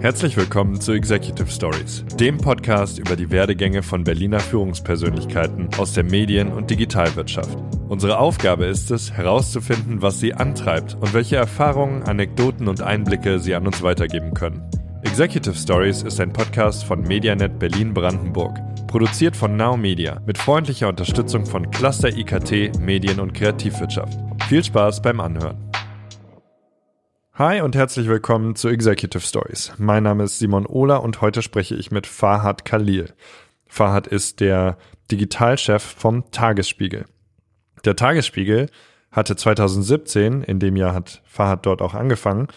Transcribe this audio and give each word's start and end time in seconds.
Herzlich 0.00 0.34
willkommen 0.38 0.80
zu 0.80 0.92
Executive 0.92 1.50
Stories, 1.50 2.06
dem 2.18 2.38
Podcast 2.38 2.98
über 2.98 3.16
die 3.16 3.30
Werdegänge 3.30 3.82
von 3.82 4.02
Berliner 4.02 4.40
Führungspersönlichkeiten 4.40 5.68
aus 5.76 5.92
der 5.92 6.04
Medien- 6.04 6.52
und 6.52 6.70
Digitalwirtschaft. 6.70 7.54
Unsere 7.86 8.18
Aufgabe 8.18 8.64
ist 8.64 8.90
es, 8.90 9.12
herauszufinden, 9.12 10.00
was 10.00 10.18
sie 10.18 10.32
antreibt 10.32 10.94
und 10.94 11.12
welche 11.12 11.36
Erfahrungen, 11.36 12.02
Anekdoten 12.04 12.66
und 12.66 12.80
Einblicke 12.80 13.38
sie 13.40 13.54
an 13.54 13.66
uns 13.66 13.82
weitergeben 13.82 14.32
können. 14.32 14.62
Executive 15.02 15.54
Stories 15.54 16.02
ist 16.02 16.18
ein 16.18 16.32
Podcast 16.32 16.84
von 16.84 17.02
Medianet 17.02 17.58
Berlin-Brandenburg, 17.58 18.58
produziert 18.86 19.36
von 19.36 19.54
Now 19.54 19.76
Media 19.76 20.18
mit 20.24 20.38
freundlicher 20.38 20.88
Unterstützung 20.88 21.44
von 21.44 21.70
Cluster 21.70 22.08
IKT, 22.08 22.80
Medien- 22.80 23.20
und 23.20 23.34
Kreativwirtschaft. 23.34 24.18
Viel 24.48 24.64
Spaß 24.64 25.02
beim 25.02 25.20
Anhören. 25.20 25.69
Hi 27.40 27.62
und 27.62 27.74
herzlich 27.74 28.06
willkommen 28.06 28.54
zu 28.54 28.68
Executive 28.68 29.26
Stories. 29.26 29.72
Mein 29.78 30.02
Name 30.02 30.24
ist 30.24 30.40
Simon 30.40 30.66
Ohler 30.66 31.02
und 31.02 31.22
heute 31.22 31.40
spreche 31.40 31.74
ich 31.74 31.90
mit 31.90 32.06
Fahad 32.06 32.66
Khalil. 32.66 33.14
Fahad 33.66 34.06
ist 34.06 34.40
der 34.40 34.76
Digitalchef 35.10 35.82
vom 35.82 36.30
Tagesspiegel. 36.32 37.06
Der 37.86 37.96
Tagesspiegel 37.96 38.68
hatte 39.10 39.36
2017, 39.36 40.42
in 40.42 40.58
dem 40.58 40.76
Jahr 40.76 40.92
hat 40.92 41.22
Fahad 41.24 41.64
dort 41.64 41.80
auch 41.80 41.94
angefangen, 41.94 42.48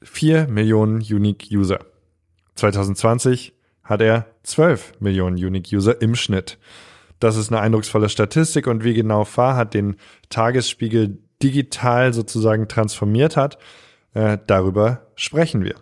4 0.00 0.48
Millionen 0.48 1.00
Unique 1.00 1.48
User. 1.52 1.80
2020 2.54 3.52
hat 3.84 4.00
er 4.00 4.24
12 4.44 5.00
Millionen 5.00 5.36
Unique 5.36 5.70
User 5.70 6.00
im 6.00 6.14
Schnitt. 6.14 6.56
Das 7.18 7.36
ist 7.36 7.52
eine 7.52 7.60
eindrucksvolle 7.60 8.08
Statistik 8.08 8.68
und 8.68 8.84
wie 8.84 8.94
genau 8.94 9.26
Fahad 9.26 9.74
den 9.74 9.96
Tagesspiegel 10.30 11.18
digital 11.42 12.14
sozusagen 12.14 12.68
transformiert 12.68 13.36
hat, 13.36 13.58
äh, 14.14 14.38
darüber 14.46 15.06
sprechen 15.14 15.64
wir. 15.64 15.76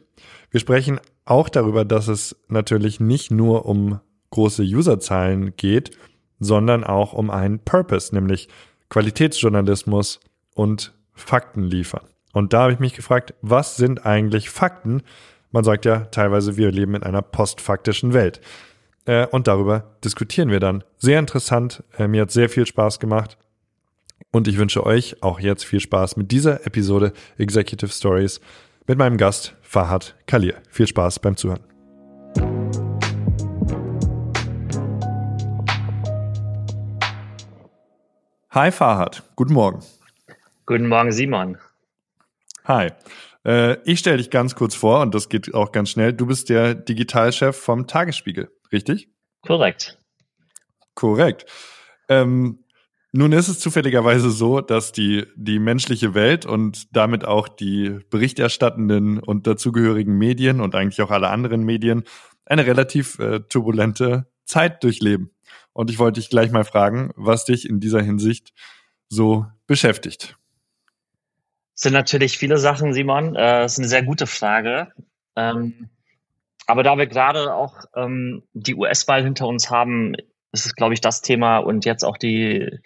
Wir 0.50 0.60
sprechen 0.60 1.00
auch 1.24 1.48
darüber, 1.48 1.84
dass 1.84 2.08
es 2.08 2.36
natürlich 2.48 3.00
nicht 3.00 3.30
nur 3.30 3.66
um 3.66 4.00
große 4.30 4.62
Userzahlen 4.62 5.54
geht, 5.56 5.96
sondern 6.40 6.84
auch 6.84 7.12
um 7.12 7.30
einen 7.30 7.58
Purpose, 7.58 8.14
nämlich 8.14 8.48
Qualitätsjournalismus 8.88 10.20
und 10.54 10.94
Fakten 11.12 11.64
liefern. 11.64 12.06
Und 12.32 12.52
da 12.52 12.62
habe 12.62 12.72
ich 12.72 12.78
mich 12.78 12.94
gefragt, 12.94 13.34
was 13.42 13.76
sind 13.76 14.06
eigentlich 14.06 14.50
Fakten? 14.50 15.02
Man 15.50 15.64
sagt 15.64 15.84
ja 15.84 16.00
teilweise, 16.06 16.56
wir 16.56 16.70
leben 16.70 16.94
in 16.94 17.02
einer 17.02 17.22
postfaktischen 17.22 18.12
Welt. 18.12 18.40
Äh, 19.06 19.26
und 19.26 19.48
darüber 19.48 19.96
diskutieren 20.04 20.50
wir 20.50 20.60
dann. 20.60 20.84
Sehr 20.98 21.18
interessant. 21.18 21.82
Äh, 21.96 22.06
mir 22.08 22.22
hat 22.22 22.30
sehr 22.30 22.48
viel 22.48 22.66
Spaß 22.66 23.00
gemacht. 23.00 23.38
Und 24.30 24.46
ich 24.46 24.58
wünsche 24.58 24.84
euch 24.84 25.22
auch 25.22 25.40
jetzt 25.40 25.64
viel 25.64 25.80
Spaß 25.80 26.16
mit 26.18 26.30
dieser 26.32 26.66
Episode 26.66 27.12
Executive 27.38 27.90
Stories 27.90 28.40
mit 28.86 28.98
meinem 28.98 29.16
Gast 29.16 29.56
Fahad 29.62 30.16
Kalir. 30.26 30.60
Viel 30.68 30.86
Spaß 30.86 31.18
beim 31.20 31.36
Zuhören. 31.36 31.64
Hi 38.50 38.70
Fahad, 38.70 39.22
guten 39.34 39.54
Morgen. 39.54 39.82
Guten 40.66 40.88
Morgen 40.88 41.12
Simon. 41.12 41.56
Hi. 42.64 42.90
Äh, 43.46 43.78
ich 43.84 44.00
stelle 44.00 44.18
dich 44.18 44.28
ganz 44.28 44.54
kurz 44.54 44.74
vor 44.74 45.00
und 45.00 45.14
das 45.14 45.30
geht 45.30 45.54
auch 45.54 45.72
ganz 45.72 45.90
schnell. 45.90 46.12
Du 46.12 46.26
bist 46.26 46.50
der 46.50 46.74
Digitalchef 46.74 47.56
vom 47.56 47.86
Tagesspiegel, 47.86 48.50
richtig? 48.72 49.08
Korrekt. 49.40 49.98
Korrekt. 50.94 51.46
Ähm, 52.10 52.64
nun 53.12 53.32
ist 53.32 53.48
es 53.48 53.58
zufälligerweise 53.58 54.30
so, 54.30 54.60
dass 54.60 54.92
die, 54.92 55.26
die 55.34 55.58
menschliche 55.58 56.14
Welt 56.14 56.44
und 56.44 56.94
damit 56.94 57.24
auch 57.24 57.48
die 57.48 58.00
berichterstattenden 58.10 59.18
und 59.18 59.46
dazugehörigen 59.46 60.16
Medien 60.16 60.60
und 60.60 60.74
eigentlich 60.74 61.00
auch 61.00 61.10
alle 61.10 61.30
anderen 61.30 61.64
Medien 61.64 62.04
eine 62.44 62.66
relativ 62.66 63.18
äh, 63.18 63.40
turbulente 63.40 64.26
Zeit 64.44 64.82
durchleben. 64.84 65.30
Und 65.72 65.90
ich 65.90 65.98
wollte 65.98 66.20
dich 66.20 66.28
gleich 66.28 66.50
mal 66.50 66.64
fragen, 66.64 67.12
was 67.16 67.44
dich 67.44 67.68
in 67.68 67.80
dieser 67.80 68.02
Hinsicht 68.02 68.52
so 69.08 69.46
beschäftigt. 69.66 70.36
Es 71.74 71.82
sind 71.82 71.92
natürlich 71.92 72.36
viele 72.36 72.58
Sachen, 72.58 72.92
Simon. 72.92 73.36
Äh, 73.36 73.62
das 73.62 73.74
ist 73.74 73.78
eine 73.78 73.88
sehr 73.88 74.02
gute 74.02 74.26
Frage. 74.26 74.92
Ähm, 75.36 75.88
aber 76.66 76.82
da 76.82 76.96
wir 76.96 77.06
gerade 77.06 77.54
auch 77.54 77.84
ähm, 77.94 78.42
die 78.52 78.74
US-Wahl 78.74 79.22
hinter 79.22 79.46
uns 79.46 79.70
haben, 79.70 80.14
das 80.52 80.66
ist, 80.66 80.76
glaube 80.76 80.94
ich, 80.94 81.00
das 81.00 81.20
Thema 81.20 81.58
und 81.58 81.84
jetzt 81.84 82.04
auch 82.04 82.16
die, 82.16 82.80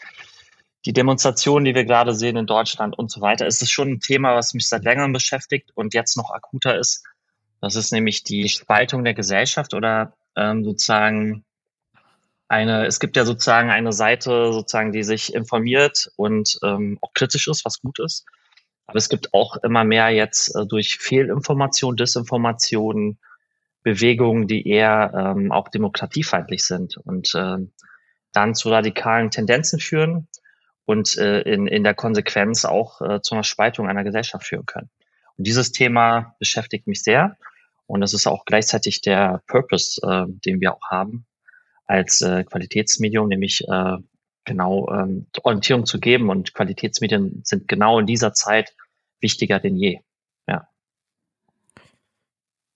die 0.85 0.93
Demonstrationen, 0.93 1.65
die 1.65 1.75
wir 1.75 1.85
gerade 1.85 2.15
sehen 2.15 2.37
in 2.37 2.47
Deutschland 2.47 2.99
und 2.99 3.11
so 3.11 3.21
weiter, 3.21 3.47
ist 3.47 3.63
es 3.63 3.71
schon 3.71 3.93
ein 3.93 4.01
Thema, 4.01 4.35
was 4.35 4.55
mich 4.55 4.69
seit 4.69 4.85
längerem 4.85 5.13
beschäftigt 5.13 5.71
und 5.75 5.95
jetzt 5.95 6.17
noch 6.17 6.31
akuter 6.31 6.79
ist. 6.79 7.05
Das 7.61 7.77
ist 7.77 7.93
nämlich 7.93 8.25
die 8.25 8.49
Spaltung 8.49 9.05
der 9.05 9.15
Gesellschaft 9.15 9.75
oder 9.75 10.15
ähm, 10.37 10.65
sozusagen 10.65 11.45
eine, 12.49 12.87
es 12.87 13.01
gibt 13.01 13.17
ja 13.17 13.25
sozusagen 13.25 13.71
eine 13.71 13.93
Seite, 13.93 14.53
sozusagen, 14.53 14.93
die 14.93 15.05
sich 15.05 15.33
informiert 15.33 16.11
und 16.17 16.59
ähm, 16.63 16.99
auch 17.01 17.15
kritisch 17.15 17.49
ist, 17.49 17.65
was 17.65 17.81
gut 17.81 17.99
ist. 18.01 18.27
Aber 18.87 18.99
es 18.99 19.09
gibt 19.09 19.33
auch 19.33 19.57
immer 19.63 19.85
mehr 19.85 20.11
jetzt 20.11 20.55
äh, 20.55 20.67
durch 20.67 20.99
Fehlinformation, 20.99 21.97
Desinformation, 21.97 23.19
Bewegungen, 23.83 24.47
die 24.47 24.67
eher 24.69 25.13
ähm, 25.15 25.53
auch 25.53 25.69
demokratiefeindlich 25.69 26.65
sind 26.65 26.97
und 26.97 27.35
äh, 27.35 27.59
dann 28.33 28.55
zu 28.55 28.71
radikalen 28.71 29.31
Tendenzen 29.31 29.81
führen 29.81 30.29
und 30.85 31.17
äh, 31.19 31.41
in, 31.43 31.67
in 31.67 31.85
der 31.85 31.95
Konsequenz 31.95 32.65
auch 32.65 33.01
äh, 33.01 33.21
zu 33.23 33.35
einer 33.35 33.45
Spaltung 33.45 33.89
einer 33.89 34.05
Gesellschaft 34.05 34.47
führen 34.47 34.67
können. 34.67 34.91
Und 35.37 35.47
dieses 35.47 35.73
Thema 35.73 36.37
beschäftigt 36.39 36.87
mich 36.87 37.03
sehr 37.03 37.37
und 37.87 38.01
das 38.01 38.15
ist 38.15 38.27
auch 38.27 38.45
gleichzeitig 38.45 39.01
der 39.01 39.43
Purpose, 39.47 40.01
äh, 40.03 40.25
den 40.29 40.61
wir 40.61 40.75
auch 40.75 40.91
haben 40.91 41.27
als 41.87 42.21
äh, 42.21 42.45
Qualitätsmedium, 42.45 43.29
nämlich 43.29 43.67
äh, 43.69 43.97
genau 44.45 44.89
ähm, 44.93 45.27
Orientierung 45.43 45.87
zu 45.87 46.01
geben 46.01 46.31
und 46.31 46.55
Qualitätsmedien 46.55 47.43
sind 47.45 47.69
genau 47.69 47.99
in 47.99 48.07
dieser 48.07 48.33
Zeit 48.33 48.75
wichtiger 49.21 49.61
denn 49.61 49.77
je. 49.77 50.01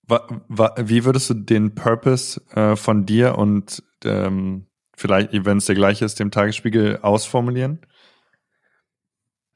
Wie 0.08 1.04
würdest 1.04 1.30
du 1.30 1.34
den 1.34 1.74
Purpose 1.74 2.40
äh, 2.54 2.76
von 2.76 3.06
dir 3.06 3.36
und 3.36 3.82
ähm, 4.04 4.66
vielleicht, 4.96 5.30
wenn 5.44 5.58
es 5.58 5.66
der 5.66 5.74
gleiche 5.74 6.04
ist, 6.04 6.20
dem 6.20 6.30
Tagesspiegel 6.30 7.00
ausformulieren? 7.02 7.80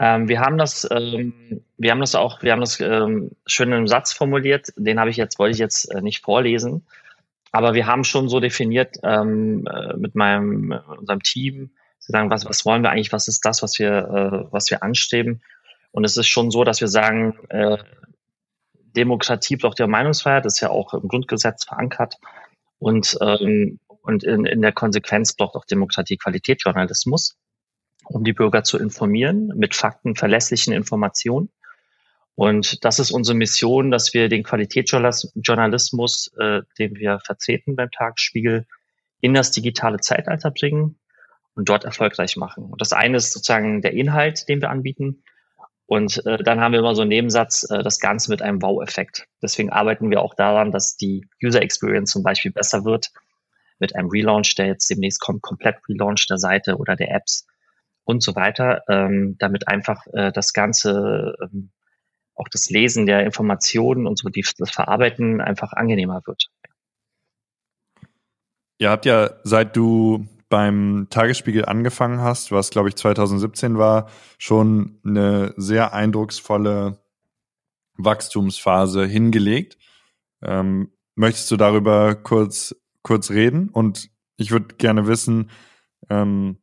Ähm, 0.00 0.28
wir 0.28 0.40
haben 0.40 0.58
das, 0.58 0.88
ähm, 0.90 1.62
wir 1.76 1.90
haben 1.90 2.00
das 2.00 2.14
auch, 2.14 2.42
wir 2.42 2.52
haben 2.52 2.60
das 2.60 2.80
ähm, 2.80 3.32
schön 3.46 3.70
im 3.72 3.86
Satz 3.86 4.12
formuliert. 4.12 4.72
Den 4.76 4.98
habe 4.98 5.10
ich 5.10 5.16
jetzt, 5.16 5.38
wollte 5.38 5.52
ich 5.52 5.58
jetzt 5.58 5.94
äh, 5.94 6.00
nicht 6.00 6.24
vorlesen, 6.24 6.86
aber 7.52 7.74
wir 7.74 7.86
haben 7.86 8.04
schon 8.04 8.28
so 8.28 8.40
definiert 8.40 8.96
ähm, 9.02 9.66
äh, 9.66 9.96
mit 9.96 10.14
meinem, 10.14 10.72
äh, 10.72 10.80
unserem 10.98 11.22
Team, 11.22 11.70
sagen, 11.98 12.30
was, 12.30 12.44
was 12.44 12.64
wollen 12.64 12.82
wir 12.82 12.90
eigentlich, 12.90 13.12
was 13.12 13.28
ist 13.28 13.44
das, 13.44 13.62
was 13.62 13.78
wir, 13.78 13.90
äh, 13.90 14.52
was 14.52 14.70
wir 14.70 14.82
anstreben? 14.82 15.42
Und 15.92 16.04
es 16.04 16.16
ist 16.16 16.28
schon 16.28 16.50
so, 16.50 16.64
dass 16.64 16.80
wir 16.80 16.88
sagen, 16.88 17.38
äh, 17.48 17.78
Demokratie 18.96 19.56
braucht 19.56 19.78
ja 19.78 19.86
Meinungsfreiheit, 19.86 20.44
das 20.44 20.54
ist 20.54 20.60
ja 20.60 20.70
auch 20.70 20.94
im 20.94 21.08
Grundgesetz 21.08 21.64
verankert. 21.64 22.16
Und, 22.78 23.16
ähm, 23.20 23.78
und 24.02 24.24
in, 24.24 24.46
in 24.46 24.62
der 24.62 24.72
Konsequenz 24.72 25.34
braucht 25.34 25.54
auch 25.54 25.64
Demokratie 25.64 26.16
Qualitätsjournalismus, 26.16 27.36
um 28.04 28.24
die 28.24 28.32
Bürger 28.32 28.64
zu 28.64 28.78
informieren 28.78 29.52
mit 29.54 29.74
Fakten, 29.74 30.16
verlässlichen 30.16 30.72
Informationen. 30.72 31.50
Und 32.34 32.84
das 32.84 32.98
ist 32.98 33.10
unsere 33.10 33.36
Mission, 33.36 33.90
dass 33.90 34.14
wir 34.14 34.30
den 34.30 34.44
Qualitätsjournalismus, 34.44 36.32
äh, 36.38 36.62
den 36.78 36.96
wir 36.96 37.20
vertreten 37.20 37.76
beim 37.76 37.90
Tagesspiegel, 37.90 38.66
in 39.20 39.34
das 39.34 39.50
digitale 39.50 39.98
Zeitalter 39.98 40.50
bringen 40.50 40.98
und 41.54 41.68
dort 41.68 41.84
erfolgreich 41.84 42.36
machen. 42.36 42.64
Und 42.64 42.80
das 42.80 42.94
eine 42.94 43.18
ist 43.18 43.32
sozusagen 43.32 43.82
der 43.82 43.92
Inhalt, 43.92 44.48
den 44.48 44.62
wir 44.62 44.70
anbieten. 44.70 45.22
Und 45.90 46.24
äh, 46.24 46.38
dann 46.38 46.60
haben 46.60 46.70
wir 46.70 46.78
immer 46.78 46.94
so 46.94 47.02
einen 47.02 47.08
Nebensatz, 47.08 47.68
äh, 47.68 47.82
das 47.82 47.98
Ganze 47.98 48.30
mit 48.30 48.42
einem 48.42 48.62
Wow-Effekt. 48.62 49.26
Deswegen 49.42 49.70
arbeiten 49.70 50.08
wir 50.08 50.22
auch 50.22 50.34
daran, 50.34 50.70
dass 50.70 50.94
die 50.94 51.26
User 51.44 51.62
Experience 51.62 52.12
zum 52.12 52.22
Beispiel 52.22 52.52
besser 52.52 52.84
wird 52.84 53.10
mit 53.80 53.96
einem 53.96 54.08
Relaunch, 54.08 54.54
der 54.54 54.68
jetzt 54.68 54.88
demnächst 54.88 55.20
kommt, 55.20 55.42
komplett 55.42 55.78
Relaunch 55.88 56.28
der 56.28 56.38
Seite 56.38 56.76
oder 56.76 56.94
der 56.94 57.10
Apps 57.12 57.44
und 58.04 58.22
so 58.22 58.36
weiter, 58.36 58.82
ähm, 58.88 59.34
damit 59.40 59.66
einfach 59.66 60.06
äh, 60.12 60.30
das 60.30 60.52
Ganze, 60.52 61.34
ähm, 61.42 61.72
auch 62.36 62.46
das 62.52 62.70
Lesen 62.70 63.06
der 63.06 63.24
Informationen 63.24 64.06
und 64.06 64.16
so, 64.16 64.28
die, 64.28 64.46
das 64.58 64.70
Verarbeiten 64.70 65.40
einfach 65.40 65.72
angenehmer 65.72 66.22
wird. 66.24 66.50
Ihr 68.78 68.90
habt 68.90 69.06
ja, 69.06 69.30
seit 69.42 69.74
du 69.74 70.28
beim 70.50 71.06
Tagesspiegel 71.08 71.64
angefangen 71.64 72.20
hast, 72.20 72.52
was 72.52 72.68
glaube 72.68 72.90
ich 72.90 72.96
2017 72.96 73.78
war, 73.78 74.10
schon 74.36 75.00
eine 75.04 75.54
sehr 75.56 75.94
eindrucksvolle 75.94 76.98
Wachstumsphase 77.96 79.06
hingelegt. 79.06 79.78
Ähm, 80.42 80.92
möchtest 81.14 81.50
du 81.50 81.56
darüber 81.56 82.14
kurz 82.14 82.74
kurz 83.02 83.30
reden? 83.30 83.68
Und 83.68 84.10
ich 84.36 84.50
würde 84.50 84.74
gerne 84.76 85.06
wissen, 85.06 85.50
ähm, 86.08 86.58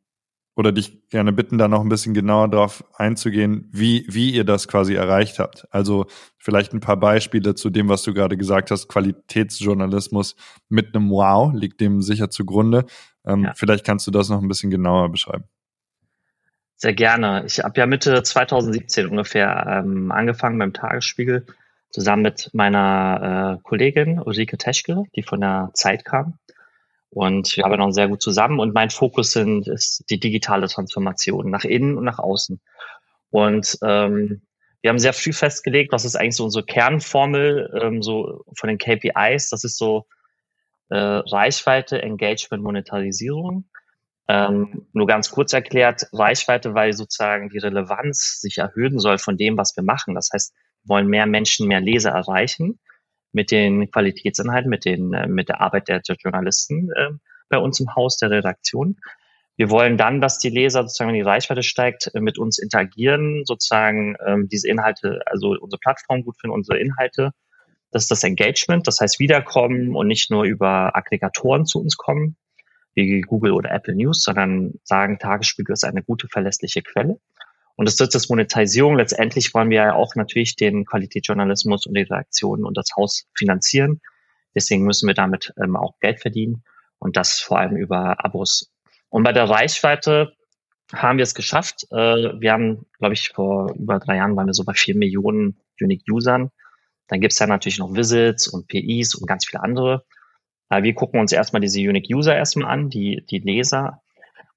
oder 0.55 0.71
dich 0.71 1.07
gerne 1.09 1.31
bitten, 1.31 1.59
da 1.59 1.67
noch 1.67 1.81
ein 1.81 1.89
bisschen 1.89 2.15
genauer 2.15 2.49
drauf 2.49 2.83
einzugehen, 2.95 3.69
wie, 3.71 4.05
wie 4.09 4.31
ihr 4.31 4.43
das 4.43 4.67
quasi 4.67 4.95
erreicht 4.95 5.37
habt. 5.37 5.67
Also 5.69 6.07
vielleicht 6.39 6.73
ein 6.73 6.79
paar 6.79 6.97
Beispiele 6.97 7.53
zu 7.53 7.69
dem, 7.69 7.89
was 7.89 8.01
du 8.01 8.11
gerade 8.11 8.37
gesagt 8.37 8.71
hast. 8.71 8.87
Qualitätsjournalismus 8.87 10.35
mit 10.67 10.95
einem 10.95 11.11
Wow 11.11 11.53
liegt 11.53 11.79
dem 11.79 12.01
sicher 12.01 12.31
zugrunde. 12.31 12.85
Ähm, 13.27 13.43
ja. 13.43 13.53
Vielleicht 13.55 13.85
kannst 13.85 14.07
du 14.07 14.11
das 14.11 14.29
noch 14.29 14.41
ein 14.41 14.47
bisschen 14.47 14.71
genauer 14.71 15.09
beschreiben. 15.11 15.43
Sehr 16.77 16.93
gerne. 16.93 17.43
Ich 17.45 17.59
habe 17.59 17.79
ja 17.79 17.85
Mitte 17.85 18.21
2017 18.21 19.07
ungefähr 19.07 19.65
ähm, 19.67 20.11
angefangen 20.11 20.59
beim 20.59 20.73
Tagesspiegel 20.73 21.45
zusammen 21.89 22.21
mit 22.21 22.51
meiner 22.53 23.57
äh, 23.57 23.61
Kollegin 23.63 24.19
Ulrike 24.19 24.57
Teschke, 24.57 25.03
die 25.15 25.23
von 25.23 25.41
der 25.41 25.71
Zeit 25.73 26.05
kam. 26.05 26.37
Und 27.09 27.55
wir 27.57 27.65
arbeiten 27.65 27.81
auch 27.81 27.91
sehr 27.91 28.07
gut 28.07 28.21
zusammen. 28.21 28.59
Und 28.59 28.73
mein 28.73 28.89
Fokus 28.89 29.31
sind, 29.31 29.67
ist 29.67 30.03
die 30.09 30.19
digitale 30.19 30.67
Transformation 30.67 31.49
nach 31.49 31.63
innen 31.63 31.97
und 31.97 32.03
nach 32.03 32.19
außen. 32.19 32.59
Und 33.31 33.77
ähm, 33.81 34.41
wir 34.81 34.89
haben 34.89 34.99
sehr 34.99 35.13
früh 35.13 35.33
festgelegt, 35.33 35.91
was 35.91 36.05
ist 36.05 36.15
eigentlich 36.15 36.35
so 36.35 36.43
unsere 36.45 36.65
Kernformel 36.65 37.79
ähm, 37.81 38.03
so 38.03 38.43
von 38.55 38.67
den 38.69 38.77
KPIs. 38.77 39.49
Das 39.49 39.63
ist 39.63 39.77
so 39.77 40.05
äh, 40.89 40.97
Reichweite, 40.97 42.01
Engagement, 42.01 42.63
Monetarisierung. 42.63 43.69
Ähm, 44.29 44.87
nur 44.91 45.07
ganz 45.07 45.31
kurz 45.31 45.53
erklärt, 45.53 46.07
Reichweite, 46.11 46.73
weil 46.73 46.91
sozusagen 46.93 47.49
die 47.49 47.59
Relevanz 47.59 48.41
sich 48.41 48.57
erhöhen 48.57 48.99
soll 48.99 49.17
von 49.17 49.37
dem, 49.37 49.57
was 49.57 49.75
wir 49.77 49.83
machen. 49.83 50.15
Das 50.15 50.29
heißt, 50.33 50.53
wir 50.83 50.89
wollen 50.89 51.07
mehr 51.07 51.25
Menschen, 51.25 51.67
mehr 51.67 51.79
Leser 51.79 52.11
erreichen 52.11 52.79
mit 53.31 53.51
den 53.51 53.89
Qualitätsinhalten, 53.91 54.69
mit, 54.69 54.85
den, 54.85 55.13
äh, 55.13 55.27
mit 55.27 55.49
der 55.49 55.61
Arbeit 55.61 55.87
der, 55.87 56.01
der 56.01 56.15
Journalisten 56.15 56.89
äh, 56.95 57.09
bei 57.49 57.57
uns 57.57 57.79
im 57.79 57.95
Haus 57.95 58.17
der 58.17 58.29
Redaktion. 58.29 58.97
Wir 59.55 59.69
wollen 59.71 59.97
dann, 59.97 60.21
dass 60.21 60.37
die 60.37 60.49
Leser 60.49 60.83
sozusagen, 60.83 61.09
wenn 61.09 61.15
die 61.15 61.21
Reichweite 61.21 61.63
steigt, 61.63 62.11
äh, 62.13 62.19
mit 62.19 62.37
uns 62.37 62.57
interagieren, 62.57 63.43
sozusagen 63.45 64.15
ähm, 64.25 64.47
diese 64.49 64.67
Inhalte, 64.67 65.21
also 65.25 65.55
unsere 65.59 65.79
Plattform 65.79 66.23
gut 66.23 66.37
finden, 66.39 66.53
unsere 66.55 66.79
Inhalte. 66.79 67.31
Das 67.91 68.03
ist 68.03 68.11
das 68.11 68.23
Engagement, 68.23 68.87
das 68.87 68.99
heißt 68.99 69.19
wiederkommen 69.19 69.95
und 69.95 70.07
nicht 70.07 70.29
nur 70.29 70.43
über 70.43 70.95
Aggregatoren 70.95 71.65
zu 71.65 71.79
uns 71.79 71.95
kommen, 71.97 72.35
wie 72.95 73.21
Google 73.21 73.51
oder 73.51 73.71
Apple 73.71 73.95
News, 73.95 74.23
sondern 74.23 74.73
sagen, 74.83 75.19
Tagesspiegel 75.19 75.73
ist 75.73 75.85
eine 75.85 76.03
gute, 76.03 76.27
verlässliche 76.27 76.81
Quelle. 76.81 77.19
Und 77.75 77.87
das 77.87 77.95
dritte 77.95 78.17
ist 78.17 78.29
Monetarisierung. 78.29 78.97
Letztendlich 78.97 79.53
wollen 79.53 79.69
wir 79.69 79.77
ja 79.77 79.93
auch 79.93 80.15
natürlich 80.15 80.55
den 80.55 80.85
Qualitätsjournalismus 80.85 81.85
und 81.85 81.93
die 81.93 82.01
Redaktionen 82.01 82.65
und 82.65 82.75
das 82.75 82.89
Haus 82.97 83.27
finanzieren. 83.37 84.01
Deswegen 84.55 84.83
müssen 84.83 85.07
wir 85.07 85.13
damit 85.13 85.53
ähm, 85.61 85.75
auch 85.75 85.99
Geld 85.99 86.19
verdienen 86.19 86.63
und 86.97 87.15
das 87.15 87.39
vor 87.39 87.59
allem 87.59 87.77
über 87.77 88.25
Abos. 88.25 88.71
Und 89.09 89.23
bei 89.23 89.31
der 89.31 89.47
Reichweite 89.47 90.33
haben 90.91 91.19
wir 91.19 91.23
es 91.23 91.35
geschafft. 91.35 91.85
Äh, 91.91 91.95
wir 92.39 92.51
haben, 92.51 92.87
glaube 92.97 93.13
ich, 93.13 93.29
vor 93.29 93.71
über 93.75 93.99
drei 93.99 94.17
Jahren 94.17 94.35
waren 94.35 94.47
wir 94.47 94.55
so 94.55 94.65
bei 94.65 94.73
vier 94.73 94.95
Millionen 94.95 95.61
Unique 95.79 96.03
Usern. 96.11 96.49
Dann 97.07 97.21
gibt 97.21 97.33
es 97.33 97.39
ja 97.39 97.47
natürlich 97.47 97.79
noch 97.79 97.93
Visits 97.93 98.47
und 98.47 98.67
PIs 98.67 99.15
und 99.15 99.27
ganz 99.27 99.45
viele 99.45 99.63
andere. 99.63 100.05
Aber 100.69 100.83
wir 100.83 100.93
gucken 100.93 101.19
uns 101.19 101.31
erstmal 101.31 101.61
diese 101.61 101.79
Unique 101.79 102.13
User 102.13 102.35
erstmal 102.35 102.69
an, 102.69 102.89
die, 102.89 103.23
die 103.29 103.39
Leser. 103.39 104.01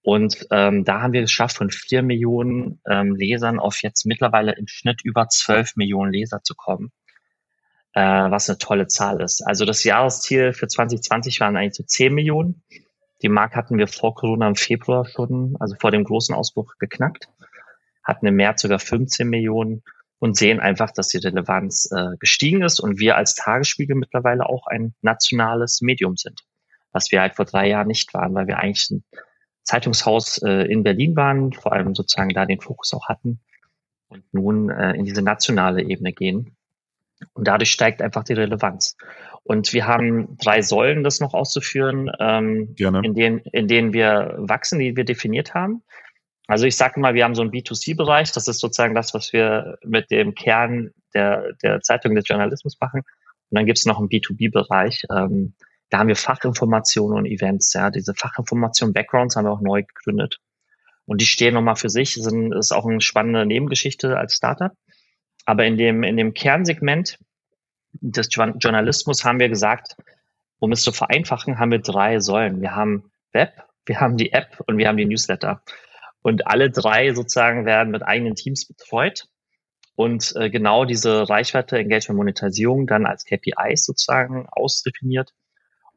Und 0.03 0.47
ähm, 0.51 0.85
da 0.85 1.03
haben 1.03 1.13
wir 1.13 1.23
es 1.23 1.31
geschafft, 1.31 1.57
von 1.57 1.71
vier 1.71 2.03
Millionen 2.03 2.81
ähm, 2.89 3.15
Lesern 3.15 3.59
auf 3.59 3.83
jetzt 3.83 4.07
mittlerweile 4.07 4.57
im 4.57 4.67
Schnitt 4.67 5.03
über 5.05 5.29
zwölf 5.29 5.77
Millionen 5.77 6.13
Leser 6.13 6.43
zu 6.43 6.55
kommen, 6.55 6.91
äh, 7.93 8.01
was 8.01 8.49
eine 8.49 8.59
tolle 8.59 8.87
Zahl 8.87 9.21
ist. 9.21 9.47
Also 9.47 9.65
das 9.65 9.85
Jahresziel 9.85 10.53
für 10.53 10.69
2020 10.69 11.39
waren 11.41 11.57
eigentlich 11.57 11.75
so 11.75 11.85
zehn 11.85 12.15
Millionen. 12.15 12.63
Die 13.23 13.29
Marke 13.29 13.57
hatten 13.57 13.77
wir 13.77 13.87
vor 13.87 14.15
Corona 14.15 14.49
im 14.49 14.57
Februar 14.57 15.05
schon, 15.05 15.57
also 15.61 15.77
vor 15.79 15.91
dem 15.91 16.05
großen 16.05 16.35
Ausbruch 16.35 16.73
geknackt, 16.79 17.29
hatten 18.03 18.27
im 18.27 18.37
März 18.37 18.63
sogar 18.63 18.79
15 18.79 19.29
Millionen 19.29 19.83
und 20.21 20.37
sehen 20.37 20.61
einfach, 20.61 20.93
dass 20.93 21.09
die 21.09 21.19
Relevanz 21.19 21.91
äh, 21.91 22.17
gestiegen 22.21 22.63
ist 22.63 22.79
und 22.79 23.01
wir 23.01 23.17
als 23.17 23.35
Tagesspiegel 23.35 23.97
mittlerweile 23.97 24.49
auch 24.49 24.67
ein 24.67 24.95
nationales 25.01 25.81
Medium 25.81 26.17
sind, 26.17 26.43
was 26.93 27.11
wir 27.11 27.23
halt 27.23 27.35
vor 27.35 27.47
drei 27.47 27.69
Jahren 27.69 27.89
nicht 27.89 28.15
waren, 28.15 28.35
weil 28.35 28.47
wir 28.47 28.59
eigentlich 28.59 28.91
ein 28.91 29.05
Zeitungshaus 29.65 30.39
äh, 30.43 30.71
in 30.71 30.83
Berlin 30.83 31.17
waren, 31.17 31.53
vor 31.53 31.73
allem 31.73 31.95
sozusagen 31.95 32.31
da 32.31 32.45
den 32.45 32.61
Fokus 32.61 32.93
auch 32.93 33.09
hatten 33.09 33.41
und 34.09 34.23
nun 34.33 34.71
äh, 34.71 34.93
in 34.93 35.07
diese 35.07 35.23
nationale 35.23 35.83
Ebene 35.83 36.13
gehen. 36.13 36.55
Und 37.33 37.49
dadurch 37.49 37.71
steigt 37.71 38.01
einfach 38.03 38.25
die 38.25 38.33
Relevanz. 38.33 38.97
Und 39.43 39.73
wir 39.73 39.87
haben 39.87 40.37
drei 40.39 40.63
Säulen, 40.63 41.03
das 41.03 41.21
noch 41.21 41.35
auszuführen, 41.35 42.11
ähm, 42.19 42.75
in, 42.79 43.15
denen, 43.15 43.39
in 43.53 43.69
denen 43.69 43.93
wir 43.93 44.35
wachsen, 44.39 44.79
die 44.79 44.97
wir 44.97 45.05
definiert 45.05 45.55
haben. 45.55 45.83
Also 46.51 46.67
ich 46.67 46.77
sage 46.77 46.99
mal, 46.99 47.15
wir 47.15 47.23
haben 47.23 47.37
so 47.37 47.43
einen 47.43 47.53
B2C-Bereich, 47.53 48.33
das 48.33 48.49
ist 48.49 48.59
sozusagen 48.59 48.97
das, 48.97 49.15
was 49.15 49.33
wir 49.33 49.79
mit 49.85 50.11
dem 50.11 50.35
Kern 50.35 50.91
der, 51.15 51.53
der 51.63 51.81
Zeitung 51.81 52.17
des 52.17 52.27
Journalismus 52.27 52.77
machen. 52.81 53.03
Und 53.03 53.57
dann 53.57 53.67
gibt 53.67 53.79
es 53.79 53.87
noch 53.87 54.01
einen 54.01 54.09
B2B-Bereich. 54.09 55.05
Ähm, 55.15 55.55
da 55.91 55.99
haben 55.99 56.09
wir 56.09 56.17
Fachinformationen 56.17 57.19
und 57.19 57.27
Events. 57.27 57.73
Ja, 57.73 57.91
diese 57.91 58.15
Fachinformationen, 58.15 58.93
Backgrounds 58.93 59.37
haben 59.37 59.45
wir 59.45 59.53
auch 59.53 59.61
neu 59.61 59.85
gegründet. 59.85 60.39
Und 61.07 61.21
die 61.21 61.27
stehen 61.27 61.55
nochmal 61.55 61.77
für 61.77 61.89
sich, 61.89 62.15
sind, 62.15 62.53
ist 62.53 62.73
auch 62.73 62.85
eine 62.85 63.01
spannende 63.01 63.47
Nebengeschichte 63.47 64.19
als 64.19 64.35
Startup. 64.35 64.73
Aber 65.47 65.65
in 65.67 65.77
dem, 65.77 66.03
in 66.03 66.17
dem 66.17 66.35
Kernsegment 66.35 67.19
des 67.93 68.29
Journalismus 68.33 69.25
haben 69.25 69.39
wir 69.39 69.49
gesagt, 69.49 69.95
um 70.59 70.73
es 70.73 70.83
zu 70.83 70.91
vereinfachen, 70.91 71.61
haben 71.61 71.71
wir 71.71 71.79
drei 71.79 72.19
Säulen. 72.19 72.61
Wir 72.61 72.75
haben 72.75 73.13
Web, 73.33 73.53
wir 73.87 74.01
haben 74.01 74.17
die 74.17 74.33
App 74.33 74.61
und 74.67 74.79
wir 74.79 74.89
haben 74.89 74.97
die 74.97 75.07
Newsletter. 75.07 75.63
Und 76.23 76.47
alle 76.47 76.71
drei 76.71 77.15
sozusagen 77.15 77.65
werden 77.65 77.91
mit 77.91 78.03
eigenen 78.03 78.35
Teams 78.35 78.67
betreut. 78.67 79.27
Und 79.95 80.35
äh, 80.37 80.51
genau 80.51 80.85
diese 80.85 81.29
Reichweite, 81.29 81.79
Engagement, 81.79 82.19
Monetarisierung 82.19 82.87
dann 82.87 83.07
als 83.07 83.25
KPIs 83.25 83.85
sozusagen 83.85 84.47
ausdefiniert. 84.51 85.33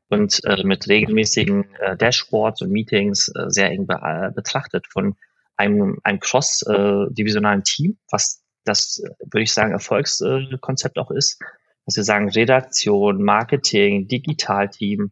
Und 0.09 0.43
äh, 0.45 0.63
mit 0.63 0.87
regelmäßigen 0.87 1.73
äh, 1.79 1.97
Dashboards 1.97 2.61
und 2.61 2.71
Meetings 2.71 3.29
äh, 3.29 3.45
sehr 3.47 3.71
eng 3.71 3.87
be 3.87 3.95
äh, 3.95 4.31
betrachtet 4.31 4.87
von 4.87 5.15
einem, 5.57 5.99
einem 6.03 6.19
cross-divisionalen 6.19 7.61
äh, 7.61 7.63
Team, 7.63 7.97
was 8.11 8.43
das, 8.65 9.01
würde 9.19 9.43
ich 9.43 9.53
sagen, 9.53 9.71
Erfolgskonzept 9.71 10.97
auch 10.97 11.11
ist, 11.11 11.39
dass 11.85 11.97
wir 11.97 12.03
sagen 12.03 12.29
Redaktion, 12.29 13.23
Marketing, 13.23 14.07
Digitalteam, 14.07 15.11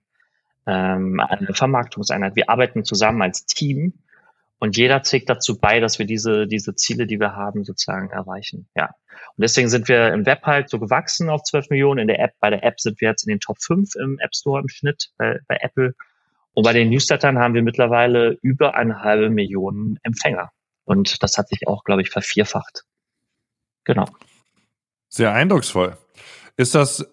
ähm, 0.67 1.19
eine 1.19 1.53
Vermarktungseinheit. 1.53 2.35
Wir 2.35 2.49
arbeiten 2.49 2.83
zusammen 2.83 3.21
als 3.21 3.45
Team 3.45 3.93
und 4.61 4.77
jeder 4.77 5.01
trägt 5.01 5.27
dazu 5.27 5.59
bei, 5.59 5.79
dass 5.79 5.97
wir 5.97 6.05
diese, 6.05 6.45
diese 6.45 6.75
Ziele, 6.75 7.07
die 7.07 7.19
wir 7.19 7.35
haben, 7.35 7.63
sozusagen 7.63 8.11
erreichen. 8.11 8.67
Ja. 8.75 8.91
Und 9.35 9.41
deswegen 9.41 9.69
sind 9.69 9.87
wir 9.87 10.13
im 10.13 10.27
Web 10.27 10.43
halt 10.43 10.69
so 10.69 10.77
gewachsen 10.77 11.31
auf 11.31 11.41
12 11.41 11.71
Millionen. 11.71 12.01
In 12.01 12.07
der 12.07 12.19
App, 12.19 12.35
bei 12.39 12.51
der 12.51 12.63
App 12.63 12.79
sind 12.79 13.01
wir 13.01 13.09
jetzt 13.09 13.23
in 13.23 13.31
den 13.31 13.39
Top 13.39 13.59
5 13.59 13.95
im 13.95 14.19
App 14.19 14.35
Store 14.35 14.61
im 14.61 14.69
Schnitt 14.69 15.09
bei, 15.17 15.39
bei 15.47 15.57
Apple. 15.61 15.95
Und 16.53 16.63
bei 16.63 16.73
den 16.73 16.91
Newslettern 16.91 17.39
haben 17.39 17.55
wir 17.55 17.63
mittlerweile 17.63 18.37
über 18.43 18.75
eine 18.75 18.99
halbe 18.99 19.31
Million 19.31 19.97
Empfänger. 20.03 20.51
Und 20.83 21.23
das 21.23 21.39
hat 21.39 21.49
sich 21.49 21.67
auch, 21.67 21.83
glaube 21.83 22.03
ich, 22.03 22.11
vervierfacht. 22.11 22.83
Genau. 23.83 24.05
Sehr 25.09 25.33
eindrucksvoll. 25.33 25.97
Ist 26.55 26.75
das, 26.75 27.03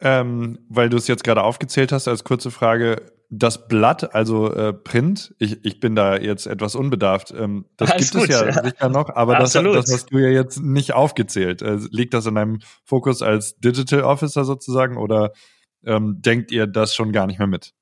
ähm, 0.00 0.60
weil 0.70 0.88
du 0.88 0.96
es 0.96 1.08
jetzt 1.08 1.24
gerade 1.24 1.42
aufgezählt 1.42 1.92
hast, 1.92 2.08
als 2.08 2.24
kurze 2.24 2.50
Frage, 2.50 3.12
das 3.28 3.66
Blatt, 3.66 4.14
also 4.14 4.52
äh, 4.52 4.72
Print, 4.72 5.34
ich, 5.38 5.64
ich 5.64 5.80
bin 5.80 5.96
da 5.96 6.16
jetzt 6.16 6.46
etwas 6.46 6.74
unbedarft, 6.74 7.32
ähm, 7.36 7.66
das 7.76 7.90
Alles 7.90 8.10
gibt 8.12 8.22
gut, 8.22 8.30
es 8.30 8.40
ja, 8.40 8.46
ja, 8.46 8.64
sicher 8.64 8.88
noch, 8.88 9.10
aber 9.14 9.36
das, 9.36 9.52
das 9.52 9.92
hast 9.92 10.12
du 10.12 10.18
ja 10.18 10.28
jetzt 10.28 10.60
nicht 10.60 10.92
aufgezählt. 10.94 11.62
Äh, 11.62 11.78
liegt 11.90 12.14
das 12.14 12.26
in 12.26 12.36
deinem 12.36 12.60
Fokus 12.84 13.22
als 13.22 13.56
Digital 13.58 14.02
Officer 14.02 14.44
sozusagen 14.44 14.96
oder 14.96 15.32
ähm, 15.84 16.20
denkt 16.20 16.52
ihr 16.52 16.66
das 16.66 16.94
schon 16.94 17.12
gar 17.12 17.26
nicht 17.26 17.38
mehr 17.38 17.48
mit? 17.48 17.72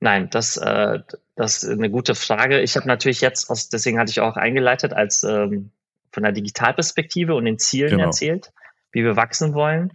Nein, 0.00 0.28
das, 0.30 0.56
äh, 0.56 0.98
das 1.36 1.62
ist 1.62 1.70
eine 1.70 1.90
gute 1.90 2.14
Frage. 2.14 2.60
Ich 2.60 2.76
habe 2.76 2.88
natürlich 2.88 3.20
jetzt, 3.20 3.48
aus, 3.48 3.68
deswegen 3.68 3.98
hatte 3.98 4.10
ich 4.10 4.20
auch 4.20 4.36
eingeleitet, 4.36 4.92
als 4.92 5.22
ähm, 5.22 5.70
von 6.10 6.24
der 6.24 6.32
Digitalperspektive 6.32 7.34
und 7.34 7.44
den 7.44 7.58
Zielen 7.58 7.92
genau. 7.92 8.06
erzählt, 8.06 8.52
wie 8.90 9.04
wir 9.04 9.16
wachsen 9.16 9.54
wollen. 9.54 9.92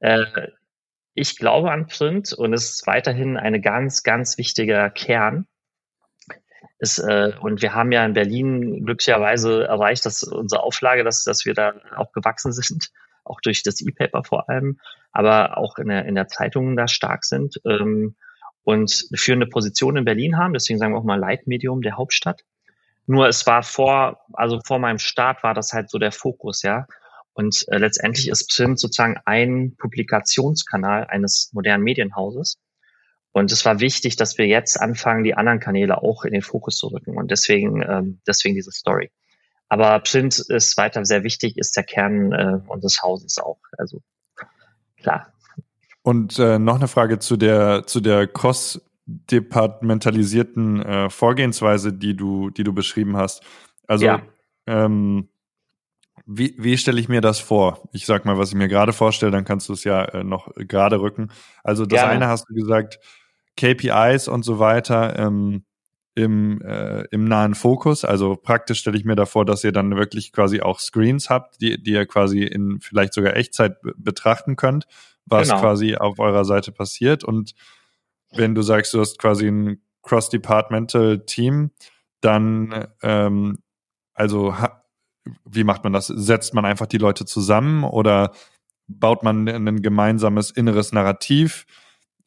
Äh, 0.00 0.24
ich 1.14 1.36
glaube 1.36 1.70
an 1.70 1.86
Print 1.86 2.32
und 2.32 2.52
es 2.52 2.70
ist 2.70 2.86
weiterhin 2.86 3.36
eine 3.36 3.60
ganz, 3.60 4.02
ganz 4.02 4.38
wichtiger 4.38 4.90
Kern. 4.90 5.46
Es, 6.78 6.98
äh, 6.98 7.32
und 7.40 7.62
wir 7.62 7.74
haben 7.74 7.92
ja 7.92 8.04
in 8.04 8.14
Berlin 8.14 8.84
glücklicherweise 8.84 9.64
erreicht, 9.64 10.04
dass 10.06 10.22
unsere 10.24 10.62
Auflage, 10.62 11.04
dass, 11.04 11.22
dass 11.24 11.44
wir 11.44 11.54
da 11.54 11.74
auch 11.96 12.12
gewachsen 12.12 12.52
sind, 12.52 12.90
auch 13.24 13.40
durch 13.40 13.62
das 13.62 13.80
E-Paper 13.80 14.24
vor 14.24 14.48
allem, 14.48 14.80
aber 15.12 15.58
auch 15.58 15.78
in 15.78 15.88
der, 15.88 16.06
in 16.06 16.14
der 16.14 16.28
Zeitung 16.28 16.76
da 16.76 16.88
stark 16.88 17.24
sind 17.24 17.60
ähm, 17.64 18.16
und 18.64 19.06
eine 19.10 19.18
führende 19.18 19.46
Position 19.46 19.96
in 19.96 20.04
Berlin 20.04 20.38
haben. 20.38 20.54
Deswegen 20.54 20.78
sagen 20.78 20.92
wir 20.92 20.98
auch 20.98 21.04
mal 21.04 21.20
Leitmedium 21.20 21.82
der 21.82 21.96
Hauptstadt. 21.96 22.42
Nur 23.06 23.28
es 23.28 23.46
war 23.46 23.62
vor, 23.62 24.20
also 24.32 24.60
vor 24.64 24.78
meinem 24.78 24.98
Start 24.98 25.42
war 25.42 25.54
das 25.54 25.72
halt 25.72 25.90
so 25.90 25.98
der 25.98 26.12
Fokus, 26.12 26.62
ja. 26.62 26.86
Und 27.34 27.64
äh, 27.68 27.78
letztendlich 27.78 28.28
ist 28.28 28.54
Print 28.54 28.78
sozusagen 28.78 29.16
ein 29.24 29.74
Publikationskanal 29.76 31.06
eines 31.06 31.50
modernen 31.52 31.84
Medienhauses. 31.84 32.58
Und 33.32 33.50
es 33.50 33.64
war 33.64 33.80
wichtig, 33.80 34.16
dass 34.16 34.36
wir 34.36 34.46
jetzt 34.46 34.78
anfangen, 34.80 35.24
die 35.24 35.34
anderen 35.34 35.58
Kanäle 35.58 36.02
auch 36.02 36.24
in 36.24 36.32
den 36.32 36.42
Fokus 36.42 36.76
zu 36.76 36.88
rücken. 36.88 37.16
Und 37.16 37.30
deswegen, 37.30 37.82
ähm, 37.82 38.20
deswegen 38.26 38.54
diese 38.54 38.72
Story. 38.72 39.10
Aber 39.68 39.98
Print 40.00 40.38
ist 40.38 40.76
weiter 40.76 41.02
sehr 41.06 41.24
wichtig, 41.24 41.56
ist 41.56 41.78
der 41.78 41.84
Kern 41.84 42.32
äh, 42.32 42.60
unseres 42.66 43.00
Hauses 43.02 43.38
auch. 43.38 43.60
Also 43.78 44.02
klar. 44.98 45.32
Und 46.02 46.38
äh, 46.38 46.58
noch 46.58 46.74
eine 46.74 46.88
Frage 46.88 47.20
zu 47.20 47.38
der 47.38 47.86
zu 47.86 48.00
der 48.00 48.26
cross-departementalisierten 48.26 50.82
äh, 50.82 51.08
Vorgehensweise, 51.08 51.94
die 51.94 52.14
du 52.14 52.50
die 52.50 52.64
du 52.64 52.74
beschrieben 52.74 53.16
hast. 53.16 53.42
Also 53.86 54.04
ja. 54.04 54.20
ähm, 54.66 55.30
wie, 56.26 56.54
wie 56.58 56.78
stelle 56.78 57.00
ich 57.00 57.08
mir 57.08 57.20
das 57.20 57.40
vor? 57.40 57.88
Ich 57.92 58.06
sag 58.06 58.24
mal, 58.24 58.38
was 58.38 58.50
ich 58.50 58.54
mir 58.54 58.68
gerade 58.68 58.92
vorstelle, 58.92 59.32
dann 59.32 59.44
kannst 59.44 59.68
du 59.68 59.72
es 59.72 59.84
ja 59.84 60.04
äh, 60.04 60.24
noch 60.24 60.50
gerade 60.56 61.00
rücken. 61.00 61.30
Also 61.62 61.86
das 61.86 62.00
Gerne. 62.00 62.12
eine 62.12 62.28
hast 62.28 62.46
du 62.48 62.54
gesagt, 62.54 62.98
KPIs 63.56 64.28
und 64.28 64.44
so 64.44 64.58
weiter 64.58 65.18
ähm, 65.18 65.64
im, 66.14 66.60
äh, 66.62 67.02
im 67.10 67.24
nahen 67.24 67.54
Fokus. 67.54 68.04
Also 68.04 68.36
praktisch 68.36 68.80
stelle 68.80 68.96
ich 68.96 69.04
mir 69.04 69.16
davor, 69.16 69.44
dass 69.44 69.64
ihr 69.64 69.72
dann 69.72 69.96
wirklich 69.96 70.32
quasi 70.32 70.60
auch 70.60 70.80
Screens 70.80 71.30
habt, 71.30 71.60
die, 71.60 71.82
die 71.82 71.92
ihr 71.92 72.06
quasi 72.06 72.42
in 72.42 72.80
vielleicht 72.80 73.14
sogar 73.14 73.36
Echtzeit 73.36 73.76
betrachten 73.96 74.56
könnt, 74.56 74.86
was 75.26 75.48
genau. 75.48 75.60
quasi 75.60 75.96
auf 75.96 76.18
eurer 76.18 76.44
Seite 76.44 76.72
passiert. 76.72 77.24
Und 77.24 77.54
wenn 78.32 78.54
du 78.54 78.62
sagst, 78.62 78.94
du 78.94 79.00
hast 79.00 79.18
quasi 79.18 79.46
ein 79.48 79.82
Cross-Departmental 80.02 81.24
Team, 81.24 81.70
dann 82.20 82.88
ähm, 83.02 83.58
also 84.14 84.54
wie 85.44 85.64
macht 85.64 85.84
man 85.84 85.92
das? 85.92 86.06
Setzt 86.06 86.54
man 86.54 86.64
einfach 86.64 86.86
die 86.86 86.98
Leute 86.98 87.24
zusammen 87.24 87.84
oder 87.84 88.32
baut 88.88 89.22
man 89.22 89.48
ein 89.48 89.82
gemeinsames 89.82 90.50
inneres 90.50 90.92
Narrativ? 90.92 91.66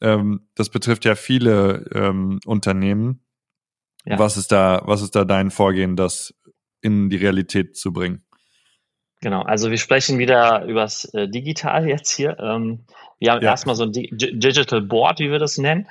Ähm, 0.00 0.48
das 0.54 0.70
betrifft 0.70 1.04
ja 1.04 1.14
viele 1.14 1.88
ähm, 1.94 2.40
Unternehmen. 2.44 3.22
Ja. 4.04 4.18
Was 4.18 4.36
ist 4.36 4.52
da, 4.52 4.82
was 4.84 5.02
ist 5.02 5.16
da 5.16 5.24
dein 5.24 5.50
Vorgehen, 5.50 5.96
das 5.96 6.34
in 6.80 7.10
die 7.10 7.16
Realität 7.16 7.76
zu 7.76 7.92
bringen? 7.92 8.24
Genau, 9.20 9.42
also 9.42 9.70
wir 9.70 9.78
sprechen 9.78 10.18
wieder 10.18 10.64
übers 10.66 11.06
äh, 11.14 11.28
Digital 11.28 11.88
jetzt 11.88 12.10
hier. 12.10 12.38
Ähm, 12.38 12.84
wir 13.18 13.32
haben 13.32 13.42
ja. 13.42 13.50
erstmal 13.50 13.74
so 13.74 13.84
ein 13.84 13.92
Di 13.92 14.10
Digital 14.12 14.82
Board, 14.82 15.20
wie 15.20 15.30
wir 15.30 15.38
das 15.38 15.58
nennen. 15.58 15.88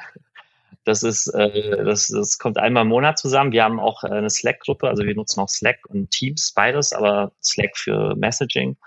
Das 0.85 1.01
ist, 1.03 1.27
äh, 1.33 1.83
das, 1.83 2.07
das 2.07 2.37
kommt 2.37 2.57
einmal 2.57 2.83
im 2.83 2.89
Monat 2.89 3.17
zusammen. 3.17 3.51
Wir 3.51 3.63
haben 3.63 3.79
auch 3.79 4.03
eine 4.03 4.29
Slack-Gruppe, 4.29 4.87
also 4.87 5.03
wir 5.03 5.15
nutzen 5.15 5.41
auch 5.41 5.49
Slack 5.49 5.79
und 5.89 6.11
Teams, 6.11 6.53
beides, 6.53 6.93
aber 6.93 7.31
Slack 7.41 7.75
für 7.75 8.15
Messaging. 8.15 8.77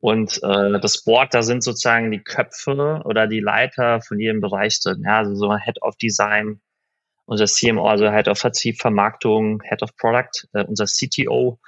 Und 0.00 0.42
äh, 0.42 0.80
das 0.80 1.02
Board, 1.04 1.34
da 1.34 1.42
sind 1.42 1.62
sozusagen 1.62 2.10
die 2.10 2.22
Köpfe 2.22 3.02
oder 3.04 3.26
die 3.26 3.40
Leiter 3.40 4.00
von 4.00 4.18
jedem 4.18 4.40
Bereich 4.40 4.80
drin. 4.80 5.02
Ja, 5.04 5.18
also 5.18 5.34
so 5.34 5.56
Head 5.56 5.82
of 5.82 5.96
Design, 5.96 6.60
unser 7.24 7.46
CMO, 7.46 7.86
also 7.86 8.10
Head 8.10 8.28
of 8.28 8.38
Vertrieb, 8.38 8.78
Vermarktung, 8.78 9.62
Head 9.62 9.82
of 9.82 9.96
Product, 9.96 10.46
äh, 10.52 10.64
unser 10.64 10.86
CTO, 10.86 11.58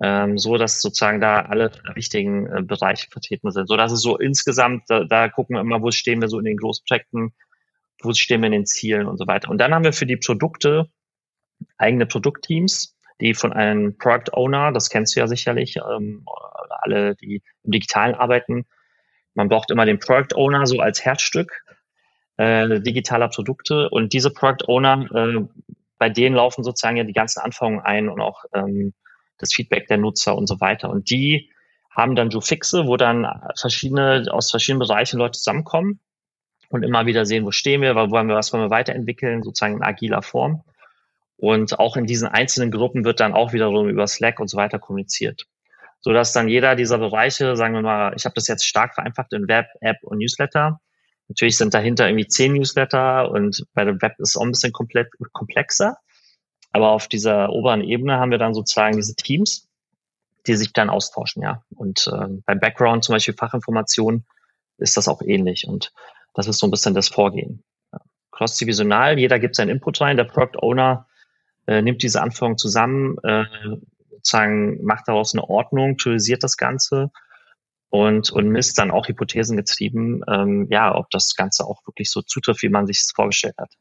ähm, 0.00 0.38
so 0.38 0.56
dass 0.56 0.80
sozusagen 0.80 1.20
da 1.20 1.42
alle 1.42 1.72
wichtigen 1.94 2.46
äh, 2.46 2.62
Bereiche 2.62 3.08
vertreten 3.10 3.50
sind. 3.50 3.68
So 3.68 3.76
dass 3.76 3.92
es 3.92 4.02
so 4.02 4.18
insgesamt, 4.18 4.84
da, 4.88 5.04
da 5.04 5.28
gucken 5.28 5.56
wir 5.56 5.60
immer, 5.60 5.82
wo 5.82 5.90
stehen 5.90 6.20
wir 6.20 6.28
so 6.28 6.38
in 6.38 6.44
den 6.44 6.56
Großprojekten, 6.56 7.32
wo 8.02 8.12
stehen 8.12 8.40
wir 8.40 8.46
in 8.46 8.52
den 8.52 8.66
Zielen 8.66 9.06
und 9.06 9.18
so 9.18 9.26
weiter. 9.26 9.50
Und 9.50 9.58
dann 9.58 9.74
haben 9.74 9.84
wir 9.84 9.92
für 9.92 10.06
die 10.06 10.16
Produkte 10.16 10.88
eigene 11.78 12.06
Produktteams, 12.06 12.96
die 13.20 13.34
von 13.34 13.52
einem 13.52 13.96
Product 13.98 14.32
Owner, 14.32 14.72
das 14.72 14.88
kennst 14.88 15.14
du 15.14 15.20
ja 15.20 15.26
sicherlich, 15.26 15.76
ähm, 15.76 16.24
alle, 16.82 17.14
die 17.16 17.42
im 17.62 17.72
Digitalen 17.72 18.14
arbeiten, 18.14 18.64
man 19.34 19.48
braucht 19.48 19.70
immer 19.70 19.84
den 19.84 19.98
Product 19.98 20.34
Owner 20.34 20.66
so 20.66 20.80
als 20.80 21.04
Herzstück 21.04 21.64
äh, 22.36 22.80
digitaler 22.80 23.28
Produkte 23.28 23.90
und 23.90 24.12
diese 24.12 24.30
Product 24.30 24.66
Owner, 24.66 25.06
äh, 25.14 25.46
bei 25.98 26.08
denen 26.08 26.34
laufen 26.34 26.64
sozusagen 26.64 26.96
ja 26.96 27.04
die 27.04 27.12
ganzen 27.12 27.40
Anforderungen 27.40 27.84
ein 27.84 28.08
und 28.08 28.20
auch 28.20 28.44
ähm, 28.54 28.94
das 29.38 29.52
Feedback 29.52 29.86
der 29.88 29.98
Nutzer 29.98 30.34
und 30.34 30.46
so 30.46 30.60
weiter. 30.60 30.90
Und 30.90 31.10
die 31.10 31.50
haben 31.90 32.14
dann 32.16 32.30
so 32.30 32.40
Fixe, 32.40 32.86
wo 32.86 32.96
dann 32.96 33.26
verschiedene, 33.58 34.26
aus 34.30 34.50
verschiedenen 34.50 34.86
Bereichen 34.86 35.18
Leute 35.18 35.38
zusammenkommen 35.38 36.00
und 36.70 36.84
immer 36.84 37.04
wieder 37.04 37.26
sehen, 37.26 37.44
wo 37.44 37.50
stehen 37.50 37.82
wir, 37.82 37.96
wo 37.96 38.10
wollen 38.10 38.28
wir, 38.28 38.36
was 38.36 38.52
wollen 38.52 38.64
wir 38.64 38.70
weiterentwickeln, 38.70 39.42
sozusagen 39.42 39.76
in 39.76 39.82
agiler 39.82 40.22
Form. 40.22 40.62
Und 41.36 41.78
auch 41.78 41.96
in 41.96 42.06
diesen 42.06 42.28
einzelnen 42.28 42.70
Gruppen 42.70 43.04
wird 43.04 43.18
dann 43.20 43.34
auch 43.34 43.52
wiederum 43.52 43.88
über 43.88 44.06
Slack 44.06 44.38
und 44.40 44.48
so 44.48 44.56
weiter 44.56 44.78
kommuniziert. 44.78 45.46
So 46.00 46.12
dass 46.12 46.32
dann 46.32 46.48
jeder 46.48 46.76
dieser 46.76 46.98
Bereiche, 46.98 47.56
sagen 47.56 47.74
wir 47.74 47.82
mal, 47.82 48.14
ich 48.16 48.24
habe 48.24 48.34
das 48.34 48.46
jetzt 48.46 48.66
stark 48.66 48.94
vereinfacht 48.94 49.32
in 49.32 49.48
Web, 49.48 49.66
App 49.80 49.96
und 50.02 50.18
Newsletter. 50.18 50.80
Natürlich 51.28 51.56
sind 51.56 51.74
dahinter 51.74 52.08
irgendwie 52.08 52.28
zehn 52.28 52.52
Newsletter 52.52 53.30
und 53.30 53.66
bei 53.74 53.84
dem 53.84 54.00
Web 54.00 54.12
ist 54.18 54.30
es 54.30 54.36
auch 54.36 54.44
ein 54.44 54.52
bisschen 54.52 54.72
komplett 54.72 55.08
komplexer. 55.32 55.96
Aber 56.72 56.90
auf 56.90 57.08
dieser 57.08 57.50
oberen 57.50 57.82
Ebene 57.82 58.18
haben 58.18 58.30
wir 58.30 58.38
dann 58.38 58.54
sozusagen 58.54 58.96
diese 58.96 59.16
Teams, 59.16 59.68
die 60.46 60.54
sich 60.54 60.72
dann 60.72 60.88
austauschen, 60.88 61.42
ja. 61.42 61.64
Und 61.74 62.06
äh, 62.06 62.28
beim 62.46 62.60
Background, 62.60 63.04
zum 63.04 63.14
Beispiel 63.14 63.34
Fachinformationen, 63.34 64.24
ist 64.78 64.96
das 64.96 65.08
auch 65.08 65.20
ähnlich. 65.20 65.66
Und 65.66 65.92
das 66.34 66.46
ist 66.46 66.58
so 66.58 66.66
ein 66.66 66.70
bisschen 66.70 66.94
das 66.94 67.08
Vorgehen. 67.08 67.64
Cross-divisional, 68.32 69.18
jeder 69.18 69.38
gibt 69.38 69.56
seinen 69.56 69.68
Input 69.68 70.00
rein, 70.00 70.16
der 70.16 70.24
Product 70.24 70.58
Owner 70.62 71.06
äh, 71.66 71.82
nimmt 71.82 72.02
diese 72.02 72.22
Anforderungen 72.22 72.58
zusammen, 72.58 73.16
äh, 73.22 73.44
sozusagen 74.10 74.82
macht 74.84 75.08
daraus 75.08 75.34
eine 75.34 75.44
Ordnung, 75.44 75.96
priorisiert 75.96 76.42
das 76.42 76.56
Ganze 76.56 77.10
und, 77.90 78.30
und 78.30 78.48
misst 78.48 78.78
dann 78.78 78.90
auch 78.90 79.08
hypothesengetrieben, 79.08 80.22
ähm, 80.28 80.68
ja, 80.70 80.94
ob 80.94 81.10
das 81.10 81.34
Ganze 81.34 81.64
auch 81.64 81.86
wirklich 81.86 82.10
so 82.10 82.22
zutrifft, 82.22 82.62
wie 82.62 82.68
man 82.68 82.86
sich 82.86 83.00
es 83.00 83.12
vorgestellt 83.14 83.56
hat. 83.58 83.72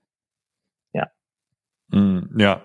Ja. 0.94 1.10
Mm, 1.90 2.40
ja. 2.40 2.62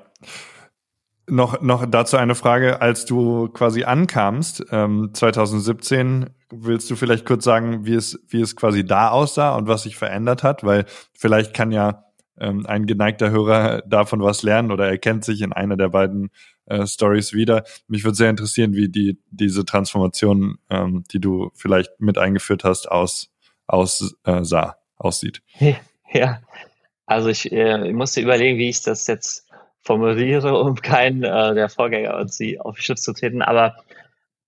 Noch, 1.26 1.62
noch 1.62 1.87
dazu 1.87 2.16
eine 2.19 2.35
Frage, 2.35 2.83
als 2.83 3.07
du 3.07 3.49
quasi 3.49 3.85
ankamst, 3.85 4.64
ähm, 4.71 5.11
2017, 5.12 6.31
willst 6.50 6.90
du 6.90 6.97
vielleicht 6.97 7.25
kurz 7.25 7.45
sagen, 7.45 7.87
wie 7.87 7.95
es, 7.95 8.21
wie 8.28 8.40
es 8.40 8.57
quasi 8.57 8.85
da 8.85 9.11
aussah 9.11 9.57
und 9.57 9.66
was 9.66 9.85
sich 9.85 9.97
verändert 9.97 10.43
hat? 10.43 10.64
Weil 10.64 10.85
vielleicht 11.14 11.54
kann 11.54 11.73
ja 11.73 12.04
ähm, 12.38 12.66
ein 12.66 12.87
geneigter 12.87 13.31
Hörer 13.31 13.83
davon 13.87 14.21
was 14.21 14.43
lernen 14.43 14.71
oder 14.71 14.88
erkennt 14.88 15.25
sich 15.25 15.40
in 15.40 15.52
einer 15.52 15.76
der 15.76 15.88
beiden 15.88 16.31
äh, 16.66 16.87
Stories 16.87 17.33
wieder. 17.33 17.64
Mich 17.88 18.04
würde 18.04 18.16
sehr 18.16 18.31
interessieren, 18.31 18.75
wie 18.75 18.88
die 18.88 19.19
diese 19.31 19.64
Transformation, 19.64 20.59
ähm, 20.71 21.04
die 21.11 21.21
du 21.21 21.50
vielleicht 21.54 22.00
mit 22.00 22.19
eingeführt 22.19 22.64
hast, 22.64 22.90
aus, 22.90 23.31
aus 23.66 24.14
äh, 24.25 24.45
sah, 24.45 24.76
aussieht. 24.97 25.43
Ja, 26.12 26.43
also 27.07 27.28
ich, 27.28 27.50
äh, 27.50 27.93
musste 27.93 28.21
überlegen, 28.21 28.57
wie 28.57 28.69
ich 28.69 28.83
das 28.83 29.09
jetzt 29.09 29.44
formuliere, 29.85 30.59
um 30.61 30.76
keinen 30.76 31.23
äh, 31.23 31.55
der 31.55 31.69
Vorgänger 31.69 32.17
und 32.17 32.33
sie 32.33 32.61
auf 32.61 32.79
Schutz 32.79 33.03
zu 33.03 33.12
treten. 33.12 33.43
Aber 33.43 33.76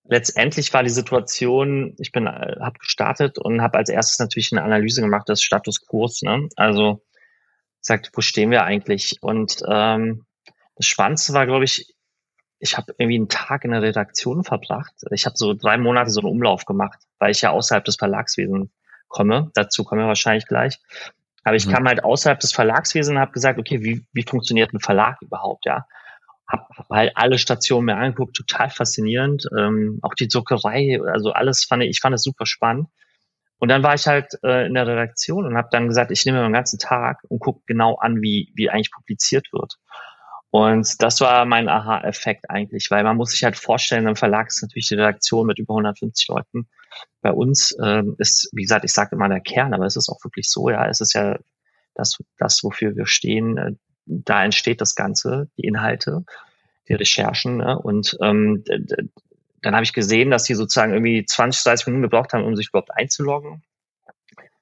letztendlich 0.05 0.73
war 0.73 0.83
die 0.83 0.91
Situation, 0.91 1.95
ich 1.99 2.13
bin, 2.13 2.27
äh, 2.27 2.57
habe 2.61 2.79
gestartet 2.79 3.39
und 3.39 3.63
habe 3.63 3.79
als 3.79 3.89
erstes 3.89 4.19
natürlich 4.19 4.53
eine 4.53 4.63
Analyse 4.63 5.01
gemacht 5.01 5.29
des 5.29 5.43
Status 5.43 5.87
Quo. 5.87 6.09
Ne? 6.23 6.49
Also 6.57 7.03
sagt, 7.81 8.11
wo 8.15 8.21
stehen 8.21 8.51
wir 8.51 8.65
eigentlich? 8.65 9.19
Und 9.21 9.63
ähm, 9.69 10.27
das 10.75 10.87
Spannendste 10.87 11.33
war, 11.33 11.47
glaube 11.47 11.65
ich, 11.65 11.95
ich 12.59 12.77
habe 12.77 12.95
irgendwie 12.99 13.17
einen 13.17 13.29
Tag 13.29 13.65
in 13.65 13.71
der 13.71 13.83
Redaktion 13.83 14.43
verbracht. 14.43 14.95
Ich 15.11 15.27
habe 15.27 15.37
so 15.37 15.55
drei 15.55 15.77
Monate 15.77 16.11
so 16.11 16.21
einen 16.21 16.31
Umlauf 16.31 16.65
gemacht, 16.65 16.99
weil 17.19 17.31
ich 17.31 17.43
ja 17.43 17.51
außerhalb 17.51 17.85
des 17.85 17.97
Verlagswesens 17.97 18.71
komme. 19.09 19.51
Dazu 19.55 19.85
kommen 19.85 20.01
wir 20.01 20.09
wahrscheinlich 20.09 20.47
gleich. 20.47 20.79
Aber 21.47 21.55
ich 21.55 21.67
mhm. 21.67 21.71
kam 21.71 21.87
halt 21.87 22.03
außerhalb 22.03 22.41
des 22.41 22.53
Verlagswesens 22.53 23.15
und 23.15 23.21
habe 23.21 23.31
gesagt, 23.31 23.61
okay, 23.61 23.81
wie, 23.85 24.05
wie 24.13 24.25
funktioniert 24.25 24.75
ein 24.75 24.81
Verlag 24.81 25.23
überhaupt, 25.23 25.65
ja? 25.65 25.87
Hab, 26.49 26.69
hab 26.77 26.89
halt 26.91 27.13
alle 27.15 27.39
Stationen 27.39 27.87
mir 27.87 27.97
angeguckt, 27.97 28.35
total 28.35 28.69
faszinierend. 28.69 29.49
Ähm, 29.57 30.01
auch 30.03 30.15
die 30.15 30.27
Zuckerei, 30.27 31.01
also 31.07 31.31
alles 31.31 31.65
fand 31.65 31.85
ich, 31.85 31.91
ich 31.91 32.01
fand 32.01 32.17
es 32.17 32.25
super 32.25 32.47
spannend. 32.47 32.89
Und 33.59 33.69
dann 33.69 33.85
war 33.85 33.95
ich 33.95 34.09
halt 34.09 34.27
äh, 34.43 34.67
in 34.67 34.75
der 34.75 34.89
Redaktion 34.89 35.47
und 35.47 35.57
habe 35.57 35.69
dann 35.71 35.87
gesagt, 35.87 36.11
ich 36.11 36.27
nehme 36.27 36.39
mir 36.39 36.49
den 36.49 36.53
ganzen 36.53 36.81
Tag 36.81 37.21
und 37.29 37.39
gucke 37.39 37.63
genau 37.67 37.95
an, 37.95 38.21
wie, 38.23 38.53
wie 38.57 38.69
eigentlich 38.69 38.91
publiziert 38.91 39.47
wird. 39.53 39.77
Und 40.51 41.01
das 41.01 41.21
war 41.21 41.45
mein 41.45 41.69
Aha-Effekt 41.69 42.51
eigentlich, 42.51 42.91
weil 42.91 43.05
man 43.05 43.17
muss 43.17 43.31
sich 43.31 43.45
halt 43.45 43.57
vorstellen, 43.57 44.09
im 44.09 44.17
Verlag 44.17 44.49
ist 44.49 44.63
natürlich 44.63 44.89
die 44.89 44.95
Redaktion 44.95 45.47
mit 45.47 45.61
über 45.61 45.75
150 45.75 46.27
Leuten. 46.27 46.69
Bei 47.23 47.33
uns 47.33 47.77
ähm, 47.83 48.15
ist, 48.19 48.51
wie 48.53 48.63
gesagt, 48.63 48.85
ich 48.85 48.93
sage 48.93 49.17
immer 49.17 49.29
der 49.29 49.41
Kern, 49.41 49.75
aber 49.75 49.87
es 49.87 49.97
ist 49.97 50.09
auch 50.09 50.23
wirklich 50.25 50.49
so, 50.49 50.71
ja, 50.71 50.89
es 50.89 51.01
ist 51.01 51.13
ja 51.15 51.39
das, 51.95 52.19
das 52.39 52.63
wofür 52.63 52.95
wir 52.95 53.07
stehen, 53.07 53.59
äh, 53.59 53.73
da 54.07 54.45
entsteht 54.45 54.81
das 54.81 54.95
Ganze, 54.95 55.49
die 55.57 55.67
Inhalte, 55.67 56.25
die 56.89 56.95
Recherchen. 56.95 57.57
Ne? 57.57 57.79
Und 57.79 58.17
ähm, 58.23 58.65
dann 59.63 59.75
habe 59.75 59.85
ich 59.85 59.93
gesehen, 59.93 60.31
dass 60.31 60.45
die 60.45 60.55
sozusagen 60.55 60.93
irgendwie 60.93 61.25
20, 61.25 61.65
30 61.65 61.87
Minuten 61.89 62.03
gebraucht 62.03 62.33
haben, 62.33 62.45
um 62.45 62.55
sich 62.55 62.69
überhaupt 62.69 62.95
einzuloggen. 62.95 63.63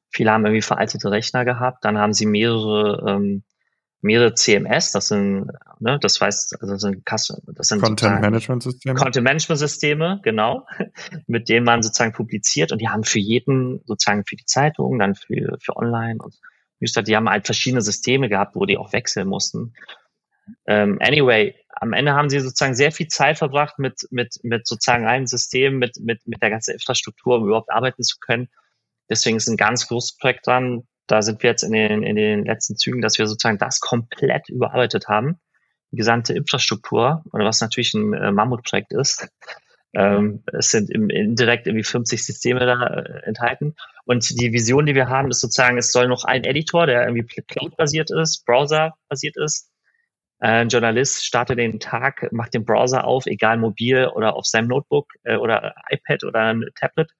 Viele 0.08 0.30
haben 0.30 0.46
irgendwie 0.46 0.62
veraltete 0.62 1.10
Rechner 1.10 1.44
gehabt, 1.44 1.84
dann 1.84 1.98
haben 1.98 2.14
sie 2.14 2.26
mehrere 2.26 3.04
ähm, 3.06 3.42
mehrere 4.04 4.34
CMS, 4.34 4.92
das 4.92 5.08
sind, 5.08 5.50
ne, 5.80 5.98
das 5.98 6.20
heißt, 6.20 6.60
also 6.60 6.74
das 6.74 6.82
sind, 6.82 7.02
das 7.56 7.68
sind 7.68 7.80
Content 7.80 8.20
Management 8.20 8.62
Systeme. 8.62 8.94
Content 8.94 9.24
Management 9.24 9.58
Systeme, 9.58 10.20
genau, 10.22 10.66
mit 11.26 11.48
denen 11.48 11.64
man 11.64 11.82
sozusagen 11.82 12.12
publiziert 12.12 12.70
und 12.70 12.80
die 12.80 12.88
haben 12.88 13.04
für 13.04 13.18
jeden 13.18 13.80
sozusagen 13.86 14.24
für 14.26 14.36
die 14.36 14.44
Zeitung, 14.44 14.98
dann 14.98 15.14
für, 15.14 15.56
für 15.60 15.76
online 15.76 16.18
und 16.22 16.34
Newstart, 16.80 17.08
die 17.08 17.16
haben 17.16 17.30
halt 17.30 17.46
verschiedene 17.46 17.80
Systeme 17.80 18.28
gehabt, 18.28 18.54
wo 18.56 18.66
die 18.66 18.76
auch 18.76 18.92
wechseln 18.92 19.26
mussten. 19.26 19.72
Ähm, 20.66 20.98
anyway, 21.00 21.54
am 21.70 21.94
Ende 21.94 22.12
haben 22.12 22.28
sie 22.28 22.40
sozusagen 22.40 22.74
sehr 22.74 22.92
viel 22.92 23.08
Zeit 23.08 23.38
verbracht 23.38 23.78
mit, 23.78 24.06
mit, 24.10 24.38
mit 24.42 24.66
sozusagen 24.66 25.06
einem 25.06 25.26
System, 25.26 25.78
mit, 25.78 25.98
mit, 26.00 26.26
mit 26.26 26.42
der 26.42 26.50
ganzen 26.50 26.72
Infrastruktur, 26.72 27.36
um 27.36 27.46
überhaupt 27.46 27.70
arbeiten 27.70 28.02
zu 28.02 28.18
können. 28.20 28.48
Deswegen 29.08 29.38
ist 29.38 29.48
ein 29.48 29.56
ganz 29.56 29.88
großes 29.88 30.18
Projekt 30.18 30.46
dran. 30.46 30.86
Da 31.06 31.22
sind 31.22 31.42
wir 31.42 31.50
jetzt 31.50 31.62
in 31.62 31.72
den, 31.72 32.02
in 32.02 32.16
den 32.16 32.44
letzten 32.44 32.76
Zügen, 32.76 33.02
dass 33.02 33.18
wir 33.18 33.26
sozusagen 33.26 33.58
das 33.58 33.80
komplett 33.80 34.48
überarbeitet 34.48 35.08
haben. 35.08 35.38
Die 35.92 35.96
gesamte 35.96 36.34
Infrastruktur, 36.34 37.22
oder 37.32 37.44
was 37.44 37.60
natürlich 37.60 37.94
ein 37.94 38.14
äh, 38.14 38.32
Mammutprojekt 38.32 38.92
ist. 38.92 39.28
Ähm, 39.94 40.42
es 40.52 40.70
sind 40.70 40.90
im, 40.90 41.08
indirekt 41.08 41.66
irgendwie 41.66 41.84
50 41.84 42.24
Systeme 42.24 42.60
da 42.60 42.84
äh, 42.86 43.26
enthalten. 43.26 43.74
Und 44.04 44.28
die 44.40 44.52
Vision, 44.52 44.86
die 44.86 44.94
wir 44.94 45.08
haben, 45.08 45.30
ist 45.30 45.40
sozusagen, 45.40 45.78
es 45.78 45.92
soll 45.92 46.08
noch 46.08 46.24
ein 46.24 46.44
Editor, 46.44 46.86
der 46.86 47.06
irgendwie 47.06 47.42
Cloud-basiert 47.42 48.10
ist, 48.10 48.44
Browser-basiert 48.44 49.36
ist, 49.36 49.70
ein 50.44 50.68
Journalist 50.68 51.24
startet 51.24 51.58
den 51.58 51.80
Tag, 51.80 52.30
macht 52.32 52.52
den 52.52 52.66
Browser 52.66 53.04
auf, 53.04 53.24
egal 53.26 53.56
mobil 53.56 54.08
oder 54.08 54.36
auf 54.36 54.44
seinem 54.44 54.68
Notebook 54.68 55.06
äh, 55.22 55.36
oder 55.36 55.74
iPad 55.88 56.24
oder 56.24 56.40
ein 56.40 56.64
Tablet 56.78 57.10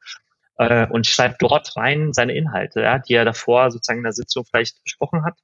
äh, 0.57 0.87
und 0.87 1.07
schreibt 1.07 1.43
dort 1.43 1.77
rein 1.77 2.13
seine 2.13 2.35
Inhalte, 2.35 2.81
ja, 2.81 2.99
die 2.99 3.15
er 3.15 3.25
davor 3.25 3.71
sozusagen 3.71 4.01
in 4.01 4.05
der 4.05 4.13
Sitzung 4.13 4.45
vielleicht 4.45 4.83
besprochen 4.85 5.25
hat. 5.25 5.39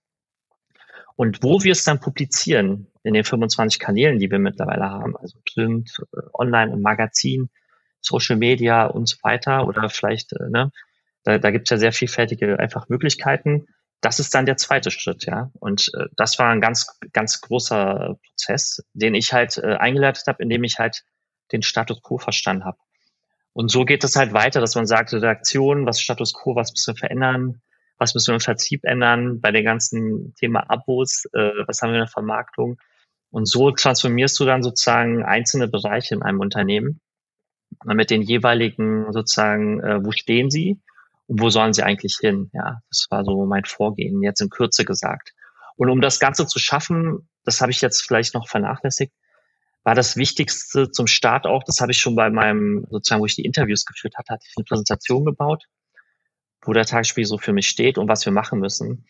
Und 1.17 1.43
wo 1.43 1.63
wir 1.63 1.73
es 1.73 1.85
dann 1.85 2.01
publizieren, 2.01 2.87
in 3.03 3.15
den 3.15 3.25
25 3.25 3.79
Kanälen, 3.79 4.19
die 4.19 4.31
wir 4.31 4.39
mittlerweile 4.39 4.85
haben, 4.85 5.17
also 5.17 5.39
Print, 5.53 5.91
äh, 6.15 6.21
Online 6.33 6.73
und 6.73 6.83
Magazin, 6.83 7.51
Social 8.01 8.37
Media 8.37 8.87
und 8.87 9.09
so 9.09 9.17
weiter, 9.23 9.67
oder 9.67 9.89
vielleicht, 9.89 10.33
äh, 10.33 10.49
ne, 10.49 10.71
da, 11.25 11.39
da 11.39 11.51
gibt 11.51 11.67
es 11.67 11.71
ja 11.71 11.77
sehr 11.77 11.93
vielfältige 11.93 12.59
einfach 12.59 12.89
Möglichkeiten, 12.89 13.67
das 14.01 14.19
ist 14.19 14.35
dann 14.35 14.47
der 14.47 14.57
zweite 14.57 14.91
Schritt, 14.91 15.27
ja. 15.27 15.51
Und 15.61 15.91
äh, 15.95 16.07
das 16.17 16.39
war 16.39 16.51
ein 16.51 16.61
ganz, 16.61 16.99
ganz 17.13 17.41
großer 17.41 18.17
Prozess, 18.27 18.83
den 18.95 19.15
ich 19.15 19.33
halt 19.33 19.59
äh, 19.59 19.77
eingeleitet 19.77 20.27
habe, 20.27 20.43
indem 20.43 20.65
ich 20.65 20.79
halt 20.79 21.05
den 21.53 21.63
Status 21.63 22.01
quo 22.03 22.19
verstanden 22.19 22.65
habe. 22.65 22.79
Und 23.61 23.71
so 23.71 23.85
geht 23.85 24.05
es 24.05 24.17
halt 24.17 24.33
weiter, 24.33 24.59
dass 24.63 24.75
man 24.75 24.87
sagt, 24.87 25.13
Redaktion, 25.13 25.85
was 25.85 26.01
Status 26.01 26.33
quo, 26.33 26.57
was 26.57 26.73
müssen 26.73 26.95
wir 26.95 26.99
verändern, 26.99 27.61
was 27.99 28.15
müssen 28.15 28.29
wir 28.29 28.37
im 28.37 28.41
Vertrieb 28.41 28.85
ändern, 28.85 29.43
bei 29.43 29.53
den 29.53 29.67
ganzen 29.67 30.35
Thema 30.37 30.65
Abos, 30.71 31.27
äh, 31.35 31.51
was 31.67 31.83
haben 31.83 31.91
wir 31.91 31.97
in 31.97 32.07
der 32.07 32.09
Vermarktung. 32.09 32.79
Und 33.31 33.47
so 33.47 33.71
transformierst 33.71 34.41
du 34.41 34.47
dann 34.47 34.63
sozusagen 34.63 35.23
einzelne 35.25 35.69
Bereiche 35.69 36.15
in 36.15 36.23
einem 36.23 36.41
Unternehmen 36.41 37.03
mit 37.85 38.09
den 38.09 38.23
jeweiligen 38.23 39.13
sozusagen, 39.13 39.81
äh, 39.81 40.03
wo 40.03 40.11
stehen 40.11 40.49
sie 40.49 40.81
wo 41.31 41.49
sollen 41.49 41.73
sie 41.73 41.85
eigentlich 41.85 42.17
hin? 42.19 42.51
Ja, 42.53 42.81
das 42.89 43.07
war 43.11 43.25
so 43.25 43.47
mein 43.47 43.65
Vorgehen, 43.65 44.23
jetzt 44.23 44.41
in 44.41 44.51
Kürze 44.51 44.85
gesagt. 44.85 45.33
Und 45.77 45.89
um 45.89 46.01
das 46.01 46.19
Ganze 46.19 46.47
zu 46.47 46.59
schaffen, 46.59 47.29
das 47.45 47.61
habe 47.61 47.71
ich 47.71 47.81
jetzt 47.81 48.03
vielleicht 48.03 48.35
noch 48.35 48.49
vernachlässigt, 48.49 49.13
war 49.91 49.97
das 49.97 50.17
Wichtigste 50.17 50.93
zum 50.93 51.09
Start 51.09 51.49
auch, 51.49 51.65
das 51.65 51.81
habe 51.81 51.91
ich 51.91 51.99
schon 51.99 52.15
bei 52.15 52.31
meinem, 52.31 52.87
sozusagen, 52.91 53.21
wo 53.21 53.27
ich 53.27 53.35
die 53.35 53.45
Interviews 53.45 53.85
geführt 53.85 54.15
hatte, 54.17 54.35
hatte 54.35 54.47
ich 54.49 54.57
eine 54.57 54.63
Präsentation 54.63 55.25
gebaut, 55.25 55.65
wo 56.63 56.73
der 56.73 56.87
Tagesspiel 56.87 57.25
so 57.25 57.39
für 57.39 57.53
mich 57.53 57.69
steht 57.69 57.99
und 57.99 58.07
was 58.07 58.25
wir 58.25 58.31
machen 58.31 58.61
müssen. 58.61 59.05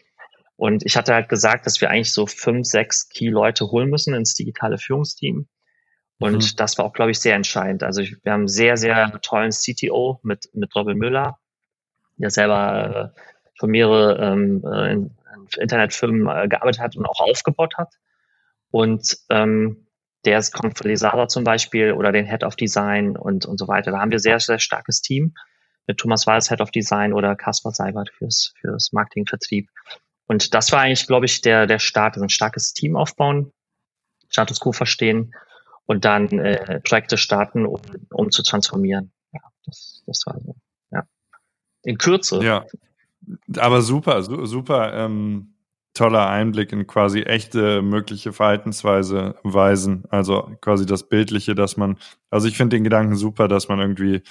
Und 0.56 0.82
ich 0.86 0.96
hatte 0.96 1.12
halt 1.12 1.28
gesagt, 1.28 1.66
dass 1.66 1.82
wir 1.82 1.90
eigentlich 1.90 2.14
so 2.14 2.26
fünf, 2.26 2.66
sechs 2.66 3.10
Key-Leute 3.10 3.70
holen 3.70 3.90
müssen 3.90 4.14
ins 4.14 4.32
digitale 4.32 4.78
Führungsteam. 4.78 5.48
Und 6.18 6.52
mhm. 6.52 6.56
das 6.56 6.78
war 6.78 6.86
auch, 6.86 6.94
glaube 6.94 7.10
ich, 7.10 7.20
sehr 7.20 7.34
entscheidend. 7.34 7.82
Also 7.82 8.00
wir 8.00 8.32
haben 8.32 8.48
sehr, 8.48 8.78
sehr 8.78 9.20
tollen 9.20 9.50
CTO 9.50 10.18
mit, 10.22 10.48
mit 10.54 10.74
Robin 10.74 10.96
Müller, 10.96 11.38
der 12.16 12.30
selber 12.30 13.12
äh, 13.60 13.66
mehrere 13.66 14.18
ähm, 14.18 14.64
äh, 14.64 14.92
in, 14.92 15.10
in 15.34 15.60
Internetfirmen 15.60 16.26
äh, 16.26 16.48
gearbeitet 16.48 16.80
hat 16.80 16.96
und 16.96 17.04
auch 17.04 17.20
aufgebaut 17.20 17.74
hat. 17.76 17.92
Und 18.70 19.18
ähm, 19.28 19.86
der 20.24 20.38
ist, 20.38 20.52
kommt 20.52 20.76
von 20.78 20.88
Lesada 20.88 21.28
zum 21.28 21.44
Beispiel 21.44 21.92
oder 21.92 22.12
den 22.12 22.26
Head 22.26 22.44
of 22.44 22.56
Design 22.56 23.16
und, 23.16 23.46
und 23.46 23.58
so 23.58 23.68
weiter. 23.68 23.90
Da 23.90 24.00
haben 24.00 24.10
wir 24.10 24.18
sehr, 24.18 24.38
sehr 24.40 24.58
starkes 24.58 25.00
Team 25.00 25.34
mit 25.86 25.98
Thomas 25.98 26.26
Weiß 26.26 26.48
Head 26.50 26.60
of 26.60 26.70
Design 26.70 27.12
oder 27.12 27.36
Kaspar 27.36 27.72
Seibert 27.72 28.10
fürs, 28.10 28.52
fürs 28.60 28.92
Marketing. 28.92 29.26
Und 30.26 30.54
das 30.54 30.72
war 30.72 30.80
eigentlich, 30.80 31.06
glaube 31.06 31.26
ich, 31.26 31.40
der, 31.40 31.66
der 31.66 31.78
Start, 31.78 32.14
also 32.14 32.24
ein 32.24 32.30
starkes 32.30 32.72
Team 32.74 32.96
aufbauen, 32.96 33.52
Status 34.28 34.60
Quo 34.60 34.72
verstehen 34.72 35.34
und 35.86 36.04
dann 36.04 36.28
äh, 36.38 36.80
Projekte 36.80 37.16
starten, 37.16 37.66
um, 37.66 37.80
um 38.10 38.30
zu 38.30 38.42
transformieren. 38.42 39.12
Ja, 39.32 39.40
das, 39.64 40.04
das 40.06 40.22
war 40.26 40.38
so 40.40 40.54
in 41.82 41.98
Kürze. 41.98 42.42
Ja, 42.42 42.66
aber 43.56 43.82
super, 43.82 44.22
super 44.22 44.92
ähm, 44.94 45.54
toller 46.00 46.30
Einblick 46.30 46.72
in 46.72 46.86
quasi 46.86 47.20
echte 47.20 47.82
mögliche 47.82 48.32
Verhaltensweise 48.32 49.34
Weisen. 49.42 50.04
Also 50.08 50.50
quasi 50.62 50.86
das 50.86 51.06
Bildliche, 51.06 51.54
dass 51.54 51.76
man, 51.76 51.98
also 52.30 52.48
ich 52.48 52.56
finde 52.56 52.76
den 52.76 52.84
Gedanken 52.84 53.16
super, 53.16 53.48
dass 53.48 53.68
man 53.68 53.80
irgendwie, 53.80 54.22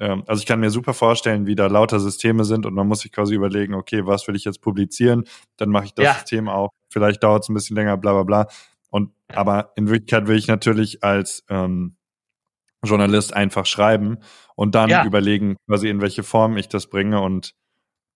ähm, 0.00 0.24
also 0.26 0.40
ich 0.40 0.46
kann 0.46 0.58
mir 0.58 0.70
super 0.70 0.94
vorstellen, 0.94 1.46
wie 1.46 1.54
da 1.54 1.68
lauter 1.68 2.00
Systeme 2.00 2.44
sind 2.44 2.66
und 2.66 2.74
man 2.74 2.88
muss 2.88 3.02
sich 3.02 3.12
quasi 3.12 3.36
überlegen, 3.36 3.74
okay, 3.74 4.04
was 4.04 4.26
will 4.26 4.34
ich 4.34 4.44
jetzt 4.44 4.60
publizieren? 4.60 5.22
Dann 5.58 5.68
mache 5.68 5.84
ich 5.84 5.94
das 5.94 6.04
ja. 6.04 6.14
System 6.14 6.48
auch. 6.48 6.70
Vielleicht 6.90 7.22
dauert 7.22 7.44
es 7.44 7.50
ein 7.50 7.54
bisschen 7.54 7.76
länger, 7.76 7.96
bla 7.96 8.12
bla 8.12 8.24
bla. 8.24 8.48
Und 8.90 9.12
aber 9.32 9.70
in 9.76 9.88
Wirklichkeit 9.88 10.26
will 10.26 10.36
ich 10.36 10.48
natürlich 10.48 11.04
als 11.04 11.44
ähm, 11.48 11.94
Journalist 12.82 13.32
einfach 13.32 13.64
schreiben 13.64 14.18
und 14.56 14.74
dann 14.74 14.90
ja. 14.90 15.04
überlegen, 15.04 15.54
quasi 15.68 15.88
in 15.88 16.00
welche 16.00 16.24
Form 16.24 16.56
ich 16.56 16.68
das 16.68 16.88
bringe 16.88 17.20
und 17.20 17.54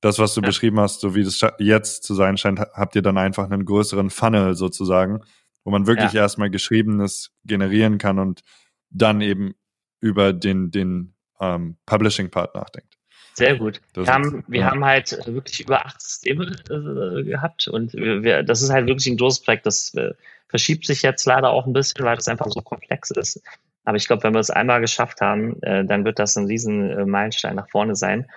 das, 0.00 0.18
was 0.18 0.34
du 0.34 0.40
ja. 0.40 0.46
beschrieben 0.46 0.80
hast, 0.80 1.00
so 1.00 1.14
wie 1.14 1.24
das 1.24 1.40
jetzt 1.58 2.04
zu 2.04 2.14
sein 2.14 2.36
scheint, 2.36 2.60
habt 2.60 2.96
ihr 2.96 3.02
dann 3.02 3.18
einfach 3.18 3.50
einen 3.50 3.64
größeren 3.64 4.10
Funnel 4.10 4.54
sozusagen, 4.54 5.20
wo 5.64 5.70
man 5.70 5.86
wirklich 5.86 6.12
ja. 6.12 6.22
erstmal 6.22 6.50
Geschriebenes 6.50 7.32
generieren 7.44 7.98
kann 7.98 8.18
und 8.18 8.40
dann 8.90 9.20
eben 9.20 9.54
über 10.00 10.32
den, 10.32 10.70
den 10.70 11.14
ähm, 11.40 11.76
Publishing-Part 11.86 12.54
nachdenkt. 12.54 12.94
Sehr 13.34 13.56
gut. 13.56 13.80
wir, 13.94 14.06
haben, 14.06 14.44
wir 14.48 14.60
ja. 14.60 14.70
haben 14.70 14.84
halt 14.84 15.18
wirklich 15.26 15.60
über 15.60 15.86
acht 15.86 16.00
Systeme 16.02 16.56
äh, 16.68 17.22
gehabt 17.22 17.68
und 17.68 17.94
wir, 17.94 18.42
das 18.42 18.60
ist 18.60 18.70
halt 18.70 18.86
wirklich 18.86 19.06
ein 19.06 19.16
großes 19.16 19.42
Projekt. 19.42 19.66
Das 19.66 19.94
äh, 19.94 20.12
verschiebt 20.48 20.84
sich 20.84 21.02
jetzt 21.02 21.24
leider 21.26 21.50
auch 21.50 21.66
ein 21.66 21.72
bisschen, 21.72 22.04
weil 22.04 22.16
das 22.16 22.28
einfach 22.28 22.48
so 22.50 22.60
komplex 22.60 23.10
ist. 23.10 23.40
Aber 23.84 23.96
ich 23.96 24.06
glaube, 24.06 24.24
wenn 24.24 24.34
wir 24.34 24.40
es 24.40 24.50
einmal 24.50 24.80
geschafft 24.80 25.20
haben, 25.20 25.62
äh, 25.62 25.84
dann 25.84 26.04
wird 26.04 26.18
das 26.18 26.36
ein 26.36 26.46
riesen 26.46 26.90
äh, 26.90 27.06
Meilenstein 27.06 27.56
nach 27.56 27.68
vorne 27.70 27.96
sein. 27.96 28.28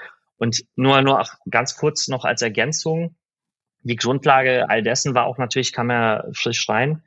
Und 0.44 0.66
nur, 0.76 1.02
nur 1.02 1.24
ganz 1.50 1.78
kurz 1.78 2.10
noch 2.10 2.26
als 2.26 2.42
Ergänzung. 2.42 3.16
Die 3.80 3.96
Grundlage 3.96 4.70
all 4.70 4.84
dessen 4.84 5.16
war 5.16 5.26
auch 5.26 5.38
natürlich, 5.38 5.72
kam 5.72 5.90
ja 5.90 6.26
frisch 6.34 6.68
rein, 6.68 7.02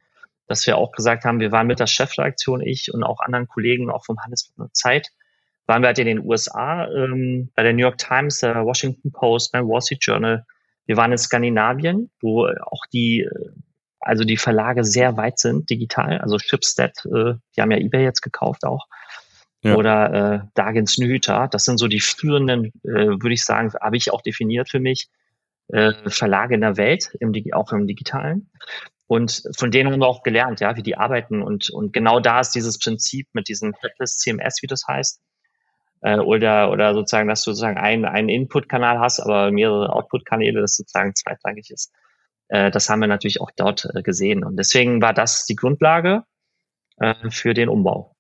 dass 0.46 0.66
wir 0.66 0.79
auch 0.79 0.90
gesagt 0.92 1.27
haben, 1.27 1.38
wir 1.38 1.53
waren 1.53 1.66
mit 1.66 1.79
der 1.79 1.87
Chefredaktion, 1.87 2.62
ich 2.62 2.94
und 2.94 3.05
auch 3.05 3.20
anderen 3.20 3.46
Kollegen, 3.46 3.90
auch 3.90 4.07
vom 4.07 4.18
Handelsblatt 4.20 4.75
Zeit, 4.75 5.11
waren 5.66 5.83
wir 5.83 5.88
halt 5.88 5.99
in 5.99 6.07
den 6.07 6.25
USA, 6.25 6.88
ähm, 6.88 7.51
bei 7.55 7.62
der 7.62 7.75
New 7.75 7.83
York 7.83 7.99
Times, 7.99 8.40
der 8.40 8.64
Washington 8.64 9.12
Post, 9.12 9.53
beim 9.53 9.68
Wall 9.68 9.83
Street 9.83 10.03
Journal. 10.03 10.46
Wir 10.87 10.96
waren 10.96 11.12
in 11.12 11.18
Skandinavien, 11.18 12.11
wo 12.22 12.46
auch 12.46 12.87
die 12.90 13.20
äh, 13.20 13.51
also 14.01 14.25
die 14.25 14.38
Verlage 14.38 14.83
sehr 14.83 15.18
weit 15.18 15.38
sind 15.38 15.68
digital. 15.68 16.18
Also 16.20 16.38
Shipstead, 16.38 17.05
äh, 17.05 17.35
die 17.55 17.61
haben 17.61 17.70
ja 17.70 17.77
eBay 17.77 18.03
jetzt 18.03 18.22
gekauft 18.22 18.64
auch. 18.64 18.87
Ja. 19.66 19.74
Oder 19.74 20.12
äh, 20.12 20.46
Dagens 20.55 20.98
Nyheter. 20.98 21.48
Das 21.50 21.64
sind 21.64 21.79
so 21.79 21.88
die 21.88 22.00
führenden, 22.00 22.66
äh, 22.85 23.09
würde 23.09 23.35
ich 23.35 23.44
sagen, 23.44 23.72
habe 23.81 23.96
ich 23.96 24.12
auch 24.12 24.22
definiert 24.22 24.68
für 24.70 24.81
mich, 24.81 25.09
äh, 25.68 25.92
Verlage 26.09 26.55
in 26.55 26.61
der 26.61 26.76
Welt, 26.76 27.11
im, 27.20 27.33
auch 27.52 27.72
im 27.72 27.87
Digitalen. 27.87 28.50
Und 29.09 29.42
von 29.57 29.70
denen 29.70 29.92
haben 29.92 30.00
wir 30.00 30.09
auch 30.09 30.22
gelernt, 30.22 30.61
ja, 30.61 30.76
wie 30.76 30.83
die 30.83 30.96
arbeiten. 30.96 31.42
Und, 31.42 31.70
und 31.70 31.92
genau 31.92 32.20
da 32.20 32.40
ist 32.40 32.50
dieses 32.50 32.79
Prinzip 32.79 33.29
mit 33.33 33.48
diesem 33.48 33.74
Headless 33.81 34.18
CMS, 34.18 34.62
wie 34.62 34.66
das 34.66 34.87
heißt. 34.87 35.20
Äh, 36.02 36.18
oder, 36.18 36.70
oder 36.70 36.94
sozusagen, 36.94 37.29
dass 37.29 37.42
du 37.42 37.52
sozusagen 37.52 37.79
einen, 37.79 38.05
einen 38.05 38.29
Input-Kanal 38.29 38.98
hast, 38.98 39.20
aber 39.20 39.50
mehrere 39.50 39.92
Output-Kanäle, 39.92 40.61
das 40.61 40.76
sozusagen 40.76 41.14
zweitrangig 41.14 41.70
ist. 41.70 41.92
Äh, 42.48 42.70
das 42.70 42.88
haben 42.88 43.00
wir 43.00 43.09
natürlich 43.09 43.40
auch 43.40 43.50
dort 43.57 43.88
äh, 43.94 44.02
gesehen. 44.02 44.44
Und 44.44 44.57
deswegen 44.57 45.00
war 45.00 45.14
das 45.14 45.46
die 45.46 45.57
Grundlage 45.57 46.24
äh, 46.98 47.31
für 47.31 47.55
den 47.55 47.68
Umbau. 47.68 48.15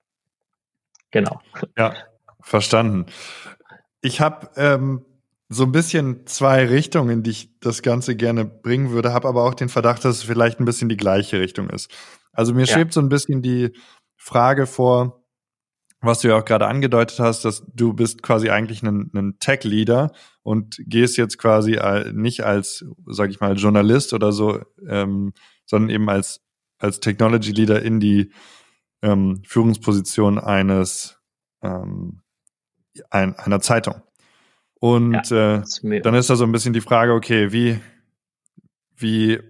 Genau. 1.16 1.40
Ja, 1.78 1.94
verstanden. 2.42 3.06
Ich 4.02 4.20
habe 4.20 4.50
ähm, 4.56 5.04
so 5.48 5.64
ein 5.64 5.72
bisschen 5.72 6.26
zwei 6.26 6.66
Richtungen, 6.66 7.10
in 7.10 7.22
die 7.22 7.30
ich 7.30 7.58
das 7.60 7.80
Ganze 7.80 8.16
gerne 8.16 8.44
bringen 8.44 8.90
würde, 8.90 9.14
habe 9.14 9.28
aber 9.28 9.44
auch 9.44 9.54
den 9.54 9.70
Verdacht, 9.70 10.04
dass 10.04 10.16
es 10.16 10.22
vielleicht 10.24 10.60
ein 10.60 10.66
bisschen 10.66 10.90
die 10.90 10.96
gleiche 10.96 11.40
Richtung 11.40 11.70
ist. 11.70 11.90
Also 12.32 12.52
mir 12.52 12.66
ja. 12.66 12.74
schwebt 12.74 12.92
so 12.92 13.00
ein 13.00 13.08
bisschen 13.08 13.40
die 13.40 13.72
Frage 14.16 14.66
vor, 14.66 15.24
was 16.02 16.20
du 16.20 16.28
ja 16.28 16.36
auch 16.36 16.44
gerade 16.44 16.66
angedeutet 16.66 17.18
hast, 17.18 17.46
dass 17.46 17.64
du 17.72 17.94
bist 17.94 18.22
quasi 18.22 18.50
eigentlich 18.50 18.82
ein, 18.82 19.10
ein 19.14 19.38
Tech-Leader 19.40 20.12
und 20.42 20.76
gehst 20.84 21.16
jetzt 21.16 21.38
quasi 21.38 21.80
nicht 22.12 22.44
als, 22.44 22.84
sag 23.06 23.30
ich 23.30 23.40
mal, 23.40 23.56
Journalist 23.56 24.12
oder 24.12 24.32
so, 24.32 24.60
ähm, 24.86 25.32
sondern 25.64 25.88
eben 25.88 26.10
als, 26.10 26.42
als 26.78 27.00
Technology-Leader 27.00 27.80
in 27.80 28.00
die 28.00 28.30
ähm, 29.06 29.42
Führungsposition 29.46 30.38
eines 30.38 31.20
ähm, 31.62 32.22
ein, 33.10 33.36
einer 33.36 33.60
Zeitung. 33.60 34.02
Und 34.80 35.30
ja, 35.30 35.58
äh, 35.58 36.00
dann 36.02 36.14
ist 36.14 36.28
da 36.28 36.36
so 36.36 36.44
ein 36.44 36.52
bisschen 36.52 36.72
die 36.72 36.80
Frage, 36.80 37.12
okay, 37.12 37.52
wie, 37.52 37.80
wie, 38.96 39.40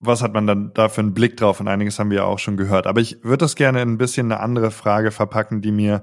was 0.00 0.22
hat 0.22 0.32
man 0.32 0.46
dann 0.46 0.72
da 0.74 0.88
für 0.88 1.02
einen 1.02 1.14
Blick 1.14 1.36
drauf? 1.36 1.60
Und 1.60 1.68
einiges 1.68 1.98
haben 1.98 2.10
wir 2.10 2.18
ja 2.18 2.24
auch 2.24 2.38
schon 2.38 2.56
gehört. 2.56 2.86
Aber 2.86 3.00
ich 3.00 3.22
würde 3.22 3.38
das 3.38 3.54
gerne 3.54 3.82
in 3.82 3.92
ein 3.92 3.98
bisschen 3.98 4.32
eine 4.32 4.40
andere 4.40 4.70
Frage 4.70 5.10
verpacken, 5.10 5.60
die 5.60 5.72
mir 5.72 6.02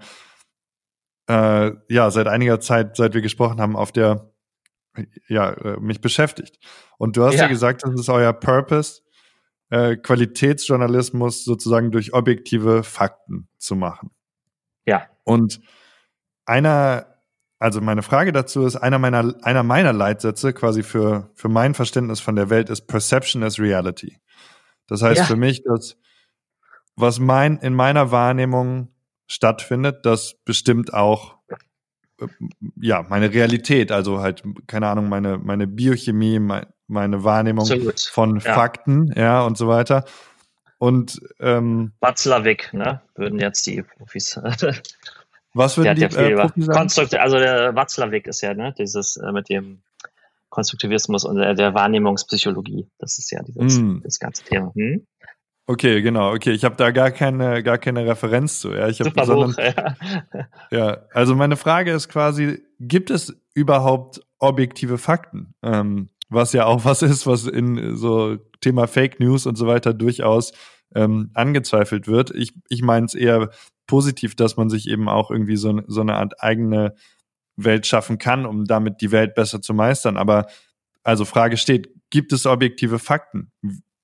äh, 1.28 1.71
ja 1.89 2.12
seit 2.12 2.28
einiger 2.28 2.60
Zeit, 2.60 2.95
seit 2.95 3.13
wir 3.13 3.21
gesprochen 3.21 3.60
haben, 3.60 3.76
auf 3.76 3.91
der 3.91 4.32
ja 5.28 5.52
äh, 5.52 5.80
mich 5.80 6.02
beschäftigt. 6.02 6.58
Und 6.97 7.17
du 7.17 7.24
hast 7.24 7.36
ja, 7.36 7.43
ja 7.43 7.47
gesagt, 7.47 7.84
das 7.84 7.93
ist 7.93 8.10
euer 8.10 8.34
Purpose, 8.34 9.02
äh, 9.72 9.96
Qualitätsjournalismus 9.96 11.44
sozusagen 11.46 11.92
durch 11.92 12.14
objektive 12.14 12.84
Fakten 12.84 13.48
zu 13.58 13.76
machen. 13.76 14.12
Ja. 14.86 15.08
Und 15.24 15.62
einer, 16.46 17.08
also 17.58 17.80
meine 17.80 18.04
Frage 18.04 18.34
dazu 18.34 18.66
ist, 18.66 18.76
einer 18.76 19.00
meiner, 19.00 19.34
einer 19.44 19.64
meiner 19.64 19.94
Leitsätze 19.94 20.54
quasi 20.54 20.84
für, 20.84 21.32
für 21.36 21.48
mein 21.48 21.74
Verständnis 21.74 22.20
von 22.20 22.36
der 22.36 22.50
Welt 22.50 22.70
ist 22.70 22.82
Perception 22.88 23.44
as 23.44 23.60
Reality. 23.60 24.20
Das 24.88 25.02
heißt 25.02 25.20
ja. 25.20 25.26
für 25.26 25.38
mich, 25.38 25.64
dass 25.64 25.98
was 26.98 27.20
mein, 27.20 27.58
in 27.58 27.74
meiner 27.74 28.12
Wahrnehmung 28.12 28.90
stattfindet, 29.26 30.06
das 30.06 30.36
bestimmt 30.44 30.94
auch 30.94 31.38
äh, 32.20 32.28
ja, 32.76 33.06
meine 33.08 33.34
Realität, 33.34 33.94
also 33.94 34.20
halt, 34.20 34.44
keine 34.68 34.88
Ahnung, 34.88 35.08
meine, 35.08 35.38
meine 35.38 35.66
Biochemie, 35.66 36.40
mein, 36.40 36.66
meine 36.91 37.23
Wahrnehmung 37.23 37.65
von 38.12 38.39
ja. 38.39 38.54
Fakten, 38.54 39.12
ja, 39.15 39.43
und 39.43 39.58
so 39.58 39.67
weiter. 39.67 40.06
Und 40.77 41.21
ähm, 41.39 41.93
Watzlawick, 41.99 42.73
ne, 42.73 43.01
würden 43.15 43.39
jetzt 43.39 43.65
die 43.67 43.84
Profis. 43.84 44.39
was 45.54 45.77
würden 45.77 45.95
die 45.95 46.01
ja 46.01 46.08
äh, 46.08 46.36
Profis 46.36 46.65
sagen? 46.65 46.77
Konstrukt 46.77 47.15
also 47.15 47.38
der 47.38 47.75
Watzlawick 47.75 48.27
ist 48.27 48.41
ja, 48.41 48.54
ne, 48.54 48.73
dieses 48.77 49.17
äh, 49.17 49.32
mit 49.32 49.49
dem 49.49 49.82
Konstruktivismus 50.49 51.23
und 51.23 51.38
der, 51.38 51.54
der 51.54 51.73
Wahrnehmungspsychologie. 51.73 52.88
Das 52.99 53.17
ist 53.17 53.32
ja 53.32 53.41
dieses, 53.43 53.80
mm. 53.80 54.01
das 54.04 54.19
ganze 54.19 54.43
Thema. 54.43 54.71
Hm? 54.75 55.06
Okay, 55.67 56.01
genau. 56.01 56.34
Okay, 56.34 56.51
ich 56.51 56.65
habe 56.65 56.75
da 56.75 56.91
gar 56.91 57.12
keine, 57.12 57.63
gar 57.63 57.77
keine 57.77 58.06
Referenz 58.06 58.60
zu. 58.60 58.73
Ja, 58.73 58.89
ich 58.89 58.99
hab, 58.99 59.08
Super 59.08 59.25
sondern, 59.25 59.51
Buch, 59.51 59.60
ja. 60.34 60.47
ja, 60.71 60.97
also 61.13 61.36
meine 61.36 61.56
Frage 61.56 61.91
ist 61.91 62.10
quasi: 62.10 62.62
Gibt 62.80 63.10
es 63.10 63.39
überhaupt 63.54 64.21
objektive 64.39 64.97
Fakten? 64.97 65.54
Ähm, 65.63 66.10
was 66.32 66.54
ja 66.54 66.65
auch 66.65 66.86
was 66.86 67.02
ist, 67.02 67.28
was 67.28 67.46
in 67.46 67.96
so 67.96 68.38
Thema 68.62 68.88
Fake 68.88 69.20
News 69.20 69.46
und 69.46 69.58
so 69.58 69.67
weiter 69.67 69.94
durchaus 69.94 70.54
ähm, 70.96 71.30
angezweifelt 71.34 72.08
wird. 72.08 72.32
Ich, 72.32 72.54
ich 72.70 72.82
meine 72.82 73.06
es 73.06 73.13
eher 73.13 73.50
positiv, 73.86 74.36
dass 74.36 74.58
man 74.58 74.70
sich 74.70 74.88
eben 74.88 75.10
auch 75.10 75.30
irgendwie 75.30 75.58
so, 75.58 75.82
so 75.88 76.02
eine 76.02 76.15
Art 76.15 76.41
eigene 76.41 76.96
Welt 77.58 77.86
schaffen 77.86 78.17
kann, 78.17 78.46
um 78.46 78.65
damit 78.65 79.02
die 79.02 79.12
Welt 79.12 79.36
besser 79.36 79.62
zu 79.62 79.74
meistern. 79.74 80.17
Aber 80.17 80.48
also 81.04 81.26
Frage 81.26 81.58
steht, 81.58 81.94
gibt 82.10 82.32
es 82.32 82.46
objektive 82.46 83.00
Fakten? 83.00 83.52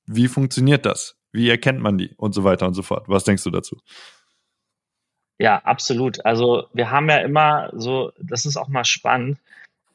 Wie 0.06 0.28
funktioniert 0.28 0.86
das? 0.86 1.16
Wie 1.32 1.50
erkennt 1.50 1.80
man 1.80 1.98
die 1.98 2.14
und 2.18 2.34
so 2.34 2.44
weiter 2.44 2.68
und 2.68 2.74
so 2.74 2.82
fort? 2.82 3.08
Was 3.08 3.24
denkst 3.24 3.44
du 3.44 3.52
dazu? 3.52 3.78
Ja, 5.40 5.60
absolut. 5.60 6.26
Also 6.26 6.68
wir 6.74 6.90
haben 6.90 7.10
ja 7.10 7.18
immer 7.18 7.70
so, 7.74 8.12
das 8.20 8.46
ist 8.46 8.58
auch 8.58 8.70
mal 8.70 8.86
spannend. 8.86 9.40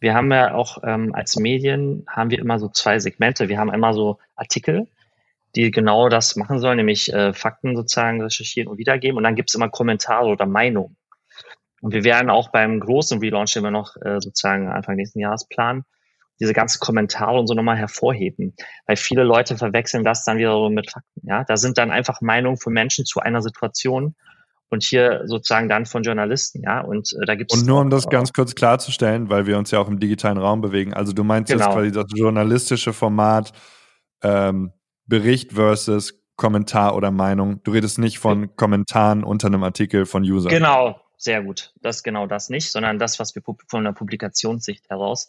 Wir 0.02 0.14
haben 0.14 0.32
ja 0.32 0.52
auch 0.52 0.78
ähm, 0.82 1.14
als 1.14 1.36
Medien 1.36 2.04
haben 2.08 2.30
wir 2.30 2.40
immer 2.40 2.58
so 2.58 2.68
zwei 2.68 2.98
Segmente. 2.98 3.48
Wir 3.48 3.58
haben 3.58 3.72
immer 3.72 3.94
so 3.94 4.18
Artikel, 4.34 4.88
die 5.54 5.70
genau 5.70 6.08
das 6.08 6.34
machen 6.34 6.58
sollen, 6.58 6.78
nämlich 6.78 7.12
äh, 7.12 7.32
Fakten 7.32 7.76
sozusagen 7.76 8.20
recherchieren 8.20 8.68
und 8.68 8.78
wiedergeben. 8.78 9.16
Und 9.16 9.22
dann 9.22 9.36
gibt 9.36 9.50
es 9.50 9.54
immer 9.54 9.68
Kommentare 9.68 10.26
oder 10.26 10.44
Meinungen. 10.44 10.96
Und 11.82 11.94
wir 11.94 12.02
werden 12.02 12.30
auch 12.30 12.50
beim 12.50 12.80
großen 12.80 13.20
Relaunch, 13.20 13.52
den 13.52 13.62
wir 13.62 13.70
noch 13.70 13.94
äh, 13.96 14.20
sozusagen 14.20 14.68
Anfang 14.68 14.96
nächsten 14.96 15.20
Jahres 15.20 15.46
planen, 15.46 15.84
diese 16.40 16.52
ganzen 16.52 16.80
Kommentare 16.80 17.38
und 17.38 17.46
so 17.46 17.54
nochmal 17.54 17.76
hervorheben. 17.76 18.56
Weil 18.86 18.96
viele 18.96 19.22
Leute 19.22 19.56
verwechseln 19.56 20.02
das 20.02 20.24
dann 20.24 20.36
wieder 20.36 20.54
so 20.54 20.68
mit 20.68 20.90
Fakten. 20.90 21.20
Ja, 21.22 21.44
da 21.44 21.56
sind 21.56 21.78
dann 21.78 21.92
einfach 21.92 22.20
Meinungen 22.20 22.56
von 22.56 22.72
Menschen 22.72 23.04
zu 23.04 23.20
einer 23.20 23.40
Situation 23.40 24.16
und 24.72 24.82
hier 24.82 25.20
sozusagen 25.26 25.68
dann 25.68 25.84
von 25.84 26.02
Journalisten, 26.02 26.62
ja. 26.62 26.80
Und 26.80 27.12
äh, 27.20 27.26
da 27.26 27.34
gibt 27.34 27.52
es. 27.52 27.60
Und 27.60 27.66
nur 27.66 27.82
um 27.82 27.90
das 27.90 28.08
ganz 28.08 28.32
kurz 28.32 28.54
klarzustellen, 28.54 29.28
weil 29.28 29.46
wir 29.46 29.58
uns 29.58 29.70
ja 29.70 29.78
auch 29.78 29.86
im 29.86 30.00
digitalen 30.00 30.38
Raum 30.38 30.62
bewegen. 30.62 30.94
Also 30.94 31.12
du 31.12 31.24
meinst 31.24 31.52
genau. 31.52 31.66
jetzt 31.66 31.74
quasi 31.74 31.92
das 31.92 32.06
journalistische 32.14 32.94
Format 32.94 33.52
ähm, 34.22 34.72
Bericht 35.04 35.52
versus 35.52 36.24
Kommentar 36.36 36.96
oder 36.96 37.10
Meinung. 37.10 37.62
Du 37.64 37.72
redest 37.72 37.98
nicht 37.98 38.18
von 38.18 38.56
Kommentaren 38.56 39.24
unter 39.24 39.48
einem 39.48 39.62
Artikel 39.62 40.06
von 40.06 40.22
Usern. 40.22 40.50
Genau, 40.50 40.98
sehr 41.18 41.42
gut. 41.42 41.74
Das 41.82 41.96
ist 41.96 42.02
genau 42.02 42.26
das 42.26 42.48
nicht, 42.48 42.72
sondern 42.72 42.98
das, 42.98 43.18
was 43.20 43.34
wir 43.34 43.42
von 43.68 43.84
der 43.84 43.92
Publikationssicht 43.92 44.88
heraus 44.88 45.28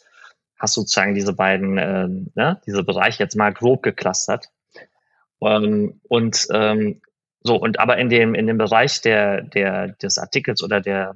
hast 0.57 0.75
sozusagen 0.75 1.15
diese 1.15 1.33
beiden, 1.33 1.77
äh, 1.77 2.07
ne, 2.35 2.61
diese 2.65 2.85
Bereiche 2.85 3.21
jetzt 3.21 3.35
mal 3.35 3.51
grob 3.51 3.83
geclustert. 3.83 4.51
Ähm, 5.41 5.99
und 6.07 6.47
ähm, 6.53 7.01
so, 7.43 7.55
und 7.55 7.79
aber 7.79 7.97
in 7.97 8.09
dem, 8.09 8.35
in 8.35 8.47
dem 8.47 8.57
Bereich 8.57 9.01
der, 9.01 9.41
der, 9.41 9.89
des 9.89 10.17
Artikels 10.17 10.63
oder 10.63 10.81
der 10.81 11.15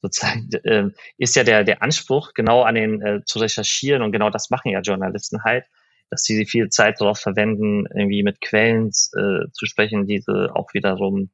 sozusagen 0.00 0.48
äh, 0.64 0.90
ist 1.18 1.36
ja 1.36 1.44
der, 1.44 1.64
der 1.64 1.82
Anspruch, 1.82 2.32
genau 2.34 2.62
an 2.62 2.74
den 2.74 3.02
äh, 3.02 3.24
zu 3.24 3.38
recherchieren 3.38 4.02
und 4.02 4.12
genau 4.12 4.30
das 4.30 4.50
machen 4.50 4.70
ja 4.70 4.80
Journalisten 4.80 5.44
halt, 5.44 5.66
dass 6.10 6.22
sie 6.22 6.46
viel 6.46 6.68
Zeit 6.68 7.00
darauf 7.00 7.18
verwenden, 7.18 7.86
irgendwie 7.94 8.22
mit 8.22 8.40
Quellen 8.40 8.88
äh, 8.88 9.50
zu 9.52 9.66
sprechen, 9.66 10.06
diese 10.06 10.50
auch 10.54 10.72
wiederum 10.74 11.30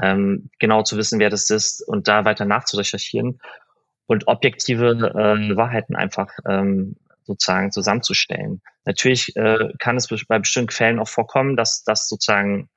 ähm, 0.00 0.50
genau 0.58 0.82
zu 0.82 0.96
wissen, 0.96 1.18
wer 1.18 1.30
das 1.30 1.50
ist 1.50 1.86
und 1.86 2.08
da 2.08 2.24
weiter 2.24 2.44
nachzurecherchieren 2.44 3.40
und 4.06 4.26
objektive 4.26 4.90
äh, 4.90 5.56
Wahrheiten 5.56 5.96
einfach 5.96 6.30
ähm, 6.48 6.96
sozusagen 7.24 7.70
zusammenzustellen. 7.70 8.62
Natürlich 8.84 9.36
äh, 9.36 9.68
kann 9.78 9.96
es 9.96 10.08
bei 10.26 10.38
bestimmten 10.38 10.68
Quellen 10.68 10.98
auch 10.98 11.08
vorkommen, 11.08 11.56
dass 11.56 11.84
das 11.84 12.08
sozusagen 12.08 12.70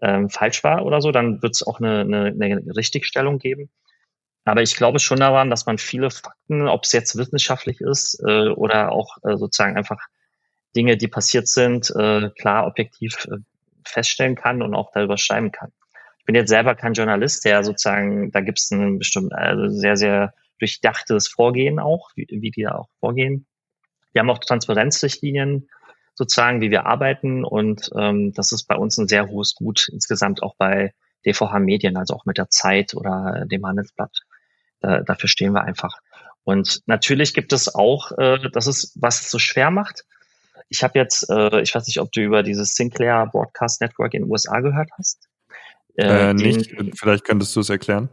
ähm, 0.00 0.30
falsch 0.30 0.62
war 0.64 0.84
oder 0.84 1.00
so. 1.00 1.10
Dann 1.12 1.42
wird 1.42 1.54
es 1.54 1.66
auch 1.66 1.80
eine, 1.80 2.00
eine, 2.00 2.26
eine 2.26 2.76
Richtigstellung 2.76 3.38
geben. 3.38 3.70
Aber 4.44 4.62
ich 4.62 4.76
glaube 4.76 5.00
schon 5.00 5.18
daran, 5.18 5.50
dass 5.50 5.66
man 5.66 5.76
viele 5.76 6.10
Fakten, 6.10 6.68
ob 6.68 6.84
es 6.84 6.92
jetzt 6.92 7.16
wissenschaftlich 7.16 7.80
ist 7.80 8.22
äh, 8.24 8.48
oder 8.48 8.92
auch 8.92 9.16
äh, 9.24 9.36
sozusagen 9.36 9.76
einfach 9.76 9.98
Dinge, 10.76 10.96
die 10.96 11.08
passiert 11.08 11.48
sind, 11.48 11.90
äh, 11.96 12.30
klar 12.30 12.66
objektiv 12.66 13.26
äh, 13.26 13.38
feststellen 13.84 14.36
kann 14.36 14.62
und 14.62 14.74
auch 14.74 14.92
darüber 14.92 15.18
schreiben 15.18 15.50
kann. 15.50 15.72
Ich 16.20 16.26
bin 16.26 16.34
jetzt 16.34 16.48
selber 16.48 16.74
kein 16.76 16.92
Journalist, 16.92 17.44
der 17.44 17.64
sozusagen, 17.64 18.30
da 18.30 18.40
gibt 18.40 18.58
es 18.58 18.70
ein 18.70 18.98
bestimmt 18.98 19.32
also 19.32 19.68
sehr, 19.68 19.96
sehr 19.96 20.32
durchdachtes 20.58 21.28
Vorgehen 21.28 21.78
auch, 21.80 22.10
wie, 22.14 22.26
wie 22.30 22.50
die 22.50 22.62
da 22.62 22.76
auch 22.76 22.88
vorgehen. 23.00 23.46
Wir 24.12 24.20
haben 24.20 24.30
auch 24.30 24.38
Transparenzrichtlinien 24.38 25.68
sozusagen, 26.16 26.60
wie 26.60 26.70
wir 26.70 26.86
arbeiten 26.86 27.44
und 27.44 27.90
ähm, 27.96 28.32
das 28.34 28.50
ist 28.50 28.64
bei 28.64 28.74
uns 28.74 28.96
ein 28.98 29.06
sehr 29.06 29.28
hohes 29.28 29.54
Gut 29.54 29.88
insgesamt 29.92 30.42
auch 30.42 30.56
bei 30.56 30.92
DVH 31.26 31.58
Medien, 31.58 31.96
also 31.96 32.14
auch 32.14 32.24
mit 32.24 32.38
der 32.38 32.48
Zeit 32.48 32.94
oder 32.94 33.44
dem 33.46 33.66
Handelsblatt. 33.66 34.12
Da, 34.80 35.02
dafür 35.02 35.28
stehen 35.28 35.52
wir 35.52 35.62
einfach. 35.62 35.98
Und 36.44 36.80
natürlich 36.86 37.34
gibt 37.34 37.52
es 37.52 37.74
auch, 37.74 38.12
äh, 38.12 38.38
das 38.52 38.66
ist, 38.66 38.92
was 38.94 39.20
es 39.20 39.30
so 39.30 39.38
schwer 39.38 39.70
macht. 39.70 40.04
Ich 40.68 40.82
habe 40.82 40.98
jetzt, 40.98 41.28
äh, 41.28 41.60
ich 41.60 41.74
weiß 41.74 41.86
nicht, 41.86 42.00
ob 42.00 42.12
du 42.12 42.20
über 42.20 42.42
dieses 42.42 42.74
Sinclair 42.74 43.26
Broadcast 43.26 43.80
Network 43.80 44.14
in 44.14 44.22
den 44.22 44.30
USA 44.30 44.60
gehört 44.60 44.88
hast. 44.96 45.28
Äh, 45.96 46.30
äh 46.30 46.34
nicht, 46.34 46.72
vielleicht 46.94 47.24
könntest 47.24 47.54
du 47.56 47.60
es 47.60 47.68
erklären. 47.68 48.08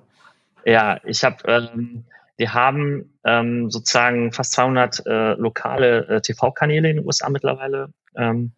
Ja, 0.66 1.00
ich 1.04 1.24
habe 1.24 1.38
ähm, 1.48 2.06
wir 2.38 2.54
haben 2.54 3.18
ähm, 3.24 3.70
sozusagen 3.70 4.32
fast 4.32 4.54
200 4.54 5.06
äh, 5.06 5.34
lokale 5.34 6.08
äh, 6.08 6.22
TV-Kanäle 6.22 6.90
in 6.90 6.98
den 6.98 7.06
USA 7.06 7.30
mittlerweile 7.30 7.94
ähm, 8.16 8.54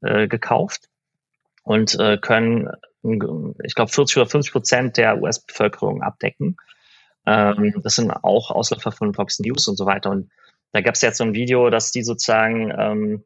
äh, 0.00 0.28
gekauft 0.28 0.88
und 1.62 1.98
äh, 2.00 2.18
können, 2.18 2.70
ich 3.62 3.74
glaube, 3.74 3.92
40 3.92 4.16
oder 4.16 4.26
50 4.26 4.52
Prozent 4.52 4.96
der 4.96 5.20
US-Bevölkerung 5.20 6.02
abdecken. 6.02 6.56
Ähm, 7.26 7.74
das 7.82 7.96
sind 7.96 8.10
auch 8.10 8.50
Ausläufer 8.50 8.92
von 8.92 9.12
Fox 9.12 9.38
News 9.40 9.68
und 9.68 9.76
so 9.76 9.84
weiter. 9.84 10.10
Und 10.10 10.30
da 10.72 10.80
gab 10.80 10.94
es 10.94 11.02
jetzt 11.02 11.18
so 11.18 11.24
ein 11.24 11.34
Video, 11.34 11.68
dass 11.68 11.90
die 11.90 12.02
sozusagen 12.02 12.72
ähm, 12.76 13.24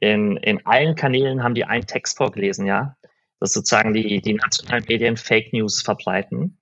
in, 0.00 0.38
in 0.38 0.64
allen 0.64 0.94
Kanälen 0.94 1.42
haben 1.42 1.54
die 1.54 1.64
einen 1.64 1.86
Text 1.86 2.16
vorgelesen, 2.16 2.66
ja. 2.66 2.96
Dass 3.40 3.52
sozusagen 3.52 3.92
die, 3.92 4.22
die 4.22 4.34
nationalen 4.34 4.84
Medien 4.88 5.16
Fake 5.16 5.52
News 5.52 5.82
verbreiten. 5.82 6.58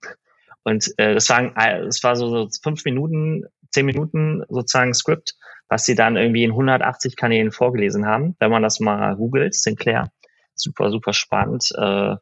Und 0.65 0.93
äh, 0.97 1.15
das 1.15 1.29
waren, 1.29 1.55
äh, 1.57 1.81
es 1.83 2.03
war 2.05 2.17
so, 2.17 2.29
so 2.29 2.49
fünf 2.63 2.85
Minuten, 2.85 3.45
zehn 3.71 3.87
Minuten 3.87 4.45
sozusagen 4.49 4.95
Skript, 4.95 5.35
was 5.69 5.85
sie 5.85 5.95
dann 5.95 6.17
irgendwie 6.17 6.45
in 6.45 6.51
180 6.51 7.17
Kanälen 7.17 7.51
vorgelesen 7.51 8.07
haben. 8.07 8.37
Wenn 8.39 8.51
man 8.51 8.63
das 8.63 8.81
mal 8.81 9.17
googelt, 9.17 9.55
Sinclair, 9.55 10.11
super, 10.55 10.91
super 10.91 11.13
spannend. 11.13 11.69
Äh, 11.77 12.17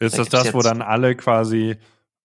ist 0.00 0.18
das 0.18 0.28
das, 0.28 0.54
wo 0.54 0.60
dann 0.60 0.82
alle 0.82 1.16
quasi, 1.16 1.76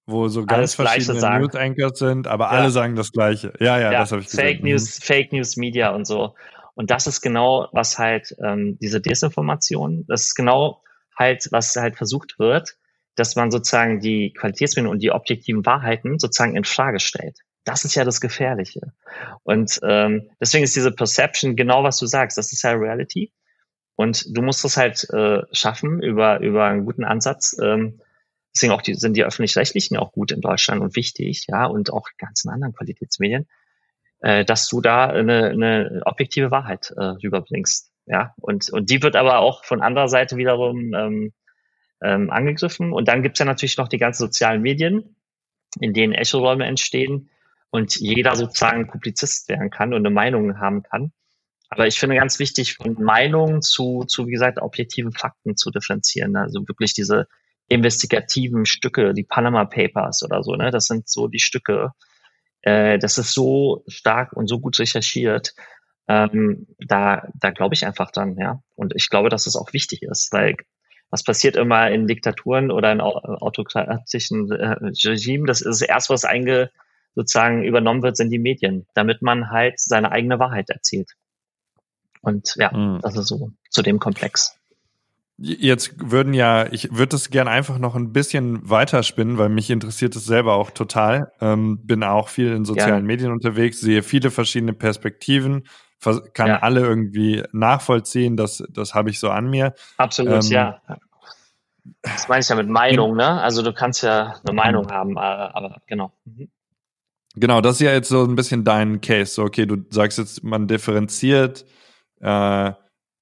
wo 0.05 0.27
so 0.27 0.45
ganz 0.45 0.75
verschiedene 0.75 1.39
News 1.39 1.55
Anchors 1.55 1.99
sind, 1.99 2.27
aber 2.27 2.45
ja. 2.45 2.51
alle 2.51 2.69
sagen 2.69 2.95
das 2.95 3.11
Gleiche. 3.11 3.53
Ja, 3.59 3.79
ja, 3.79 3.91
ja 3.91 3.99
das 3.99 4.11
habe 4.11 4.21
ich 4.21 4.27
gesagt. 4.27 4.47
Fake 4.47 4.61
mhm. 4.61 4.69
News, 4.69 4.99
Fake 5.01 5.31
News 5.31 5.57
Media 5.57 5.89
und 5.89 6.05
so. 6.05 6.35
Und 6.75 6.91
das 6.91 7.07
ist 7.07 7.21
genau, 7.21 7.67
was 7.71 7.99
halt 7.99 8.35
ähm, 8.43 8.77
diese 8.81 8.99
Desinformation, 8.99 10.05
das 10.07 10.23
ist 10.23 10.35
genau 10.35 10.81
halt, 11.17 11.47
was 11.51 11.75
halt 11.75 11.95
versucht 11.95 12.39
wird, 12.39 12.75
dass 13.15 13.35
man 13.35 13.51
sozusagen 13.51 13.99
die 13.99 14.33
Qualitätsmedien 14.33 14.91
und 14.91 15.01
die 15.01 15.11
objektiven 15.11 15.65
Wahrheiten 15.65 16.19
sozusagen 16.19 16.55
in 16.55 16.63
Frage 16.63 16.99
stellt. 16.99 17.37
Das 17.63 17.85
ist 17.85 17.95
ja 17.95 18.03
das 18.03 18.19
Gefährliche. 18.19 18.93
Und 19.43 19.79
ähm, 19.83 20.29
deswegen 20.39 20.63
ist 20.63 20.75
diese 20.75 20.91
Perception 20.91 21.55
genau, 21.55 21.83
was 21.83 21.97
du 21.97 22.05
sagst. 22.05 22.37
Das 22.37 22.51
ist 22.51 22.63
ja 22.63 22.71
Reality. 22.71 23.31
Und 23.95 24.25
du 24.35 24.41
musst 24.41 24.65
es 24.65 24.75
halt 24.75 25.07
äh, 25.11 25.41
schaffen 25.51 26.01
über, 26.01 26.39
über 26.39 26.65
einen 26.65 26.85
guten 26.85 27.03
Ansatz. 27.03 27.55
Ähm, 27.61 28.01
deswegen 28.53 28.73
auch 28.73 28.81
die, 28.81 28.95
sind 28.95 29.15
die 29.15 29.23
öffentlich-rechtlichen 29.23 29.97
auch 29.97 30.11
gut 30.11 30.31
in 30.31 30.41
Deutschland 30.41 30.81
und 30.81 30.95
wichtig, 30.95 31.45
ja, 31.47 31.65
und 31.65 31.93
auch 31.93 32.07
ganzen 32.17 32.49
anderen 32.49 32.73
Qualitätsmedien, 32.73 33.47
äh, 34.19 34.43
dass 34.43 34.67
du 34.67 34.81
da 34.81 35.07
eine, 35.07 35.49
eine 35.49 36.01
objektive 36.05 36.51
Wahrheit 36.51 36.91
äh, 36.97 37.01
rüberbringst. 37.01 37.91
Ja, 38.05 38.33
und, 38.41 38.69
und 38.71 38.89
die 38.89 39.01
wird 39.01 39.15
aber 39.15 39.39
auch 39.39 39.63
von 39.63 39.81
anderer 39.81 40.09
Seite 40.09 40.35
wiederum 40.35 40.93
ähm, 40.93 41.33
ähm, 42.03 42.29
angegriffen. 42.29 42.91
Und 42.91 43.07
dann 43.07 43.23
gibt's 43.23 43.39
ja 43.39 43.45
natürlich 43.45 43.77
noch 43.77 43.87
die 43.87 43.97
ganzen 43.97 44.23
sozialen 44.23 44.61
Medien, 44.61 45.15
in 45.79 45.93
denen 45.93 46.13
Echoräume 46.13 46.65
entstehen 46.65 47.29
und 47.71 47.95
jeder 47.95 48.35
sozusagen 48.35 48.87
Publizist 48.87 49.49
werden 49.49 49.71
kann 49.71 49.93
und 49.93 50.05
eine 50.05 50.13
Meinung 50.13 50.59
haben 50.59 50.83
kann. 50.83 51.11
Aber 51.69 51.87
ich 51.87 51.97
finde 51.97 52.17
ganz 52.17 52.37
wichtig, 52.37 52.75
von 52.75 53.01
Meinungen 53.01 53.63
zu, 53.63 54.03
zu, 54.07 54.27
wie 54.27 54.31
gesagt, 54.33 54.61
objektiven 54.61 55.11
Fakten 55.11 55.57
zu 55.57 55.71
differenzieren. 55.71 56.35
Also 56.35 56.67
wirklich 56.67 56.93
diese 56.93 57.27
investigativen 57.67 58.67
Stücke, 58.67 59.15
die 59.15 59.23
Panama 59.23 59.65
Papers 59.65 60.21
oder 60.21 60.43
so, 60.43 60.55
ne? 60.55 60.69
Das 60.69 60.85
sind 60.85 61.09
so 61.09 61.27
die 61.27 61.39
Stücke. 61.39 61.93
Äh, 62.61 62.99
das 62.99 63.17
ist 63.17 63.33
so 63.33 63.83
stark 63.87 64.33
und 64.33 64.47
so 64.47 64.59
gut 64.59 64.77
recherchiert. 64.77 65.55
Ähm, 66.07 66.67
da 66.77 67.27
da 67.39 67.49
glaube 67.49 67.73
ich 67.73 67.87
einfach 67.87 68.11
dran, 68.11 68.37
ja. 68.37 68.61
Und 68.75 68.93
ich 68.95 69.09
glaube, 69.09 69.29
dass 69.29 69.47
es 69.47 69.55
auch 69.55 69.73
wichtig 69.73 70.03
ist, 70.03 70.31
weil 70.31 70.57
was 71.13 71.23
passiert 71.23 71.55
immer 71.55 71.91
in 71.91 72.07
Diktaturen 72.07 72.71
oder 72.71 72.91
in 72.91 72.99
autokratischen 72.99 74.51
äh, 74.51 74.77
Regimen? 74.81 75.45
Das 75.45 75.61
ist 75.61 75.81
erst, 75.81 76.09
was 76.09 76.25
einge, 76.25 76.71
sozusagen 77.13 77.63
übernommen 77.63 78.01
wird, 78.01 78.17
sind 78.17 78.31
die 78.31 78.39
Medien, 78.39 78.87
damit 78.95 79.21
man 79.21 79.51
halt 79.51 79.79
seine 79.79 80.11
eigene 80.11 80.39
Wahrheit 80.39 80.71
erzählt. 80.71 81.11
Und 82.21 82.55
ja, 82.57 82.75
mhm. 82.75 82.99
das 83.03 83.15
ist 83.15 83.27
so 83.27 83.51
zu 83.69 83.83
dem 83.83 83.99
Komplex. 83.99 84.57
Jetzt 85.37 85.93
würden 85.99 86.33
ja, 86.33 86.65
ich 86.73 86.91
würde 86.91 87.09
das 87.09 87.29
gerne 87.29 87.51
einfach 87.51 87.77
noch 87.77 87.93
ein 87.93 88.11
bisschen 88.11 88.67
weiterspinnen, 88.67 89.37
weil 89.37 89.49
mich 89.49 89.69
interessiert 89.69 90.15
es 90.15 90.25
selber 90.25 90.55
auch 90.55 90.71
total. 90.71 91.31
Ähm, 91.39 91.85
bin 91.85 92.01
auch 92.01 92.29
viel 92.29 92.51
in 92.53 92.65
sozialen 92.65 93.03
ja. 93.03 93.07
Medien 93.07 93.31
unterwegs, 93.31 93.79
sehe 93.79 94.01
viele 94.01 94.31
verschiedene 94.31 94.73
Perspektiven, 94.73 95.67
kann 96.33 96.47
ja. 96.47 96.59
alle 96.59 96.81
irgendwie 96.81 97.43
nachvollziehen, 97.51 98.37
das, 98.37 98.63
das 98.69 98.93
habe 98.93 99.09
ich 99.09 99.19
so 99.19 99.29
an 99.29 99.49
mir. 99.49 99.73
Absolut, 99.97 100.45
ähm, 100.45 100.51
ja. 100.51 100.81
Das 102.01 102.27
meine 102.27 102.41
ich 102.41 102.49
ja 102.49 102.55
mit 102.55 102.69
Meinung, 102.69 103.15
ne? 103.15 103.41
Also 103.41 103.61
du 103.61 103.73
kannst 103.73 104.03
ja 104.03 104.35
eine 104.45 104.55
Meinung 104.55 104.89
haben, 104.91 105.17
äh, 105.17 105.19
aber 105.19 105.81
genau. 105.87 106.11
Mhm. 106.25 106.49
Genau, 107.35 107.61
das 107.61 107.77
ist 107.77 107.81
ja 107.81 107.91
jetzt 107.91 108.09
so 108.09 108.23
ein 108.23 108.35
bisschen 108.35 108.63
dein 108.63 109.01
Case. 109.01 109.33
So, 109.33 109.43
okay, 109.43 109.65
du 109.65 109.77
sagst 109.89 110.19
jetzt, 110.19 110.43
man 110.43 110.67
differenziert 110.67 111.65
äh, 112.21 112.71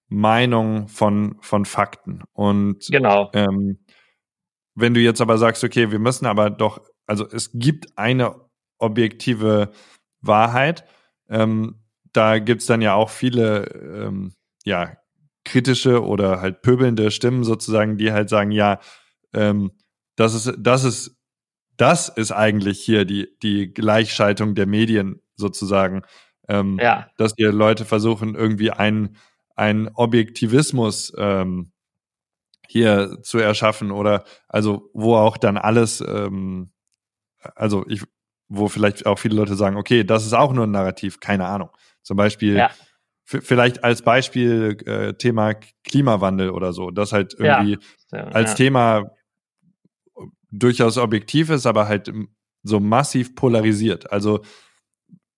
Meinung 0.09 0.89
von, 0.89 1.37
von 1.39 1.65
Fakten. 1.65 2.23
Und 2.33 2.85
genau. 2.89 3.29
Ähm, 3.33 3.79
wenn 4.75 4.93
du 4.93 4.99
jetzt 4.99 5.21
aber 5.21 5.37
sagst, 5.37 5.63
okay, 5.63 5.91
wir 5.91 5.99
müssen 5.99 6.25
aber 6.25 6.49
doch, 6.49 6.81
also 7.07 7.25
es 7.25 7.51
gibt 7.53 7.97
eine 7.97 8.35
objektive 8.77 9.71
Wahrheit, 10.21 10.85
ähm, 11.29 11.80
da 12.13 12.39
gibt's 12.39 12.65
dann 12.65 12.81
ja 12.81 12.93
auch 12.93 13.09
viele 13.09 13.65
ähm, 13.65 14.33
ja, 14.63 14.97
kritische 15.43 16.05
oder 16.05 16.41
halt 16.41 16.61
pöbelnde 16.61 17.11
Stimmen 17.11 17.43
sozusagen, 17.43 17.97
die 17.97 18.11
halt 18.11 18.29
sagen, 18.29 18.51
ja, 18.51 18.79
ähm, 19.33 19.71
das 20.15 20.33
ist, 20.33 20.53
das 20.57 20.83
ist, 20.83 21.17
das 21.77 22.09
ist 22.09 22.31
eigentlich 22.31 22.79
hier 22.79 23.05
die, 23.05 23.29
die 23.41 23.73
Gleichschaltung 23.73 24.55
der 24.55 24.67
Medien 24.67 25.21
sozusagen. 25.35 26.03
Ähm, 26.47 26.77
ja. 26.79 27.09
Dass 27.17 27.33
hier 27.35 27.51
Leute 27.51 27.85
versuchen, 27.85 28.35
irgendwie 28.35 28.71
einen, 28.71 29.17
einen 29.55 29.87
Objektivismus 29.87 31.13
ähm, 31.17 31.71
hier 32.67 33.21
zu 33.21 33.37
erschaffen 33.39 33.91
oder 33.91 34.23
also 34.47 34.89
wo 34.93 35.15
auch 35.15 35.37
dann 35.37 35.57
alles, 35.57 36.01
ähm, 36.01 36.71
also 37.55 37.85
ich, 37.87 38.03
wo 38.47 38.67
vielleicht 38.67 39.05
auch 39.05 39.17
viele 39.17 39.35
Leute 39.35 39.55
sagen, 39.55 39.77
okay, 39.77 40.03
das 40.03 40.25
ist 40.25 40.33
auch 40.33 40.53
nur 40.53 40.67
ein 40.67 40.71
Narrativ, 40.71 41.19
keine 41.19 41.47
Ahnung. 41.47 41.69
Zum 42.03 42.17
Beispiel, 42.17 42.55
ja. 42.55 42.69
vielleicht 43.23 43.83
als 43.83 44.01
Beispiel 44.01 44.77
äh, 44.85 45.13
Thema 45.13 45.53
Klimawandel 45.83 46.49
oder 46.49 46.73
so, 46.73 46.91
das 46.91 47.13
halt 47.13 47.35
irgendwie 47.37 47.77
ja. 48.11 48.23
als 48.25 48.55
Thema 48.55 49.11
durchaus 50.51 50.97
objektiv 50.97 51.49
ist, 51.49 51.65
aber 51.65 51.87
halt 51.87 52.11
so 52.63 52.79
massiv 52.79 53.35
polarisiert. 53.35 54.11
Also 54.11 54.41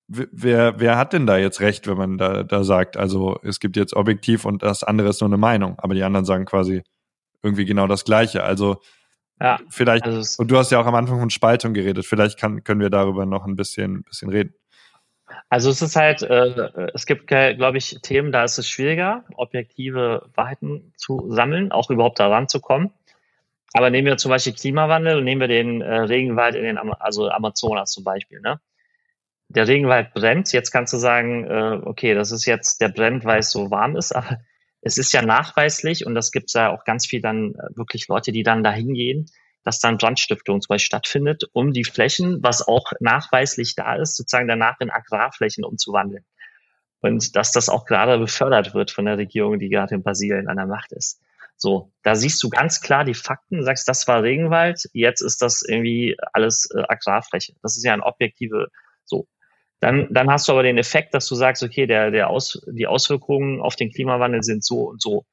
wer, 0.08 0.80
wer 0.80 0.98
hat 0.98 1.14
denn 1.14 1.26
da 1.26 1.38
jetzt 1.38 1.62
recht, 1.62 1.88
wenn 1.88 1.98
man 1.98 2.18
da, 2.18 2.44
da 2.44 2.64
sagt, 2.64 2.98
also 2.98 3.40
es 3.44 3.60
gibt 3.60 3.78
jetzt 3.78 3.96
objektiv 3.96 4.46
und 4.46 4.64
das 4.64 4.84
andere 4.84 5.10
ist 5.10 5.22
nur 5.22 5.30
eine 5.30 5.38
Meinung, 5.38 5.78
aber 5.80 5.94
die 5.94 6.04
anderen 6.04 6.26
sagen 6.26 6.46
quasi 6.46 6.84
irgendwie 7.42 7.66
genau 7.66 7.88
das 7.88 8.06
Gleiche. 8.06 8.44
Also 8.44 8.82
ja, 9.40 9.60
vielleicht, 9.70 10.06
also 10.06 10.42
und 10.42 10.52
du 10.52 10.58
hast 10.58 10.72
ja 10.72 10.80
auch 10.80 10.86
am 10.86 10.96
Anfang 10.96 11.20
von 11.20 11.30
Spaltung 11.30 11.74
geredet, 11.74 12.06
vielleicht 12.06 12.40
kann, 12.40 12.64
können 12.64 12.82
wir 12.82 12.90
darüber 12.90 13.26
noch 13.26 13.46
ein 13.46 13.56
bisschen, 13.56 14.04
bisschen 14.04 14.30
reden. 14.30 14.54
Also 15.54 15.70
es 15.70 15.84
ist 15.84 15.96
halt, 15.96 16.24
äh, 16.24 16.90
es 16.96 17.06
gibt, 17.06 17.28
glaube 17.28 17.78
ich, 17.78 18.00
Themen, 18.02 18.32
da 18.32 18.44
ist 18.44 18.58
es 18.58 18.68
schwieriger, 18.68 19.24
objektive 19.36 20.28
Wahrheiten 20.34 20.96
zu 20.98 21.30
sammeln, 21.30 21.72
auch 21.72 21.92
überhaupt 21.92 22.20
daran 22.20 22.48
zu 22.48 22.60
kommen. 22.60 22.92
Aber 23.72 23.92
nehmen 23.92 24.08
wir 24.08 24.18
zum 24.18 24.32
Beispiel 24.32 24.54
Klimawandel 24.54 25.20
und 25.20 25.26
nehmen 25.26 25.42
wir 25.42 25.48
den 25.48 25.82
äh, 25.82 25.94
Regenwald 25.94 26.56
in 26.56 26.64
den, 26.64 26.80
also 26.80 27.30
Amazonas 27.30 27.92
zum 27.92 28.04
Beispiel. 28.04 28.40
Ne? 28.42 28.60
Der 29.48 29.68
Regenwald 29.68 30.16
brennt. 30.16 30.52
Jetzt 30.54 30.72
kannst 30.72 30.92
du 30.92 30.98
sagen, 30.98 31.46
äh, 31.46 31.82
okay, 31.84 32.16
das 32.16 32.32
ist 32.32 32.48
jetzt, 32.48 32.82
der 32.82 32.90
brennt, 32.90 33.24
weil 33.24 33.42
es 33.42 33.52
so 33.52 33.70
warm 33.70 33.96
ist, 33.96 34.12
aber 34.12 34.40
es 34.82 34.98
ist 34.98 35.14
ja 35.14 35.22
nachweislich 35.22 36.08
und 36.08 36.16
das 36.16 36.32
gibt 36.32 36.48
es 36.48 36.54
ja 36.54 36.72
auch 36.72 36.84
ganz 36.84 37.06
viel 37.06 37.22
dann 37.22 37.54
äh, 37.54 37.78
wirklich 37.78 38.08
Leute, 38.08 38.32
die 38.32 38.42
dann 38.42 38.64
da 38.64 38.72
hingehen, 38.72 39.28
dass 39.64 39.80
dann 39.80 39.98
Brandstiftung 39.98 40.62
zum 40.62 40.70
Beispiel 40.70 40.88
stattfindet, 40.88 41.44
um 41.54 41.72
die 41.72 41.84
Flächen, 41.84 42.44
was 42.44 42.68
auch 42.68 42.92
nachweislich 43.00 43.76
da 43.76 43.96
ist, 43.96 44.18
sozusagen 44.18 44.48
danach 44.48 44.80
in 44.80 44.90
Agrarflächen 44.90 45.64
umzuwandeln. 45.64 46.26
Und 47.02 47.36
dass 47.36 47.52
das 47.52 47.70
auch 47.70 47.86
gerade 47.86 48.18
befördert 48.18 48.74
wird 48.74 48.92
von 48.92 49.06
der 49.06 49.18
Regierung, 49.18 49.60
die 49.60 49.70
gerade 49.70 49.96
in 49.96 50.04
Brasilien 50.04 50.48
an 50.48 50.58
der 50.58 50.68
Macht 50.68 50.92
ist. 50.94 51.22
So, 51.58 51.92
da 52.04 52.16
siehst 52.16 52.42
du 52.44 52.50
ganz 52.50 52.82
klar 52.82 53.06
die 53.06 53.14
Fakten, 53.14 53.64
sagst, 53.64 53.88
das 53.88 54.08
war 54.08 54.24
Regenwald, 54.24 54.90
jetzt 54.94 55.22
ist 55.22 55.42
das 55.42 55.62
irgendwie 55.62 56.18
alles 56.34 56.70
äh, 56.76 56.84
Agrarfläche. 56.88 57.54
Das 57.62 57.78
ist 57.78 57.84
ja 57.84 57.94
ein 57.94 58.02
objektive, 58.02 58.68
so. 59.06 59.28
Dann, 59.80 60.08
dann 60.12 60.30
hast 60.30 60.48
du 60.48 60.54
aber 60.54 60.64
den 60.64 60.78
Effekt, 60.78 61.14
dass 61.14 61.28
du 61.28 61.36
sagst, 61.36 61.62
okay, 61.62 61.88
der, 61.88 62.10
der 62.10 62.30
Aus, 62.30 62.62
die 62.68 62.88
Auswirkungen 62.88 63.62
auf 63.62 63.76
den 63.76 63.92
Klimawandel 63.92 64.42
sind 64.42 64.64
so 64.64 64.90
und 64.90 65.02
so. 65.02 65.26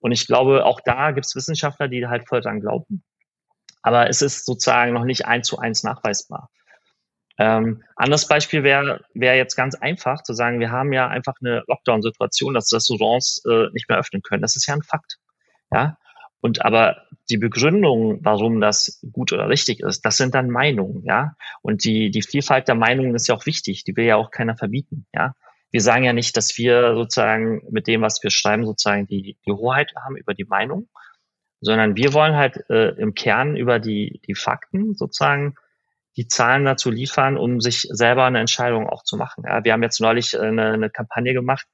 Und 0.00 0.10
ich 0.10 0.26
glaube, 0.26 0.64
auch 0.64 0.80
da 0.80 1.12
gibt 1.12 1.26
es 1.26 1.36
Wissenschaftler, 1.36 1.86
die 1.86 2.06
halt 2.08 2.26
voll 2.26 2.40
dran 2.40 2.60
glauben. 2.60 3.04
Aber 3.82 4.08
es 4.08 4.22
ist 4.22 4.46
sozusagen 4.46 4.92
noch 4.92 5.04
nicht 5.04 5.26
eins 5.26 5.48
zu 5.48 5.58
eins 5.58 5.82
nachweisbar. 5.82 6.50
Ähm, 7.38 7.82
anderes 7.96 8.28
Beispiel 8.28 8.62
wäre 8.62 9.00
wär 9.14 9.36
jetzt 9.36 9.56
ganz 9.56 9.74
einfach 9.74 10.22
zu 10.22 10.34
sagen, 10.34 10.60
wir 10.60 10.70
haben 10.70 10.92
ja 10.92 11.08
einfach 11.08 11.34
eine 11.40 11.64
Lockdown-Situation, 11.66 12.54
dass 12.54 12.72
Restaurants 12.72 13.42
äh, 13.48 13.68
nicht 13.72 13.88
mehr 13.88 13.98
öffnen 13.98 14.22
können. 14.22 14.42
Das 14.42 14.54
ist 14.54 14.66
ja 14.66 14.74
ein 14.74 14.82
Fakt. 14.82 15.16
Ja. 15.72 15.96
Und 16.40 16.64
aber 16.64 17.02
die 17.30 17.38
Begründung, 17.38 18.18
warum 18.22 18.60
das 18.60 19.00
gut 19.12 19.32
oder 19.32 19.48
richtig 19.48 19.80
ist, 19.80 20.04
das 20.04 20.16
sind 20.16 20.34
dann 20.34 20.50
Meinungen, 20.50 21.04
ja. 21.04 21.36
Und 21.62 21.84
die, 21.84 22.10
die 22.10 22.22
Vielfalt 22.22 22.68
der 22.68 22.74
Meinungen 22.74 23.14
ist 23.14 23.28
ja 23.28 23.34
auch 23.36 23.46
wichtig. 23.46 23.84
Die 23.84 23.96
will 23.96 24.04
ja 24.04 24.16
auch 24.16 24.30
keiner 24.30 24.56
verbieten, 24.56 25.06
ja. 25.14 25.34
Wir 25.70 25.80
sagen 25.80 26.04
ja 26.04 26.12
nicht, 26.12 26.36
dass 26.36 26.58
wir 26.58 26.94
sozusagen 26.94 27.62
mit 27.70 27.86
dem, 27.86 28.02
was 28.02 28.22
wir 28.22 28.30
schreiben, 28.30 28.66
sozusagen 28.66 29.06
die, 29.06 29.38
die 29.46 29.52
Hoheit 29.52 29.92
haben 30.04 30.16
über 30.16 30.34
die 30.34 30.44
Meinung, 30.44 30.88
sondern 31.62 31.96
wir 31.96 32.12
wollen 32.12 32.36
halt 32.36 32.68
äh, 32.68 32.90
im 32.96 33.14
Kern 33.14 33.56
über 33.56 33.78
die, 33.78 34.20
die 34.26 34.34
Fakten 34.34 34.94
sozusagen 34.94 35.54
die 36.16 36.26
Zahlen 36.26 36.64
dazu 36.64 36.90
liefern, 36.90 37.38
um 37.38 37.60
sich 37.60 37.86
selber 37.88 38.24
eine 38.24 38.40
Entscheidung 38.40 38.86
auch 38.88 39.02
zu 39.02 39.16
machen. 39.16 39.44
Ja, 39.46 39.64
wir 39.64 39.72
haben 39.72 39.82
jetzt 39.82 40.00
neulich 40.00 40.38
eine, 40.38 40.72
eine 40.72 40.90
Kampagne 40.90 41.32
gemacht, 41.32 41.66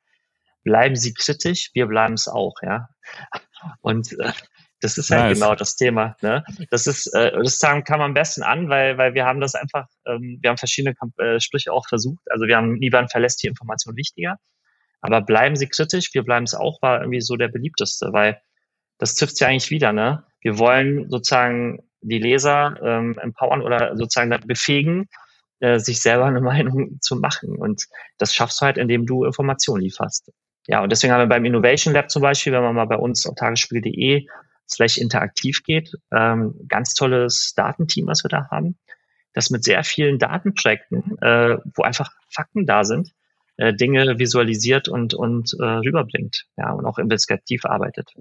bleiben 0.63 0.95
Sie 0.95 1.15
kritisch, 1.15 1.71
wir 1.73 1.87
bleiben 1.87 2.15
es 2.15 2.29
auch, 2.29 2.55
ja. 2.63 2.89
Und 3.81 4.13
äh, 4.21 4.33
das 4.81 4.97
ist 4.97 5.11
halt 5.11 5.25
nice. 5.25 5.39
genau 5.41 5.55
das 5.57 5.75
Thema. 5.75 6.17
Ne? 6.23 6.45
Das 6.71 6.87
ist, 6.87 7.09
äh, 7.15 7.33
das 7.33 7.59
kann 7.59 7.83
man 7.89 8.03
am 8.03 8.15
besten 8.15 8.43
an, 8.43 8.69
weil, 8.69 8.97
weil 8.97 9.15
wir 9.15 9.25
haben 9.25 9.41
das 9.41 9.57
einfach, 9.57 9.87
ähm, 10.07 10.39
wir 10.41 10.51
haben 10.51 10.59
verschiedene 10.59 10.95
Kamp 10.95 11.19
äh, 11.19 11.41
Sprüche 11.41 11.73
auch 11.73 11.89
versucht. 11.89 12.23
Also 12.31 12.47
wir 12.47 12.57
haben 12.57 12.75
niemand 12.75 13.11
verlässt 13.11 13.43
die 13.43 13.49
Information 13.49 13.97
wichtiger. 13.97 14.37
Aber 15.01 15.21
bleiben 15.21 15.57
Sie 15.57 15.69
kritisch, 15.69 16.15
wir 16.15 16.23
bleiben 16.23 16.45
es 16.45 16.55
auch, 16.55 16.81
war 16.83 17.01
irgendwie 17.01 17.21
so 17.21 17.37
der 17.37 17.49
beliebteste, 17.49 18.13
weil 18.13 18.41
das 18.99 19.15
trifft 19.15 19.41
ja 19.41 19.49
eigentlich 19.49 19.71
wieder, 19.71 19.93
ne? 19.93 20.25
Wir 20.41 20.59
wollen 20.59 21.09
sozusagen 21.09 21.83
die 22.01 22.19
Leser 22.19 22.79
ähm, 22.83 23.19
empowern 23.19 23.63
oder 23.63 23.97
sozusagen 23.97 24.31
befähigen, 24.47 25.09
äh, 25.61 25.79
sich 25.79 26.01
selber 26.01 26.27
eine 26.27 26.41
Meinung 26.53 27.01
zu 27.01 27.17
machen. 27.17 27.57
Und 27.57 27.87
das 28.19 28.35
schaffst 28.35 28.61
du 28.61 28.67
halt, 28.67 28.79
indem 28.79 29.07
du 29.07 29.25
Informationen 29.25 29.83
lieferst. 29.83 30.33
Ja, 30.67 30.83
und 30.83 30.91
deswegen 30.93 31.13
haben 31.13 31.21
wir 31.21 31.27
beim 31.27 31.45
Innovation 31.45 31.95
Lab 31.95 32.11
zum 32.11 32.23
Beispiel, 32.23 32.53
wenn 32.53 32.63
man 32.63 32.75
mal 32.75 32.85
bei 32.85 32.97
uns 32.97 33.27
auf 33.27 33.35
tagesspiel.de 33.37 34.27
slash 34.69 34.99
interaktiv 34.99 35.63
geht, 35.65 35.93
ähm, 36.13 36.55
ganz 36.69 36.93
tolles 36.95 37.55
Datenteam, 37.57 38.07
was 38.07 38.23
wir 38.23 38.29
da 38.29 38.49
haben. 38.51 38.79
dass 39.35 39.51
mit 39.51 39.63
sehr 39.63 39.85
vielen 39.85 40.19
Datenprojekten, 40.19 41.17
äh, 41.21 41.59
wo 41.77 41.83
einfach 41.83 42.11
Fakten 42.29 42.67
da 42.67 42.83
sind, 42.83 43.13
äh, 43.57 43.73
Dinge 43.73 44.19
visualisiert 44.19 44.89
und, 44.89 45.15
und 45.15 45.55
äh, 45.61 45.65
rüberbringt, 45.65 46.47
ja, 46.57 46.73
und 46.73 46.87
auch 46.87 46.99
investigativ 46.99 47.65
arbeitet. 47.65 48.15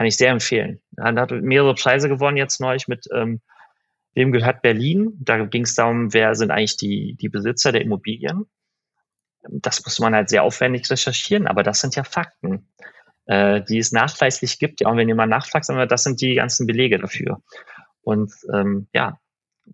Kann 0.00 0.06
ich 0.06 0.16
sehr 0.16 0.30
empfehlen. 0.30 0.80
Er 0.96 1.14
hat 1.14 1.30
mehrere 1.30 1.74
Preise 1.74 2.08
gewonnen 2.08 2.38
jetzt 2.38 2.58
neulich 2.58 2.88
mit 2.88 3.06
ähm, 3.12 3.42
Wem 4.14 4.32
gehört 4.32 4.62
Berlin? 4.62 5.12
Da 5.20 5.44
ging 5.44 5.64
es 5.64 5.74
darum, 5.74 6.14
wer 6.14 6.34
sind 6.34 6.50
eigentlich 6.50 6.78
die, 6.78 7.18
die 7.20 7.28
Besitzer 7.28 7.70
der 7.70 7.82
Immobilien. 7.82 8.46
Das 9.50 9.84
muss 9.84 9.98
man 9.98 10.14
halt 10.14 10.30
sehr 10.30 10.42
aufwendig 10.42 10.90
recherchieren, 10.90 11.46
aber 11.46 11.62
das 11.62 11.80
sind 11.80 11.96
ja 11.96 12.04
Fakten, 12.04 12.66
äh, 13.26 13.60
die 13.60 13.76
es 13.76 13.92
nachweislich 13.92 14.58
gibt. 14.58 14.80
Ja, 14.80 14.88
und 14.88 14.96
wenn 14.96 15.06
jemand 15.06 15.28
nachfragt, 15.28 15.66
sagen 15.66 15.78
wir, 15.78 15.84
das 15.84 16.04
sind 16.04 16.22
die 16.22 16.36
ganzen 16.36 16.66
Belege 16.66 16.98
dafür. 16.98 17.42
Und 18.00 18.32
ähm, 18.54 18.88
ja, 18.94 19.20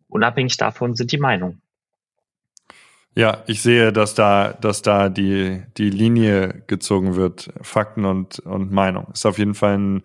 unabhängig 0.09 0.57
davon 0.57 0.97
sind 0.97 1.13
die 1.13 1.19
Meinungen. 1.19 1.63
Ja, 3.17 3.43
ich 3.47 3.63
sehe, 3.63 3.93
dass 3.93 4.15
da, 4.15 4.53
dass 4.53 4.83
da 4.83 5.09
die, 5.09 5.63
die 5.77 5.91
Linie 5.91 6.63
gezogen 6.67 7.17
wird, 7.17 7.51
Fakten 7.63 8.05
und, 8.05 8.41
und 8.41 8.71
Meinung. 8.71 9.09
Ist 9.13 9.25
auf 9.25 9.39
jeden 9.39 9.55
Fall 9.55 9.79
ein, 9.79 10.03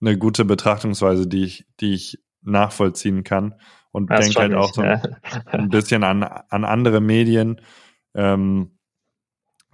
eine 0.00 0.16
gute 0.16 0.44
Betrachtungsweise, 0.44 1.26
die 1.26 1.44
ich, 1.44 1.66
die 1.80 1.94
ich 1.94 2.18
nachvollziehen 2.42 3.24
kann 3.24 3.54
und 3.92 4.10
das 4.10 4.24
denke 4.24 4.40
halt 4.40 4.54
auch 4.54 4.72
so 4.72 4.80
ein, 4.80 5.00
ein, 5.46 5.68
bisschen 5.68 6.02
an, 6.02 6.22
an 6.22 6.64
andere 6.64 7.00
Medien, 7.00 7.60
ähm, 8.14 8.78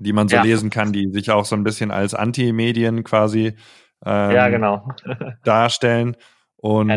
die 0.01 0.13
man 0.13 0.29
so 0.29 0.37
ja. 0.37 0.43
lesen 0.43 0.71
kann, 0.71 0.93
die 0.93 1.11
sich 1.11 1.31
auch 1.31 1.45
so 1.45 1.57
ein 1.57 1.65
bisschen 1.65 1.91
als 1.91 2.15
Anti-Medien 2.15 3.05
quasi 3.05 3.57
ähm, 4.05 4.31
ja, 4.31 4.49
genau. 4.49 4.89
darstellen. 5.45 6.17
Und 6.61 6.91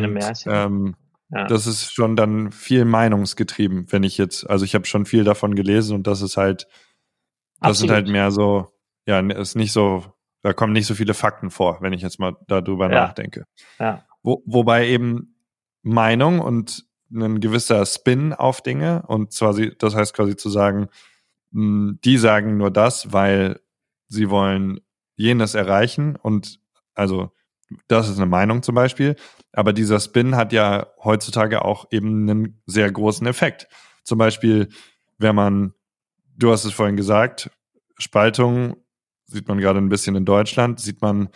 ähm, 0.47 0.95
ja. 1.31 1.45
das 1.47 1.67
ist 1.67 1.93
schon 1.93 2.15
dann 2.15 2.51
viel 2.51 2.85
meinungsgetrieben, 2.85 3.91
wenn 3.91 4.03
ich 4.03 4.17
jetzt, 4.17 4.49
also 4.49 4.65
ich 4.65 4.75
habe 4.75 4.85
schon 4.85 5.05
viel 5.05 5.23
davon 5.23 5.55
gelesen 5.55 5.95
und 5.95 6.07
das 6.07 6.21
ist 6.21 6.37
halt, 6.37 6.67
das 7.59 7.71
Absolut. 7.71 7.77
sind 7.77 7.91
halt 7.91 8.07
mehr 8.07 8.31
so, 8.31 8.67
ja, 9.05 9.19
ist 9.19 9.55
nicht 9.55 9.71
so, 9.71 10.05
da 10.41 10.53
kommen 10.53 10.73
nicht 10.73 10.87
so 10.87 10.95
viele 10.95 11.13
Fakten 11.13 11.49
vor, 11.49 11.81
wenn 11.81 11.93
ich 11.93 12.01
jetzt 12.01 12.19
mal 12.19 12.35
darüber 12.47 12.91
ja. 12.91 13.01
nachdenke. 13.01 13.45
Ja. 13.79 14.05
Wo, 14.23 14.43
wobei 14.45 14.87
eben 14.87 15.35
Meinung 15.83 16.39
und 16.39 16.85
ein 17.11 17.39
gewisser 17.39 17.85
Spin 17.85 18.33
auf 18.33 18.61
Dinge 18.61 19.03
und 19.07 19.33
zwar, 19.33 19.55
das 19.55 19.95
heißt 19.95 20.13
quasi 20.13 20.35
zu 20.35 20.49
sagen, 20.49 20.89
hm, 21.53 21.99
die 22.03 22.17
sagen 22.17 22.57
nur 22.57 22.71
das, 22.71 23.13
weil 23.13 23.59
sie 24.07 24.29
wollen 24.29 24.81
jenes 25.15 25.55
erreichen 25.55 26.15
und 26.15 26.59
also 26.93 27.31
das 27.87 28.09
ist 28.09 28.17
eine 28.17 28.25
Meinung 28.25 28.63
zum 28.63 28.75
Beispiel, 28.75 29.15
aber 29.53 29.73
dieser 29.73 29.99
Spin 29.99 30.35
hat 30.35 30.53
ja 30.53 30.87
heutzutage 31.03 31.63
auch 31.63 31.87
eben 31.91 32.29
einen 32.29 32.61
sehr 32.65 32.91
großen 32.91 33.27
Effekt. 33.27 33.67
Zum 34.03 34.17
Beispiel, 34.17 34.69
wenn 35.17 35.35
man, 35.35 35.73
du 36.35 36.51
hast 36.51 36.65
es 36.65 36.73
vorhin 36.73 36.97
gesagt, 36.97 37.51
Spaltung 37.97 38.77
sieht 39.27 39.47
man 39.47 39.59
gerade 39.59 39.79
ein 39.79 39.89
bisschen 39.89 40.15
in 40.15 40.25
Deutschland, 40.25 40.79
sieht 40.79 41.01
man 41.01 41.29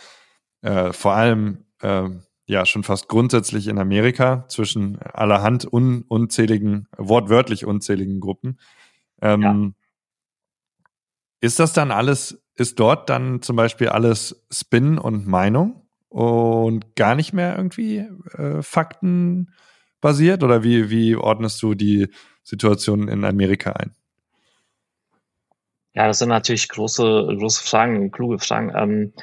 äh, 0.61 0.91
vor 0.91 1.13
allem 1.13 1.65
äh, 1.81 2.09
ja 2.47 2.65
schon 2.65 2.83
fast 2.83 3.07
grundsätzlich 3.07 3.67
in 3.67 3.79
Amerika 3.79 4.45
zwischen 4.47 4.99
allerhand 4.99 5.71
un 5.71 6.03
unzähligen, 6.07 6.87
wortwörtlich 6.97 7.65
unzähligen 7.65 8.19
Gruppen. 8.19 8.59
Ähm, 9.21 9.41
ja. 9.41 9.71
Ist 11.41 11.59
das 11.59 11.73
dann 11.73 11.91
alles, 11.91 12.43
ist 12.55 12.79
dort 12.79 13.09
dann 13.09 13.41
zum 13.41 13.55
Beispiel 13.55 13.89
alles 13.89 14.45
Spin 14.51 14.97
und 14.97 15.27
Meinung 15.27 15.84
und 16.09 16.95
gar 16.95 17.15
nicht 17.15 17.33
mehr 17.33 17.55
irgendwie 17.57 18.07
äh, 18.37 18.61
Fakten 18.61 19.53
basiert? 20.01 20.43
Oder 20.43 20.63
wie, 20.63 20.89
wie 20.89 21.15
ordnest 21.15 21.61
du 21.61 21.73
die 21.73 22.09
Situation 22.43 23.07
in 23.07 23.25
Amerika 23.25 23.71
ein? 23.71 23.95
Ja, 25.93 26.07
das 26.07 26.19
sind 26.19 26.29
natürlich 26.29 26.67
große, 26.69 27.03
große 27.39 27.63
Fragen, 27.63 28.11
kluge 28.11 28.39
Fragen. 28.39 28.73
Ähm, 28.75 29.13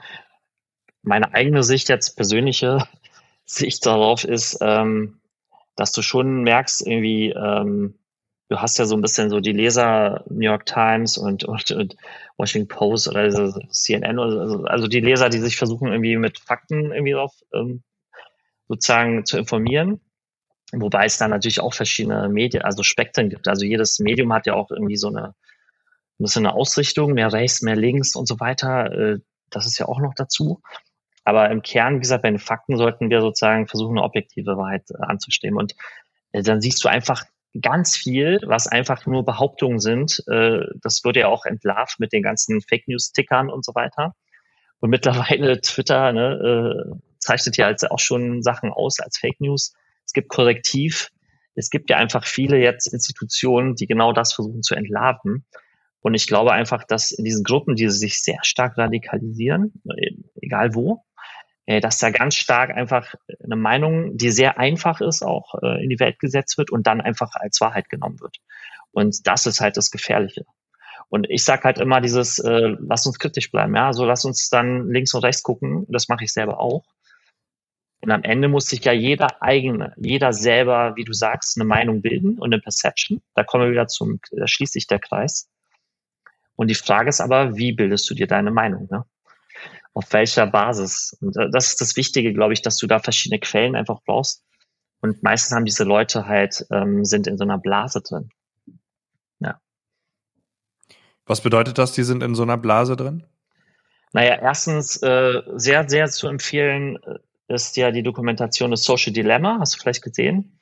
meine 1.03 1.35
eigene 1.35 1.63
Sicht 1.63 1.89
jetzt 1.89 2.17
persönliche 2.17 2.79
Sicht 3.45 3.85
darauf 3.85 4.25
ist, 4.25 4.59
ähm, 4.61 5.21
dass 5.77 5.93
du 5.93 6.03
schon 6.03 6.43
merkst, 6.43 6.87
irgendwie, 6.87 7.31
ähm, 7.31 7.95
du 8.49 8.59
hast 8.59 8.79
ja 8.79 8.85
so 8.85 8.97
ein 8.97 9.03
bisschen 9.03 9.31
so 9.31 9.41
die 9.41 9.53
Leser 9.53 10.25
New 10.29 10.47
York 10.47 10.67
Times 10.67 11.17
und, 11.17 11.45
und, 11.45 11.71
und 11.71 11.97
Washington 12.37 12.69
Post 12.69 13.09
oder 13.09 13.31
CNN, 13.71 14.19
also, 14.19 14.65
also 14.65 14.87
die 14.89 15.01
Leser, 15.01 15.29
die 15.29 15.39
sich 15.39 15.57
versuchen, 15.57 15.89
irgendwie 15.89 16.17
mit 16.17 16.39
Fakten 16.39 16.93
irgendwie 16.93 17.13
drauf 17.13 17.33
ähm, 17.55 17.83
sozusagen 18.69 19.25
zu 19.25 19.39
informieren. 19.39 20.01
Wobei 20.73 21.05
es 21.05 21.19
da 21.19 21.29
natürlich 21.29 21.61
auch 21.61 21.75
verschiedene 21.75 22.29
Medien, 22.29 22.63
also 22.63 22.83
Spektren 22.83 23.29
gibt. 23.29 23.47
Also 23.47 23.67
jedes 23.67 23.99
Medium 23.99 24.33
hat 24.33 24.47
ja 24.47 24.55
auch 24.55 24.71
irgendwie 24.71 24.97
so 24.97 25.09
eine, 25.09 25.29
ein 25.29 25.35
bisschen 26.19 26.47
eine 26.47 26.55
Ausrichtung, 26.55 27.13
mehr 27.13 27.33
rechts, 27.33 27.61
mehr 27.61 27.77
links 27.77 28.17
und 28.17 28.27
so 28.27 28.41
weiter. 28.41 28.91
Äh, 28.91 29.19
das 29.51 29.67
ist 29.67 29.79
ja 29.79 29.87
auch 29.87 30.01
noch 30.01 30.15
dazu. 30.15 30.63
Aber 31.25 31.51
im 31.51 31.63
Kern, 31.63 31.97
wie 31.97 32.01
gesagt, 32.01 32.23
bei 32.23 32.31
den 32.31 32.39
Fakten 32.39 32.77
sollten 32.77 33.11
wir 33.11 33.21
sozusagen 33.21 33.69
versuchen, 33.69 33.99
eine 33.99 34.05
objektive 34.05 34.57
Wahrheit 34.57 34.91
äh, 34.91 35.03
anzustimmen. 35.03 35.59
Und 35.59 35.75
äh, 36.33 36.43
dann 36.43 36.61
siehst 36.61 36.83
du 36.83 36.89
einfach 36.89 37.25
ganz 37.61 37.97
viel, 37.97 38.41
was 38.45 38.67
einfach 38.67 39.07
nur 39.07 39.25
Behauptungen 39.25 39.79
sind. 39.79 40.23
Äh, 40.29 40.61
das 40.81 41.05
wird 41.05 41.17
ja 41.17 41.29
auch 41.29 41.45
entlarvt 41.45 42.01
mit 42.01 42.13
den 42.13 42.23
ganzen 42.23 42.61
Fake 42.63 42.89
News-Tickern 42.89 43.51
und 43.51 43.65
so 43.65 43.75
weiter. 43.75 44.15
Und 44.81 44.91
mittlerweile 44.91 45.61
Twitter 45.63 46.13
ne, 46.13 46.95
äh, 46.95 46.99
zeichnet 47.19 47.57
ja 47.57 47.67
als 47.67 47.85
auch 47.85 47.99
schon 47.99 48.43
Sachen 48.43 48.71
aus 48.71 49.01
als 49.01 49.19
Fake 49.19 49.41
News. 49.41 49.75
Es 50.05 50.13
gibt 50.13 50.29
Korrektiv. 50.29 51.11
Es 51.55 51.69
gibt 51.69 51.91
ja 51.91 51.99
einfach 51.99 52.25
viele 52.25 52.59
jetzt 52.59 52.93
Institutionen, 52.93 53.75
die 53.75 53.87
genau 53.87 54.13
das 54.13 54.33
versuchen 54.33 54.63
zu 54.63 54.75
entlarven. 54.75 55.45
Und 56.01 56.15
ich 56.15 56.27
glaube 56.27 56.53
einfach, 56.53 56.85
dass 56.85 57.13
in 57.13 57.25
diesen 57.25 57.45
Gruppen, 57.45 57.77
die 57.77 57.89
sich 57.89 58.23
sehr 58.23 58.39
stark 58.43 58.77
radikalisieren, 58.79 59.73
äh, 59.95 60.13
egal 60.41 60.75
wo, 60.75 61.05
dass 61.67 61.99
da 61.99 62.11
ganz 62.11 62.35
stark 62.35 62.71
einfach 62.71 63.15
eine 63.43 63.57
Meinung, 63.57 64.17
die 64.17 64.31
sehr 64.31 64.59
einfach 64.59 65.01
ist, 65.01 65.23
auch 65.23 65.55
äh, 65.63 65.83
in 65.83 65.91
die 65.91 66.01
Welt 66.01 66.19
gesetzt 66.19 66.59
wird 66.59 66.71
und 66.71 66.87
dann 66.87 67.01
einfach 67.01 67.31
als 67.35 67.61
Wahrheit 67.61 67.89
genommen 67.89 68.21
wird. 68.21 68.39
Und 68.91 69.27
das 69.27 69.47
ist 69.47 69.61
halt 69.61 69.77
das 69.77 69.91
Gefährliche. 69.91 70.45
Und 71.09 71.29
ich 71.31 71.45
sage 71.45 71.65
halt 71.65 71.79
immer 71.79 72.01
dieses, 72.01 72.39
äh, 72.39 72.75
lass 72.81 73.07
uns 73.07 73.19
kritisch 73.19 73.51
bleiben, 73.51 73.75
ja, 73.77 73.93
so 73.93 74.05
lass 74.05 74.25
uns 74.25 74.49
dann 74.49 74.89
links 74.89 75.15
und 75.15 75.25
rechts 75.25 75.43
gucken. 75.43 75.87
Das 75.89 76.09
mache 76.09 76.25
ich 76.25 76.33
selber 76.33 76.59
auch. 76.59 76.85
Und 78.01 78.11
am 78.11 78.25
Ende 78.25 78.49
muss 78.49 78.67
sich 78.67 78.85
ja 78.85 78.93
jeder 78.93 79.41
eigene, 79.43 79.95
jeder 79.97 80.33
selber, 80.33 80.97
wie 80.97 81.05
du 81.05 81.13
sagst, 81.13 81.57
eine 81.57 81.65
Meinung 81.65 82.03
bilden 82.03 82.39
und 82.39 82.53
eine 82.53 82.61
Perception. 82.61 83.23
Da 83.35 83.45
kommen 83.45 83.65
wir 83.65 83.71
wieder 83.71 83.87
zum, 83.87 84.21
da 84.33 84.49
schließt 84.49 84.73
sich 84.73 84.89
der 84.89 84.99
Kreis. 84.99 85.49
Und 86.57 86.69
die 86.69 86.75
Frage 86.75 87.11
ist 87.11 87.21
aber, 87.21 87.57
wie 87.57 87.73
bildest 87.73 88.11
du 88.11 88.15
dir 88.15 88.27
deine 88.27 88.51
Meinung? 88.51 88.89
Ne? 88.91 89.05
Auf 89.95 90.13
welcher 90.13 90.47
Basis. 90.47 91.17
Und 91.21 91.37
äh, 91.37 91.51
das 91.51 91.69
ist 91.69 91.81
das 91.81 91.97
Wichtige, 91.97 92.33
glaube 92.33 92.53
ich, 92.53 92.63
dass 92.63 92.77
du 92.77 92.87
da 92.87 92.99
verschiedene 92.99 93.41
Quellen 93.41 93.77
einfach 93.77 94.01
brauchst. 94.05 94.45
Und 95.01 95.23
meistens 95.23 95.55
haben 95.55 95.65
diese 95.65 95.85
Leute 95.85 96.27
halt, 96.27 96.65
ähm, 96.71 97.05
sind 97.05 97.27
in 97.27 97.37
so 97.37 97.45
einer 97.45 97.59
Blase 97.59 98.01
drin. 98.03 98.31
Ja. 99.41 99.61
Was 101.27 101.41
bedeutet 101.41 101.79
das, 101.79 101.93
die 101.93 102.05
sind 102.05 102.23
in 102.23 102.35
so 102.35 102.43
einer 102.43 102.57
Blase 102.57 102.97
drin? 102.97 103.27
Naja, 104.13 104.39
erstens 104.41 105.03
äh, 105.03 105.43
sehr, 105.57 105.89
sehr 105.89 106.09
zu 106.09 106.29
empfehlen 106.29 106.99
äh, 107.03 107.19
ist 107.49 107.77
ja 107.77 107.91
die 107.91 108.03
Dokumentation 108.03 108.71
des 108.71 108.85
Social 108.85 109.13
Dilemma. 109.13 109.59
Hast 109.61 109.75
du 109.75 109.79
vielleicht 109.81 110.03
gesehen? 110.03 110.61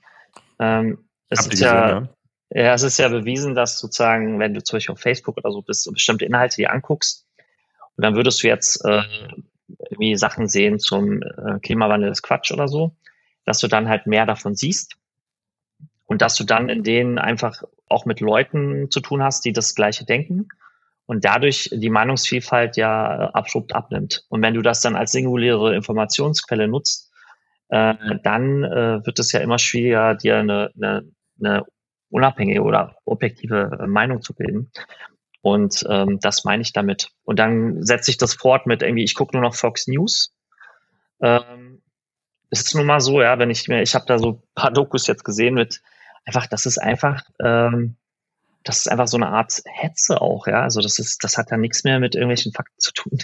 Ähm, 0.59 1.05
es 1.29 1.47
ist 1.47 1.61
ja, 1.61 1.91
ja, 1.91 2.09
ja, 2.51 2.75
es 2.75 2.83
ist 2.83 2.99
ja 2.99 3.09
bewiesen, 3.09 3.55
dass 3.55 3.79
sozusagen, 3.79 4.39
wenn 4.39 4.55
du 4.55 4.63
zum 4.63 4.77
Beispiel 4.77 4.93
auf 4.93 5.01
Facebook 5.01 5.37
oder 5.37 5.51
so 5.53 5.63
bist 5.63 5.87
und 5.87 5.95
bestimmte 5.95 6.25
Inhalte 6.25 6.57
dir 6.57 6.73
anguckst, 6.73 7.27
und 8.01 8.05
dann 8.05 8.15
würdest 8.15 8.43
du 8.43 8.47
jetzt 8.47 8.83
äh, 8.87 9.03
irgendwie 9.91 10.17
Sachen 10.17 10.49
sehen 10.49 10.79
zum 10.79 11.21
äh, 11.21 11.59
Klimawandel 11.63 12.11
ist 12.11 12.23
Quatsch 12.23 12.51
oder 12.51 12.67
so, 12.67 12.97
dass 13.45 13.59
du 13.59 13.69
dann 13.69 13.91
halt 13.91 14.07
mehr 14.07 14.25
davon 14.25 14.55
siehst 14.55 14.97
und 16.07 16.23
dass 16.23 16.35
du 16.35 16.45
dann 16.45 16.71
in 16.71 16.83
denen 16.83 17.19
einfach 17.19 17.63
auch 17.91 18.07
mit 18.07 18.21
Leuten 18.21 18.91
zu 18.91 19.01
tun 19.01 19.23
hast, 19.23 19.45
die 19.45 19.53
das 19.53 19.75
Gleiche 19.75 20.07
denken 20.07 20.49
und 21.05 21.27
dadurch 21.27 21.69
die 21.75 21.91
Meinungsvielfalt 21.91 22.79
ja 22.79 23.29
abrupt 23.35 23.75
abnimmt. 23.75 24.25
Und 24.31 24.41
wenn 24.41 24.55
du 24.55 24.63
das 24.63 24.81
dann 24.81 24.97
als 24.97 25.13
singuläre 25.13 25.75
Informationsquelle 25.77 26.69
nutzt, 26.69 27.13
äh, 27.69 27.93
dann 28.23 28.65
äh, 28.65 29.05
wird 29.05 29.19
es 29.19 29.31
ja 29.33 29.41
immer 29.41 29.59
schwieriger, 29.59 30.15
dir 30.15 30.39
eine, 30.39 30.71
eine, 30.75 31.05
eine 31.39 31.67
unabhängige 32.09 32.63
oder 32.63 32.97
objektive 33.05 33.85
Meinung 33.87 34.23
zu 34.23 34.35
bilden. 34.35 34.73
Und 35.43 35.85
ähm, 35.89 36.19
das 36.21 36.45
meine 36.45 36.63
ich 36.63 36.73
damit. 36.73 37.11
Und 37.25 37.39
dann 37.39 37.83
setze 37.83 38.11
ich 38.11 38.19
das 38.19 38.35
fort 38.35 38.67
mit 38.67 38.83
irgendwie, 38.83 39.05
ich 39.05 39.15
gucke 39.15 39.37
nur 39.37 39.43
noch 39.43 39.55
Fox 39.55 39.87
News. 39.87 40.35
Ähm, 41.21 41.83
es 42.51 42.63
ist 42.63 42.75
nun 42.75 42.87
mal 42.87 43.01
so, 43.01 43.23
ja, 43.23 43.39
wenn 43.39 43.51
ich 43.51 43.69
mir, 43.69 43.81
ich 43.81 43.95
habe 43.95 44.05
da 44.07 44.19
so 44.19 44.43
paar 44.55 44.73
Dokus 44.73 45.07
jetzt 45.07 45.25
gesehen 45.25 45.55
mit 45.55 45.81
einfach, 46.25 46.47
das 46.47 46.67
ist 46.67 46.79
einfach, 46.79 47.23
ähm, 47.43 47.97
das 48.65 48.79
ist 48.81 48.89
einfach 48.89 49.07
so 49.07 49.17
eine 49.17 49.29
Art 49.29 49.63
Hetze 49.65 50.21
auch, 50.21 50.47
ja. 50.47 50.63
Also 50.63 50.81
das 50.81 50.99
ist, 50.99 51.25
das 51.25 51.39
hat 51.39 51.51
ja 51.51 51.57
nichts 51.57 51.85
mehr 51.85 52.01
mit 52.01 52.15
irgendwelchen 52.15 52.53
Fakten 52.53 52.79
zu 52.79 52.93
tun. 52.93 53.19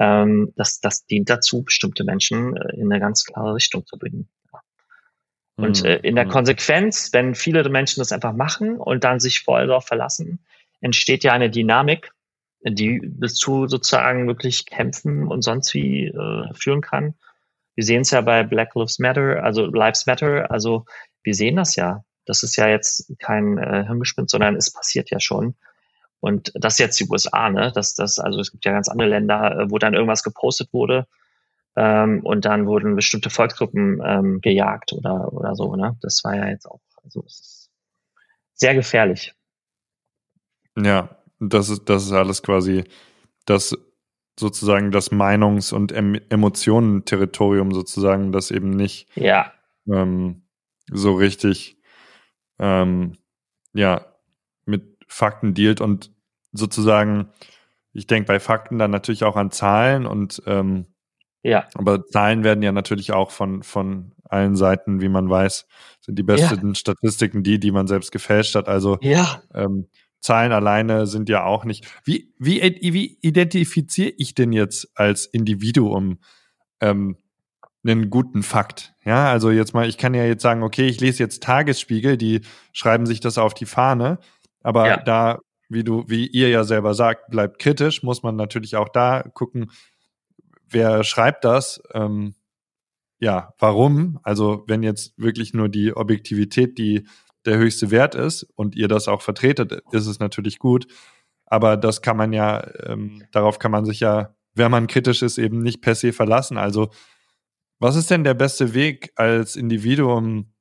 Ähm, 0.00 0.52
das, 0.56 0.80
das 0.80 1.06
dient 1.06 1.30
dazu, 1.30 1.62
bestimmte 1.62 2.02
Menschen 2.02 2.56
äh, 2.56 2.74
in 2.74 2.90
eine 2.90 3.00
ganz 3.00 3.24
klare 3.24 3.54
Richtung 3.54 3.86
zu 3.86 3.96
bringen. 3.96 4.28
Und 5.56 5.82
mhm. 5.82 5.88
äh, 5.88 5.96
in 5.98 6.16
der 6.16 6.24
mhm. 6.24 6.30
Konsequenz, 6.30 7.12
wenn 7.12 7.36
viele 7.36 7.68
Menschen 7.68 8.00
das 8.00 8.10
einfach 8.10 8.32
machen 8.32 8.78
und 8.78 9.04
dann 9.04 9.20
sich 9.20 9.40
voll 9.40 9.68
darauf 9.68 9.86
verlassen, 9.86 10.44
entsteht 10.84 11.24
ja 11.24 11.32
eine 11.32 11.50
Dynamik, 11.50 12.12
die 12.62 13.00
bis 13.02 13.36
zu 13.36 13.66
sozusagen 13.68 14.26
wirklich 14.26 14.66
kämpfen 14.66 15.26
und 15.26 15.42
sonst 15.42 15.72
wie 15.72 16.06
äh, 16.08 16.54
führen 16.54 16.82
kann. 16.82 17.14
Wir 17.74 17.84
sehen 17.84 18.02
es 18.02 18.10
ja 18.10 18.20
bei 18.20 18.42
Black 18.42 18.74
Lives 18.74 18.98
Matter, 18.98 19.42
also 19.42 19.64
Lives 19.64 20.06
Matter, 20.06 20.50
also 20.50 20.84
wir 21.22 21.34
sehen 21.34 21.56
das 21.56 21.74
ja. 21.76 22.04
Das 22.26 22.42
ist 22.42 22.56
ja 22.56 22.68
jetzt 22.68 23.12
kein 23.18 23.56
äh, 23.56 23.84
Hirngespinst, 23.86 24.30
sondern 24.30 24.56
es 24.56 24.72
passiert 24.72 25.10
ja 25.10 25.20
schon. 25.20 25.54
Und 26.20 26.52
das 26.54 26.74
ist 26.74 26.78
jetzt 26.80 27.00
die 27.00 27.08
USA, 27.08 27.48
ne? 27.48 27.72
Das, 27.74 27.94
das, 27.94 28.18
also 28.18 28.40
es 28.40 28.50
gibt 28.50 28.64
ja 28.66 28.72
ganz 28.72 28.88
andere 28.88 29.08
Länder, 29.08 29.60
äh, 29.60 29.70
wo 29.70 29.78
dann 29.78 29.94
irgendwas 29.94 30.22
gepostet 30.22 30.72
wurde 30.72 31.06
ähm, 31.76 32.20
und 32.24 32.44
dann 32.44 32.66
wurden 32.66 32.94
bestimmte 32.94 33.30
Volksgruppen 33.30 34.02
ähm, 34.04 34.40
gejagt 34.42 34.92
oder, 34.92 35.32
oder 35.32 35.54
so, 35.54 35.76
ne? 35.76 35.96
Das 36.02 36.22
war 36.24 36.36
ja 36.36 36.48
jetzt 36.48 36.66
auch, 36.66 36.80
also 37.02 37.24
es 37.26 37.40
ist 37.40 37.70
sehr 38.54 38.74
gefährlich. 38.74 39.34
Ja, 40.76 41.16
das 41.38 41.68
ist, 41.68 41.88
das 41.88 42.04
ist 42.04 42.12
alles 42.12 42.42
quasi 42.42 42.84
das 43.46 43.76
sozusagen 44.38 44.90
das 44.90 45.12
Meinungs- 45.12 45.72
und 45.72 45.92
em 45.92 46.18
Emotionen-Territorium 46.28 47.72
sozusagen, 47.72 48.32
das 48.32 48.50
eben 48.50 48.70
nicht 48.70 49.08
ja. 49.16 49.52
ähm, 49.86 50.42
so 50.90 51.14
richtig 51.14 51.78
ähm, 52.58 53.16
ja 53.74 54.06
mit 54.66 54.96
Fakten 55.06 55.54
dealt 55.54 55.80
und 55.80 56.10
sozusagen, 56.52 57.28
ich 57.92 58.06
denke 58.06 58.26
bei 58.26 58.40
Fakten 58.40 58.78
dann 58.78 58.90
natürlich 58.90 59.24
auch 59.24 59.36
an 59.36 59.50
Zahlen 59.50 60.06
und 60.06 60.42
ähm, 60.46 60.86
ja. 61.42 61.68
Aber 61.74 62.06
Zahlen 62.06 62.42
werden 62.42 62.62
ja 62.62 62.72
natürlich 62.72 63.12
auch 63.12 63.30
von, 63.30 63.62
von 63.62 64.12
allen 64.24 64.56
Seiten, 64.56 65.02
wie 65.02 65.10
man 65.10 65.28
weiß, 65.28 65.66
sind 66.00 66.18
die 66.18 66.22
besten 66.22 66.68
ja. 66.68 66.74
Statistiken 66.74 67.42
die, 67.42 67.60
die 67.60 67.70
man 67.70 67.86
selbst 67.86 68.12
gefälscht 68.12 68.54
hat. 68.54 68.66
Also 68.66 68.98
ja. 69.02 69.42
ähm, 69.54 69.88
Zahlen 70.24 70.52
alleine 70.52 71.06
sind 71.06 71.28
ja 71.28 71.44
auch 71.44 71.66
nicht. 71.66 71.86
Wie, 72.02 72.32
wie, 72.38 72.60
wie 72.80 73.18
identifiziere 73.20 74.14
ich 74.16 74.34
denn 74.34 74.52
jetzt 74.54 74.88
als 74.94 75.26
Individuum 75.26 76.18
ähm, 76.80 77.18
einen 77.84 78.08
guten 78.08 78.42
Fakt? 78.42 78.94
Ja, 79.04 79.30
also 79.30 79.50
jetzt 79.50 79.74
mal, 79.74 79.86
ich 79.86 79.98
kann 79.98 80.14
ja 80.14 80.24
jetzt 80.24 80.42
sagen, 80.42 80.62
okay, 80.62 80.86
ich 80.86 80.98
lese 80.98 81.22
jetzt 81.22 81.42
Tagesspiegel, 81.42 82.16
die 82.16 82.40
schreiben 82.72 83.04
sich 83.04 83.20
das 83.20 83.36
auf 83.36 83.52
die 83.52 83.66
Fahne, 83.66 84.18
aber 84.62 84.88
ja. 84.88 84.96
da, 84.96 85.40
wie 85.68 85.84
du, 85.84 86.04
wie 86.08 86.26
ihr 86.26 86.48
ja 86.48 86.64
selber 86.64 86.94
sagt, 86.94 87.30
bleibt 87.30 87.58
kritisch, 87.58 88.02
muss 88.02 88.22
man 88.22 88.34
natürlich 88.34 88.76
auch 88.76 88.88
da 88.88 89.24
gucken, 89.34 89.70
wer 90.70 91.04
schreibt 91.04 91.44
das? 91.44 91.82
Ähm, 91.92 92.34
ja, 93.18 93.52
warum? 93.58 94.20
Also 94.22 94.64
wenn 94.68 94.82
jetzt 94.82 95.12
wirklich 95.18 95.52
nur 95.52 95.68
die 95.68 95.94
Objektivität, 95.94 96.78
die 96.78 97.06
der 97.46 97.58
höchste 97.58 97.90
Wert 97.90 98.14
ist 98.14 98.44
und 98.54 98.74
ihr 98.76 98.88
das 98.88 99.08
auch 99.08 99.22
vertretet, 99.22 99.82
ist 99.92 100.06
es 100.06 100.18
natürlich 100.18 100.58
gut. 100.58 100.86
Aber 101.46 101.76
das 101.76 102.02
kann 102.02 102.16
man 102.16 102.32
ja, 102.32 102.66
ähm, 102.86 103.22
darauf 103.32 103.58
kann 103.58 103.70
man 103.70 103.84
sich 103.84 104.00
ja, 104.00 104.34
wenn 104.54 104.70
man 104.70 104.86
kritisch 104.86 105.22
ist, 105.22 105.38
eben 105.38 105.60
nicht 105.60 105.82
per 105.82 105.94
se 105.94 106.12
verlassen. 106.12 106.58
Also, 106.58 106.90
was 107.78 107.96
ist 107.96 108.10
denn 108.10 108.24
der 108.24 108.34
beste 108.34 108.74
Weg 108.74 109.12
als 109.16 109.56
Individuum, 109.56 110.52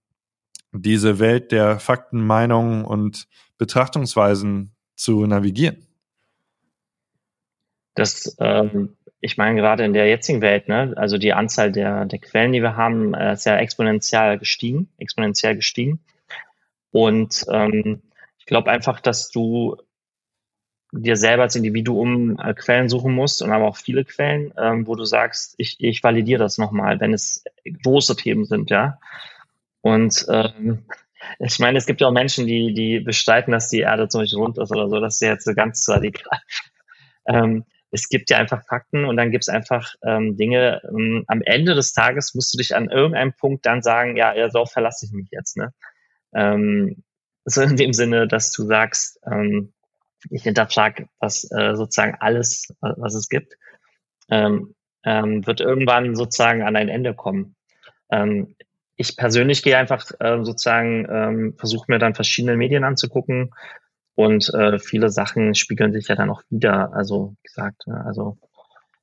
diese 0.72 1.20
Welt 1.20 1.52
der 1.52 1.80
Fakten, 1.80 2.26
Meinungen 2.26 2.84
und 2.84 3.28
Betrachtungsweisen 3.58 4.76
zu 4.96 5.26
navigieren? 5.26 5.88
Das, 7.96 8.36
ähm, 8.40 8.98
ich 9.22 9.38
meine, 9.38 9.60
gerade 9.60 9.86
in 9.86 9.94
der 9.94 10.10
jetzigen 10.10 10.42
Welt, 10.42 10.68
ne, 10.68 10.94
also 10.98 11.18
die 11.18 11.34
Anzahl 11.34 11.72
der, 11.72 12.06
der 12.06 12.20
Quellen, 12.20 12.52
die 12.52 12.62
wir 12.62 12.76
haben, 12.76 13.14
äh, 13.14 13.34
ist 13.34 13.46
ja 13.46 13.56
exponentiell 13.58 14.40
gestiegen, 14.40 14.90
exponentiell 14.98 15.56
gestiegen. 15.56 16.00
Und 16.94 17.46
ähm, 17.50 18.04
ich 18.38 18.46
glaube 18.46 18.70
einfach, 18.70 19.02
dass 19.02 19.30
du 19.32 19.78
dir 20.92 21.16
selber 21.16 21.44
als 21.44 21.56
Individuum 21.56 22.40
äh, 22.40 22.54
Quellen 22.54 22.88
suchen 22.88 23.14
musst 23.14 23.42
und 23.42 23.52
aber 23.52 23.66
auch 23.66 23.78
viele 23.78 24.06
Quellen, 24.06 24.54
ähm, 24.58 24.86
wo 24.86 24.96
du 24.96 25.04
sagst, 25.04 25.56
ich, 25.58 25.78
ich 25.80 26.04
validiere 26.04 26.44
das 26.44 26.60
nochmal, 26.60 27.00
wenn 27.00 27.14
es 27.14 27.44
große 27.84 28.16
Themen 28.16 28.46
sind, 28.46 28.70
ja. 28.70 29.00
Und 29.82 30.24
ähm, 30.30 30.86
ich 31.40 31.58
meine, 31.58 31.80
es 31.80 31.88
gibt 31.88 32.00
ja 32.00 32.08
auch 32.08 32.14
Menschen, 32.14 32.46
die, 32.46 32.76
die 32.76 33.00
bestreiten, 33.00 33.52
dass 33.52 33.70
die 33.70 33.80
Erde 33.80 34.08
zum 34.08 34.22
Beispiel 34.22 34.40
rund 34.40 34.60
ist 34.60 34.72
oder 34.72 34.88
so, 34.88 35.00
das 35.00 35.16
ist 35.16 35.22
jetzt 35.22 35.46
so 35.46 35.54
ganz 35.54 35.88
radikal. 35.90 36.40
Ähm, 37.26 37.64
es 37.90 38.10
gibt 38.10 38.30
ja 38.30 38.38
einfach 38.38 38.66
Fakten 38.66 39.06
und 39.06 39.16
dann 39.16 39.32
gibt 39.32 39.46
es 39.46 39.48
einfach 39.48 39.96
ähm, 40.04 40.36
Dinge. 40.36 40.82
Ähm, 40.90 41.24
am 41.28 41.42
Ende 41.42 41.74
des 41.74 41.94
Tages 41.94 42.36
musst 42.36 42.54
du 42.54 42.58
dich 42.58 42.76
an 42.76 42.90
irgendeinem 42.90 43.32
Punkt 43.32 43.66
dann 43.66 43.82
sagen, 43.82 44.18
ja, 44.18 44.36
ja, 44.36 44.50
darauf 44.50 44.74
verlasse 44.74 45.06
ich 45.06 45.14
mich 45.14 45.30
jetzt. 45.32 45.56
Ne? 45.56 45.74
Ähm, 46.34 47.04
so 47.46 47.62
in 47.62 47.76
dem 47.76 47.94
Sinne, 47.94 48.28
dass 48.28 48.52
du 48.52 48.64
sagst, 48.64 49.20
ähm, 49.30 49.74
ich 50.30 50.44
hinterfrage 50.44 51.08
was 51.20 51.50
äh, 51.52 51.76
sozusagen 51.76 52.16
alles, 52.20 52.74
was 52.80 53.14
es 53.14 53.28
gibt, 53.28 53.58
ähm, 54.30 54.74
ähm, 55.04 55.46
wird 55.46 55.60
irgendwann 55.60 56.16
sozusagen 56.16 56.64
an 56.64 56.76
ein 56.76 56.90
Ende 56.90 57.14
kommen. 57.14 57.56
Ähm, 58.10 58.56
ich 58.96 59.18
persönlich 59.18 59.64
gehe 59.64 59.78
einfach 59.78 60.06
äh, 60.20 60.44
sozusagen, 60.44 61.08
ähm, 61.10 61.56
versuche 61.58 61.86
mir 61.88 62.00
dann 62.00 62.16
verschiedene 62.16 62.56
Medien 62.56 62.84
anzugucken 62.84 63.54
und 64.16 64.54
äh, 64.54 64.80
viele 64.80 65.10
Sachen 65.10 65.56
spiegeln 65.56 65.92
sich 65.92 66.08
ja 66.08 66.16
dann 66.16 66.30
auch 66.30 66.44
wieder. 66.50 66.94
Also 66.94 67.36
wie 67.42 67.48
gesagt, 67.48 67.88
ne, 67.88 68.04
also 68.06 68.38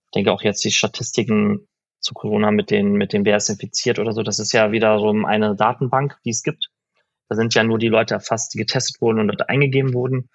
ich 0.07 0.11
denke 0.13 0.33
auch 0.33 0.43
jetzt 0.43 0.65
die 0.65 0.71
Statistiken 0.71 1.69
zu 2.01 2.15
Corona 2.15 2.51
mit 2.51 2.71
den, 2.71 2.93
mit 2.93 3.13
dem 3.13 3.25
wer 3.25 3.37
ist 3.37 3.51
infiziert 3.51 3.99
oder 3.99 4.13
so, 4.13 4.23
das 4.23 4.39
ist 4.39 4.53
ja 4.53 4.73
wiederum 4.73 5.27
eine 5.27 5.55
Datenbank, 5.55 6.19
die 6.25 6.31
es 6.31 6.43
gibt. 6.43 6.70
Da 7.31 7.37
sind 7.37 7.55
ja 7.55 7.63
nur 7.63 7.79
die 7.79 7.89
Leute 7.89 8.15
erfasst, 8.15 8.53
die 8.53 8.59
getestet 8.59 9.01
wurden 9.01 9.21
und 9.21 9.29
dort 9.29 9.49
eingegeben 9.49 9.95
wurden. 9.95 10.29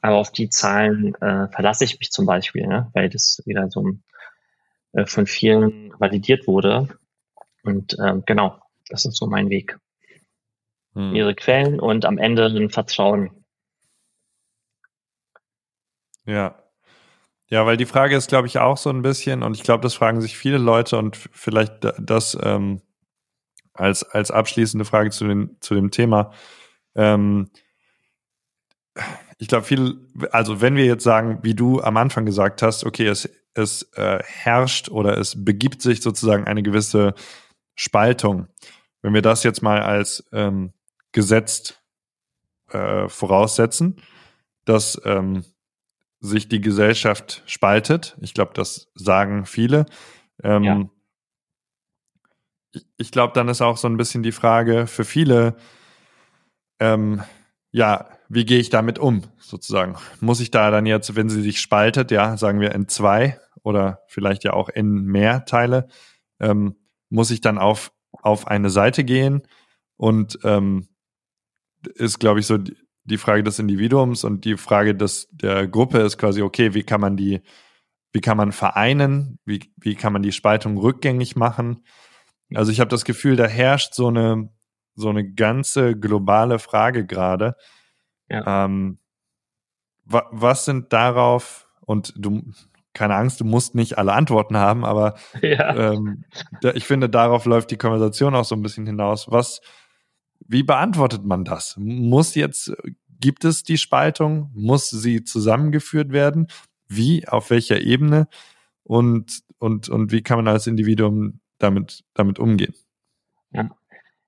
Aber 0.00 0.16
auf 0.16 0.30
die 0.30 0.48
Zahlen 0.48 1.16
äh, 1.16 1.48
verlasse 1.48 1.84
ich 1.84 1.98
mich 1.98 2.10
zum 2.10 2.24
Beispiel, 2.24 2.68
ne? 2.68 2.88
weil 2.94 3.10
das 3.10 3.42
wieder 3.46 3.68
so 3.68 3.84
äh, 4.92 5.06
von 5.06 5.26
vielen 5.26 5.92
validiert 5.98 6.46
wurde. 6.46 6.88
Und 7.64 7.98
äh, 7.98 8.14
genau, 8.24 8.60
das 8.88 9.04
ist 9.04 9.16
so 9.16 9.26
mein 9.26 9.50
Weg. 9.50 9.76
Hm. 10.94 11.16
Ihre 11.16 11.34
Quellen 11.34 11.80
und 11.80 12.04
am 12.04 12.16
Ende 12.16 12.46
ein 12.46 12.70
Vertrauen. 12.70 13.44
Ja. 16.24 16.62
Ja, 17.48 17.66
weil 17.66 17.76
die 17.76 17.86
Frage 17.86 18.14
ist, 18.14 18.28
glaube 18.28 18.46
ich, 18.46 18.60
auch 18.60 18.76
so 18.76 18.90
ein 18.90 19.02
bisschen, 19.02 19.42
und 19.42 19.56
ich 19.56 19.64
glaube, 19.64 19.82
das 19.82 19.94
fragen 19.94 20.20
sich 20.20 20.38
viele 20.38 20.58
Leute 20.58 20.96
und 20.96 21.16
vielleicht 21.16 21.84
das 21.98 22.38
ähm, 22.40 22.80
als, 23.74 24.02
als 24.02 24.30
abschließende 24.30 24.84
Frage 24.84 25.10
zu, 25.10 25.26
den, 25.26 25.56
zu 25.60 25.74
dem 25.74 25.90
Thema. 25.90 26.32
Ähm, 26.94 27.50
ich 29.38 29.48
glaube, 29.48 29.64
viel, 29.64 30.00
also 30.32 30.60
wenn 30.60 30.76
wir 30.76 30.84
jetzt 30.84 31.04
sagen, 31.04 31.38
wie 31.42 31.54
du 31.54 31.80
am 31.80 31.96
Anfang 31.96 32.26
gesagt 32.26 32.62
hast, 32.62 32.84
okay, 32.84 33.06
es, 33.06 33.30
es 33.54 33.82
äh, 33.94 34.22
herrscht 34.22 34.90
oder 34.90 35.16
es 35.18 35.44
begibt 35.44 35.82
sich 35.82 36.02
sozusagen 36.02 36.44
eine 36.44 36.62
gewisse 36.62 37.14
Spaltung. 37.74 38.48
Wenn 39.02 39.14
wir 39.14 39.22
das 39.22 39.42
jetzt 39.44 39.62
mal 39.62 39.80
als 39.80 40.28
ähm, 40.32 40.72
gesetzt 41.12 41.82
äh, 42.70 43.08
voraussetzen, 43.08 44.02
dass 44.66 45.00
ähm, 45.04 45.44
sich 46.20 46.48
die 46.48 46.60
Gesellschaft 46.60 47.42
spaltet, 47.46 48.18
ich 48.20 48.34
glaube, 48.34 48.52
das 48.54 48.90
sagen 48.94 49.46
viele, 49.46 49.86
ähm, 50.42 50.64
ja 50.64 50.90
ich 52.96 53.10
glaube, 53.10 53.32
dann 53.34 53.48
ist 53.48 53.62
auch 53.62 53.76
so 53.76 53.88
ein 53.88 53.96
bisschen 53.96 54.22
die 54.22 54.32
Frage 54.32 54.86
für 54.86 55.04
viele, 55.04 55.56
ähm, 56.78 57.22
ja, 57.72 58.08
wie 58.28 58.44
gehe 58.44 58.58
ich 58.58 58.70
damit 58.70 58.98
um, 58.98 59.22
sozusagen? 59.38 59.96
Muss 60.20 60.40
ich 60.40 60.50
da 60.50 60.70
dann 60.70 60.86
jetzt, 60.86 61.16
wenn 61.16 61.28
sie 61.28 61.42
sich 61.42 61.60
spaltet, 61.60 62.10
ja, 62.10 62.36
sagen 62.36 62.60
wir 62.60 62.74
in 62.74 62.88
zwei 62.88 63.40
oder 63.62 64.02
vielleicht 64.06 64.44
ja 64.44 64.52
auch 64.52 64.68
in 64.68 65.04
mehr 65.04 65.44
Teile, 65.44 65.88
ähm, 66.38 66.76
muss 67.08 67.30
ich 67.30 67.40
dann 67.40 67.58
auf, 67.58 67.92
auf 68.12 68.46
eine 68.46 68.70
Seite 68.70 69.04
gehen 69.04 69.42
und 69.96 70.38
ähm, 70.44 70.88
ist, 71.94 72.20
glaube 72.20 72.40
ich, 72.40 72.46
so 72.46 72.58
die, 72.58 72.76
die 73.04 73.18
Frage 73.18 73.42
des 73.42 73.58
Individuums 73.58 74.24
und 74.24 74.44
die 74.44 74.56
Frage 74.56 74.94
des, 74.94 75.28
der 75.32 75.66
Gruppe 75.66 75.98
ist 75.98 76.18
quasi, 76.18 76.42
okay, 76.42 76.74
wie 76.74 76.84
kann 76.84 77.00
man 77.00 77.16
die, 77.16 77.40
wie 78.12 78.20
kann 78.20 78.36
man 78.36 78.52
vereinen, 78.52 79.38
wie, 79.44 79.72
wie 79.76 79.94
kann 79.94 80.12
man 80.12 80.22
die 80.22 80.32
Spaltung 80.32 80.78
rückgängig 80.78 81.36
machen? 81.36 81.84
Also 82.54 82.72
ich 82.72 82.80
habe 82.80 82.88
das 82.88 83.04
Gefühl, 83.04 83.36
da 83.36 83.46
herrscht 83.46 83.94
so 83.94 84.08
eine 84.08 84.50
so 84.94 85.08
eine 85.08 85.32
ganze 85.32 85.96
globale 85.96 86.58
Frage 86.58 87.06
gerade. 87.06 87.56
Ja. 88.28 88.64
Ähm, 88.64 88.98
wa 90.04 90.28
was 90.30 90.64
sind 90.64 90.92
darauf 90.92 91.68
und 91.80 92.12
du 92.16 92.42
keine 92.92 93.14
Angst, 93.14 93.40
du 93.40 93.44
musst 93.44 93.74
nicht 93.74 93.98
alle 93.98 94.12
Antworten 94.12 94.56
haben, 94.56 94.84
aber 94.84 95.14
ja. 95.42 95.92
ähm, 95.92 96.24
da, 96.60 96.72
ich 96.72 96.84
finde, 96.84 97.08
darauf 97.08 97.44
läuft 97.44 97.70
die 97.70 97.76
Konversation 97.76 98.34
auch 98.34 98.44
so 98.44 98.54
ein 98.54 98.62
bisschen 98.62 98.86
hinaus. 98.86 99.30
Was, 99.30 99.60
wie 100.46 100.62
beantwortet 100.62 101.24
man 101.24 101.44
das? 101.44 101.76
Muss 101.78 102.34
jetzt, 102.34 102.72
gibt 103.20 103.44
es 103.44 103.62
die 103.62 103.78
Spaltung? 103.78 104.50
Muss 104.54 104.90
sie 104.90 105.22
zusammengeführt 105.22 106.10
werden? 106.10 106.48
Wie? 106.88 107.28
Auf 107.28 107.50
welcher 107.50 107.80
Ebene? 107.80 108.26
Und, 108.82 109.42
und, 109.58 109.88
und 109.88 110.10
wie 110.10 110.22
kann 110.22 110.38
man 110.38 110.48
als 110.48 110.66
Individuum 110.66 111.40
damit, 111.60 112.02
damit 112.14 112.38
umgehen. 112.38 112.74
Ja. 113.52 113.70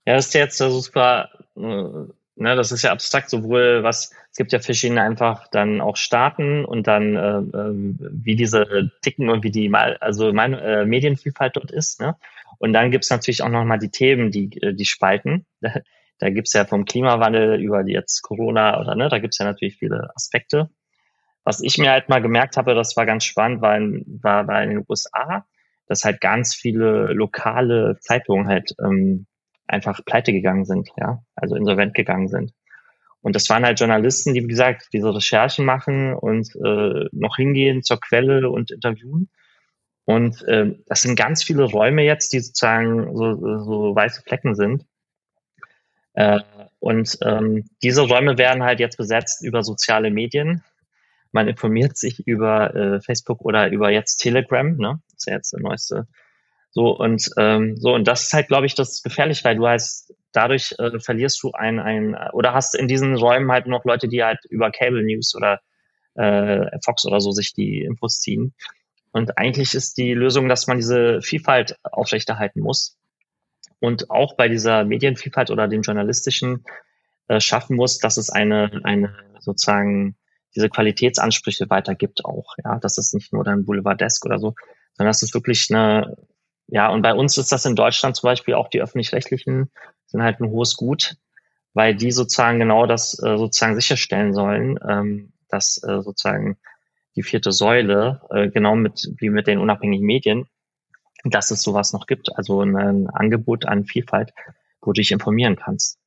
Ja, 0.04 0.14
das 0.14 0.26
ist 0.26 0.34
jetzt 0.34 0.58
super, 0.58 1.28
äh, 1.56 1.60
ne, 1.60 2.56
das 2.56 2.72
ist 2.72 2.82
ja 2.82 2.90
abstrakt, 2.90 3.30
sowohl 3.30 3.82
was, 3.82 4.12
es 4.30 4.36
gibt 4.36 4.52
ja 4.52 4.58
verschiedene 4.58 5.02
einfach 5.02 5.46
dann 5.48 5.80
auch 5.80 5.96
Staaten 5.96 6.64
und 6.64 6.86
dann 6.86 7.16
äh, 7.16 7.38
äh, 7.38 7.96
wie 8.24 8.34
diese 8.34 8.90
ticken 9.02 9.28
und 9.28 9.44
wie 9.44 9.52
die 9.52 9.68
mal, 9.68 9.96
also 9.98 10.32
meine 10.32 10.60
äh, 10.60 10.84
Medienvielfalt 10.84 11.56
dort 11.56 11.70
ist, 11.70 12.00
ne? 12.00 12.16
Und 12.58 12.72
dann 12.74 12.92
gibt's 12.92 13.10
natürlich 13.10 13.42
auch 13.42 13.48
nochmal 13.48 13.78
die 13.78 13.90
Themen, 13.90 14.30
die, 14.30 14.60
äh, 14.62 14.74
die 14.74 14.86
spalten. 14.86 15.46
Da 16.18 16.30
gibt's 16.30 16.52
ja 16.52 16.64
vom 16.64 16.84
Klimawandel 16.84 17.60
über 17.60 17.84
jetzt 17.84 18.22
Corona 18.22 18.80
oder 18.80 18.94
ne, 18.94 19.08
da 19.08 19.18
gibt's 19.18 19.38
ja 19.38 19.44
natürlich 19.44 19.78
viele 19.78 20.12
Aspekte. 20.14 20.70
Was 21.42 21.60
ich 21.60 21.78
mir 21.78 21.90
halt 21.90 22.08
mal 22.08 22.22
gemerkt 22.22 22.56
habe, 22.56 22.76
das 22.76 22.96
war 22.96 23.06
ganz 23.06 23.24
spannend, 23.24 23.60
war 23.60 23.76
in, 23.76 24.20
war, 24.22 24.46
war 24.46 24.62
in 24.62 24.70
den 24.70 24.84
USA, 24.88 25.44
dass 25.92 26.04
halt 26.04 26.22
ganz 26.22 26.54
viele 26.54 27.12
lokale 27.12 27.98
Zeitungen 28.00 28.48
halt 28.48 28.74
ähm, 28.82 29.26
einfach 29.66 30.02
pleite 30.06 30.32
gegangen 30.32 30.64
sind, 30.64 30.88
ja, 30.96 31.22
also 31.36 31.54
insolvent 31.54 31.92
gegangen 31.92 32.28
sind. 32.28 32.54
Und 33.20 33.36
das 33.36 33.50
waren 33.50 33.66
halt 33.66 33.78
Journalisten, 33.78 34.32
die, 34.32 34.42
wie 34.42 34.48
gesagt, 34.48 34.88
diese 34.94 35.14
Recherchen 35.14 35.66
machen 35.66 36.14
und 36.14 36.48
äh, 36.56 37.08
noch 37.12 37.36
hingehen 37.36 37.82
zur 37.82 38.00
Quelle 38.00 38.48
und 38.48 38.70
interviewen. 38.70 39.28
Und 40.06 40.42
äh, 40.48 40.76
das 40.86 41.02
sind 41.02 41.14
ganz 41.14 41.44
viele 41.44 41.64
Räume 41.64 42.02
jetzt, 42.04 42.32
die 42.32 42.40
sozusagen 42.40 43.14
so, 43.14 43.34
so 43.62 43.94
weiße 43.94 44.22
Flecken 44.22 44.54
sind. 44.54 44.86
Äh, 46.14 46.40
und 46.80 47.18
ähm, 47.22 47.66
diese 47.82 48.00
Räume 48.00 48.38
werden 48.38 48.62
halt 48.62 48.80
jetzt 48.80 48.96
besetzt 48.96 49.44
über 49.44 49.62
soziale 49.62 50.10
Medien. 50.10 50.64
Man 51.32 51.48
informiert 51.48 51.96
sich 51.96 52.26
über 52.26 52.74
äh, 52.74 53.00
Facebook 53.00 53.40
oder 53.40 53.70
über 53.70 53.90
jetzt 53.90 54.18
Telegram, 54.18 54.76
ne? 54.76 55.00
Ist 55.16 55.26
ja 55.26 55.34
jetzt 55.34 55.52
der 55.52 55.60
neueste. 55.60 56.06
So 56.70 56.96
und 56.96 57.30
ähm, 57.36 57.76
so 57.76 57.94
und 57.94 58.06
das 58.08 58.24
ist 58.24 58.32
halt, 58.32 58.48
glaube 58.48 58.66
ich, 58.66 58.74
das 58.74 59.02
gefährlich, 59.02 59.44
weil 59.44 59.56
du 59.56 59.66
heißt 59.66 60.14
dadurch 60.32 60.74
äh, 60.78 60.98
verlierst 60.98 61.42
du 61.42 61.52
ein 61.52 61.80
ein 61.80 62.16
oder 62.32 62.54
hast 62.54 62.74
in 62.74 62.88
diesen 62.88 63.14
Räumen 63.14 63.50
halt 63.52 63.66
noch 63.66 63.84
Leute, 63.84 64.08
die 64.08 64.22
halt 64.22 64.44
über 64.48 64.70
Cable 64.70 65.02
News 65.02 65.34
oder 65.34 65.60
äh, 66.14 66.78
Fox 66.82 67.04
oder 67.04 67.20
so 67.20 67.30
sich 67.32 67.52
die 67.54 67.82
Infos 67.82 68.20
ziehen. 68.20 68.54
Und 69.12 69.36
eigentlich 69.38 69.74
ist 69.74 69.98
die 69.98 70.14
Lösung, 70.14 70.48
dass 70.48 70.66
man 70.66 70.78
diese 70.78 71.20
Vielfalt 71.20 71.76
aufrechterhalten 71.82 72.60
muss 72.60 72.96
und 73.78 74.10
auch 74.10 74.36
bei 74.36 74.48
dieser 74.48 74.84
Medienvielfalt 74.84 75.50
oder 75.50 75.68
dem 75.68 75.82
journalistischen 75.82 76.64
äh, 77.28 77.40
schaffen 77.40 77.76
muss, 77.76 77.98
dass 77.98 78.16
es 78.16 78.30
eine, 78.30 78.80
eine 78.84 79.14
sozusagen 79.40 80.16
diese 80.54 80.68
Qualitätsansprüche 80.68 81.70
weitergibt 81.70 82.24
auch, 82.24 82.54
ja, 82.64 82.78
dass 82.78 82.98
es 82.98 83.12
nicht 83.12 83.32
nur 83.32 83.44
dann 83.44 83.64
Boulevardesk 83.64 84.24
oder 84.26 84.38
so, 84.38 84.54
sondern 84.94 85.10
dass 85.10 85.22
es 85.22 85.34
wirklich 85.34 85.68
eine, 85.70 86.16
ja, 86.66 86.88
und 86.88 87.02
bei 87.02 87.14
uns 87.14 87.38
ist 87.38 87.52
das 87.52 87.64
in 87.64 87.76
Deutschland 87.76 88.16
zum 88.16 88.28
Beispiel 88.28 88.54
auch 88.54 88.68
die 88.68 88.80
öffentlich-rechtlichen 88.80 89.70
sind 90.06 90.22
halt 90.22 90.40
ein 90.40 90.50
hohes 90.50 90.76
Gut, 90.76 91.16
weil 91.74 91.94
die 91.94 92.12
sozusagen 92.12 92.58
genau 92.58 92.86
das 92.86 93.18
äh, 93.22 93.36
sozusagen 93.36 93.74
sicherstellen 93.74 94.34
sollen, 94.34 94.78
ähm, 94.86 95.32
dass 95.48 95.82
äh, 95.82 96.02
sozusagen 96.02 96.58
die 97.16 97.22
vierte 97.22 97.52
Säule, 97.52 98.20
äh, 98.30 98.48
genau 98.48 98.74
mit 98.74 99.10
wie 99.18 99.30
mit 99.30 99.46
den 99.46 99.58
unabhängigen 99.58 100.06
Medien, 100.06 100.46
dass 101.24 101.50
es 101.50 101.62
sowas 101.62 101.92
noch 101.92 102.06
gibt, 102.06 102.36
also 102.36 102.62
ein 102.62 103.08
Angebot 103.08 103.66
an 103.66 103.84
Vielfalt, 103.84 104.32
wo 104.80 104.92
du 104.92 105.00
dich 105.00 105.12
informieren 105.12 105.56
kannst. 105.56 105.98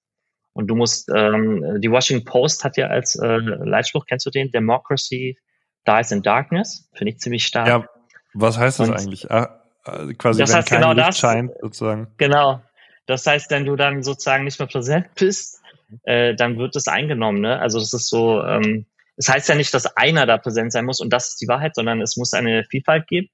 Und 0.56 0.68
du 0.68 0.76
musst, 0.76 1.10
ähm, 1.14 1.82
die 1.82 1.91
Washington 1.91 2.24
Post 2.24 2.64
hat 2.64 2.78
ja 2.78 2.88
als 2.88 3.16
äh, 3.16 3.38
Leitspruch, 3.38 4.06
kennst 4.06 4.26
du 4.26 4.30
den? 4.30 4.51
Democracy 4.51 5.38
dies 5.86 6.12
in 6.12 6.22
darkness. 6.22 6.89
Finde 6.93 7.12
ich 7.12 7.20
ziemlich 7.20 7.45
stark. 7.45 7.68
Ja, 7.68 7.89
was 8.34 8.58
heißt 8.58 8.80
das 8.80 8.89
Und, 8.89 8.95
eigentlich? 8.95 9.30
Ah, 9.30 9.62
äh, 9.86 10.14
quasi, 10.14 10.39
das 10.39 10.49
wenn 10.49 10.58
heißt 10.58 10.70
kein 10.70 10.80
genau 10.80 10.93
Licht 10.93 11.10
das, 11.10 11.20
scheint, 11.20 11.51
sozusagen. 11.62 12.08
Genau. 12.18 12.62
Das 13.06 13.28
heißt, 13.28 13.51
wenn 13.51 13.66
du 13.66 13.76
dann 13.76 14.01
sozusagen 14.01 14.45
nicht 14.45 14.58
mehr 14.58 14.68
präsent 14.68 15.08
bist, 15.16 15.62
äh, 16.03 16.36
dann 16.36 16.58
wird 16.58 16.76
es 16.78 16.88
eingenommen. 16.88 17.41
Ne? 17.41 17.60
Also 17.60 17.80
das 17.80 17.93
ist 17.93 18.10
so, 18.10 18.41
ähm, 18.41 18.86
es 19.18 19.26
das 19.26 19.36
heißt 19.36 19.49
ja 19.49 19.56
nicht, 19.56 19.74
dass 19.74 19.86
einer 19.97 20.26
da 20.26 20.38
präsent 20.38 20.72
sein 20.72 20.86
muss 20.86 21.01
und 21.01 21.12
das 21.12 21.30
ist 21.30 21.41
die 21.41 21.49
Wahrheit, 21.49 21.76
sondern 21.76 22.01
es 22.01 22.16
muss 22.16 22.34
eine 22.34 22.64
Vielfalt 22.64 23.08
geben. 23.08 23.28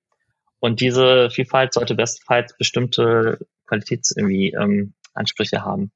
Und 0.60 0.82
diese 0.82 1.30
Vielfalt 1.30 1.74
sollte 1.74 1.96
bestenfalls 1.96 2.56
bestimmte 2.58 3.40
Qualitätsansprüche 3.68 4.58
ähm, 4.58 4.94
Ansprüche 5.14 5.66
haben. 5.66 5.92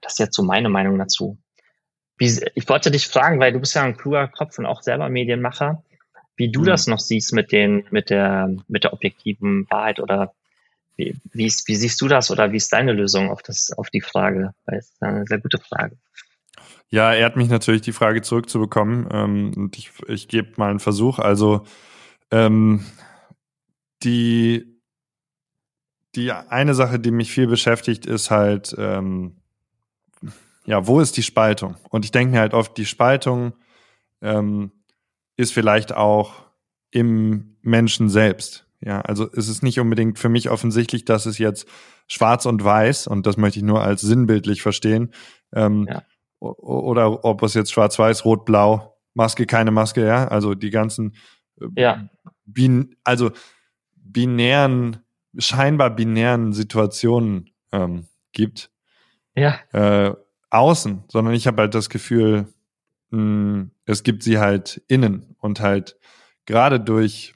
Das 0.00 0.14
ist 0.14 0.18
jetzt 0.18 0.36
so 0.36 0.42
meine 0.42 0.68
Meinung 0.68 0.98
dazu. 0.98 1.38
Ich 2.18 2.68
wollte 2.68 2.90
dich 2.90 3.06
fragen, 3.06 3.38
weil 3.38 3.52
du 3.52 3.60
bist 3.60 3.74
ja 3.74 3.82
ein 3.82 3.96
kluger 3.96 4.26
Kopf 4.28 4.58
und 4.58 4.66
auch 4.66 4.82
selber 4.82 5.08
Medienmacher, 5.08 5.84
wie 6.36 6.50
du 6.50 6.62
mhm. 6.62 6.66
das 6.66 6.86
noch 6.86 6.98
siehst 6.98 7.32
mit 7.32 7.52
den, 7.52 7.84
mit 7.90 8.10
der, 8.10 8.54
mit 8.66 8.84
der 8.84 8.92
objektiven 8.92 9.70
Wahrheit 9.70 10.00
oder 10.00 10.34
wie, 10.96 11.14
wie, 11.32 11.46
wie 11.66 11.76
siehst 11.76 12.00
du 12.00 12.08
das 12.08 12.30
oder 12.30 12.50
wie 12.52 12.56
ist 12.56 12.72
deine 12.72 12.92
Lösung 12.92 13.30
auf 13.30 13.42
das, 13.42 13.72
auf 13.76 13.88
die 13.88 14.00
Frage? 14.00 14.52
Weil 14.66 14.78
es 14.78 14.90
ist 14.90 15.02
eine 15.02 15.24
sehr 15.26 15.38
gute 15.38 15.58
Frage. 15.58 15.96
Ja, 16.90 17.12
er 17.12 17.26
hat 17.26 17.36
mich 17.36 17.48
natürlich 17.48 17.82
die 17.82 17.92
Frage 17.92 18.22
zurückzubekommen 18.22 19.08
ähm, 19.12 19.52
und 19.54 19.78
ich, 19.78 19.90
ich 20.08 20.26
gebe 20.26 20.52
mal 20.56 20.70
einen 20.70 20.80
Versuch. 20.80 21.18
Also 21.18 21.66
ähm, 22.30 22.84
die, 24.02 24.80
die 26.14 26.32
eine 26.32 26.74
Sache, 26.74 26.98
die 26.98 27.10
mich 27.10 27.30
viel 27.30 27.46
beschäftigt, 27.46 28.06
ist 28.06 28.30
halt, 28.30 28.74
ähm, 28.78 29.37
ja, 30.68 30.86
wo 30.86 31.00
ist 31.00 31.16
die 31.16 31.22
Spaltung? 31.22 31.76
Und 31.88 32.04
ich 32.04 32.10
denke 32.10 32.32
mir 32.32 32.40
halt 32.40 32.52
oft, 32.52 32.76
die 32.76 32.84
Spaltung 32.84 33.54
ähm, 34.20 34.70
ist 35.38 35.54
vielleicht 35.54 35.94
auch 35.94 36.44
im 36.90 37.56
Menschen 37.62 38.10
selbst. 38.10 38.66
Ja, 38.78 39.00
also 39.00 39.26
es 39.32 39.48
ist 39.48 39.62
nicht 39.62 39.80
unbedingt 39.80 40.18
für 40.18 40.28
mich 40.28 40.50
offensichtlich, 40.50 41.06
dass 41.06 41.24
es 41.24 41.38
jetzt 41.38 41.66
schwarz 42.06 42.44
und 42.44 42.62
weiß, 42.62 43.06
und 43.06 43.26
das 43.26 43.38
möchte 43.38 43.60
ich 43.60 43.64
nur 43.64 43.82
als 43.82 44.02
sinnbildlich 44.02 44.60
verstehen, 44.60 45.14
ähm, 45.54 45.86
ja. 45.88 46.02
oder 46.38 47.24
ob 47.24 47.42
es 47.42 47.54
jetzt 47.54 47.72
schwarz-weiß, 47.72 48.26
rot-blau, 48.26 48.94
Maske, 49.14 49.46
keine 49.46 49.70
Maske, 49.70 50.06
ja, 50.06 50.28
also 50.28 50.54
die 50.54 50.70
ganzen, 50.70 51.16
äh, 51.62 51.66
ja. 51.76 52.10
Bin, 52.44 52.94
also 53.04 53.30
binären, 53.96 54.98
scheinbar 55.38 55.88
binären 55.96 56.52
Situationen 56.52 57.54
ähm, 57.72 58.06
gibt. 58.32 58.70
Ja. 59.34 59.58
Äh, 59.72 60.14
außen, 60.50 61.04
sondern 61.08 61.34
ich 61.34 61.46
habe 61.46 61.62
halt 61.62 61.74
das 61.74 61.88
Gefühl, 61.90 62.46
mh, 63.10 63.18
hm, 63.18 63.70
es 63.84 64.02
gibt 64.02 64.22
sie 64.22 64.38
halt 64.38 64.82
innen 64.88 65.34
und 65.38 65.60
halt 65.60 65.96
gerade 66.46 66.80
durch 66.80 67.34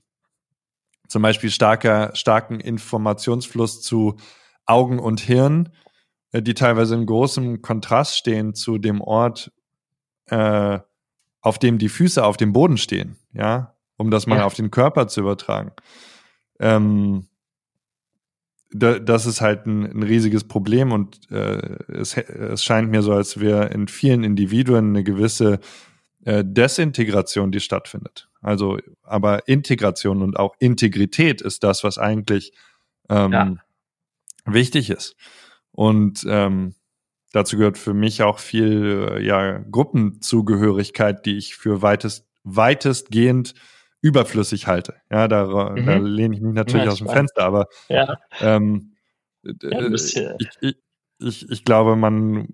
zum 1.08 1.22
Beispiel 1.22 1.50
starker, 1.50 2.14
starken 2.14 2.60
Informationsfluss 2.60 3.82
zu 3.82 4.16
Augen 4.64 4.98
und 4.98 5.20
Hirn, 5.20 5.70
äh, 6.32 6.42
die 6.42 6.54
teilweise 6.54 6.94
in 6.94 7.06
großem 7.06 7.62
Kontrast 7.62 8.16
stehen 8.16 8.54
zu 8.54 8.78
dem 8.78 9.00
Ort, 9.00 9.52
äh, 10.26 10.78
auf 11.40 11.58
dem 11.58 11.78
die 11.78 11.88
Füße 11.88 12.24
auf 12.24 12.36
dem 12.36 12.52
Boden 12.52 12.78
stehen, 12.78 13.18
ja, 13.32 13.74
um 13.96 14.10
das 14.10 14.26
mal 14.26 14.38
ja. 14.38 14.44
auf 14.44 14.54
den 14.54 14.70
Körper 14.70 15.08
zu 15.08 15.20
übertragen 15.20 15.72
ähm, 16.62 17.26
das 18.74 19.26
ist 19.26 19.40
halt 19.40 19.66
ein, 19.66 19.84
ein 19.84 20.02
riesiges 20.02 20.44
Problem 20.44 20.92
und 20.92 21.30
äh, 21.30 21.76
es, 21.92 22.16
es 22.16 22.64
scheint 22.64 22.90
mir 22.90 23.02
so, 23.02 23.12
als 23.12 23.38
wäre 23.38 23.68
in 23.68 23.86
vielen 23.88 24.24
Individuen 24.24 24.90
eine 24.90 25.04
gewisse 25.04 25.60
äh, 26.24 26.44
Desintegration, 26.44 27.52
die 27.52 27.60
stattfindet. 27.60 28.28
Also, 28.40 28.78
aber 29.02 29.46
Integration 29.48 30.22
und 30.22 30.38
auch 30.38 30.54
Integrität 30.58 31.40
ist 31.40 31.64
das, 31.64 31.84
was 31.84 31.98
eigentlich 31.98 32.52
ähm, 33.08 33.32
ja. 33.32 33.54
wichtig 34.46 34.90
ist. 34.90 35.16
Und 35.70 36.24
ähm, 36.28 36.74
dazu 37.32 37.56
gehört 37.56 37.78
für 37.78 37.94
mich 37.94 38.22
auch 38.22 38.38
viel 38.38 39.08
äh, 39.12 39.24
ja, 39.24 39.58
Gruppenzugehörigkeit, 39.58 41.26
die 41.26 41.36
ich 41.36 41.56
für 41.56 41.82
weitest, 41.82 42.26
weitestgehend 42.44 43.54
überflüssig 44.02 44.66
halte. 44.66 44.96
Ja, 45.10 45.28
da, 45.28 45.70
mhm. 45.70 45.86
da 45.86 45.96
lehne 45.96 46.34
ich 46.34 46.42
mich 46.42 46.52
natürlich 46.52 46.86
ja, 46.86 46.92
aus 46.92 46.98
dem 46.98 47.08
Fenster, 47.08 47.44
aber 47.44 47.68
ja. 47.88 48.18
Ähm, 48.40 48.92
ja, 49.42 49.80
äh, 49.80 49.94
ich, 49.94 50.16
ich, 50.60 50.76
ich, 51.18 51.50
ich 51.50 51.64
glaube, 51.64 51.96
man 51.96 52.48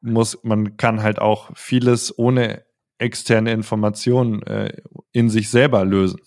muss, 0.00 0.42
man 0.42 0.76
kann 0.76 1.02
halt 1.02 1.20
auch 1.20 1.50
vieles 1.54 2.18
ohne 2.18 2.64
externe 2.98 3.52
Informationen 3.52 4.42
äh, 4.42 4.82
in 5.12 5.30
sich 5.30 5.50
selber 5.50 5.84
lösen. 5.84 6.20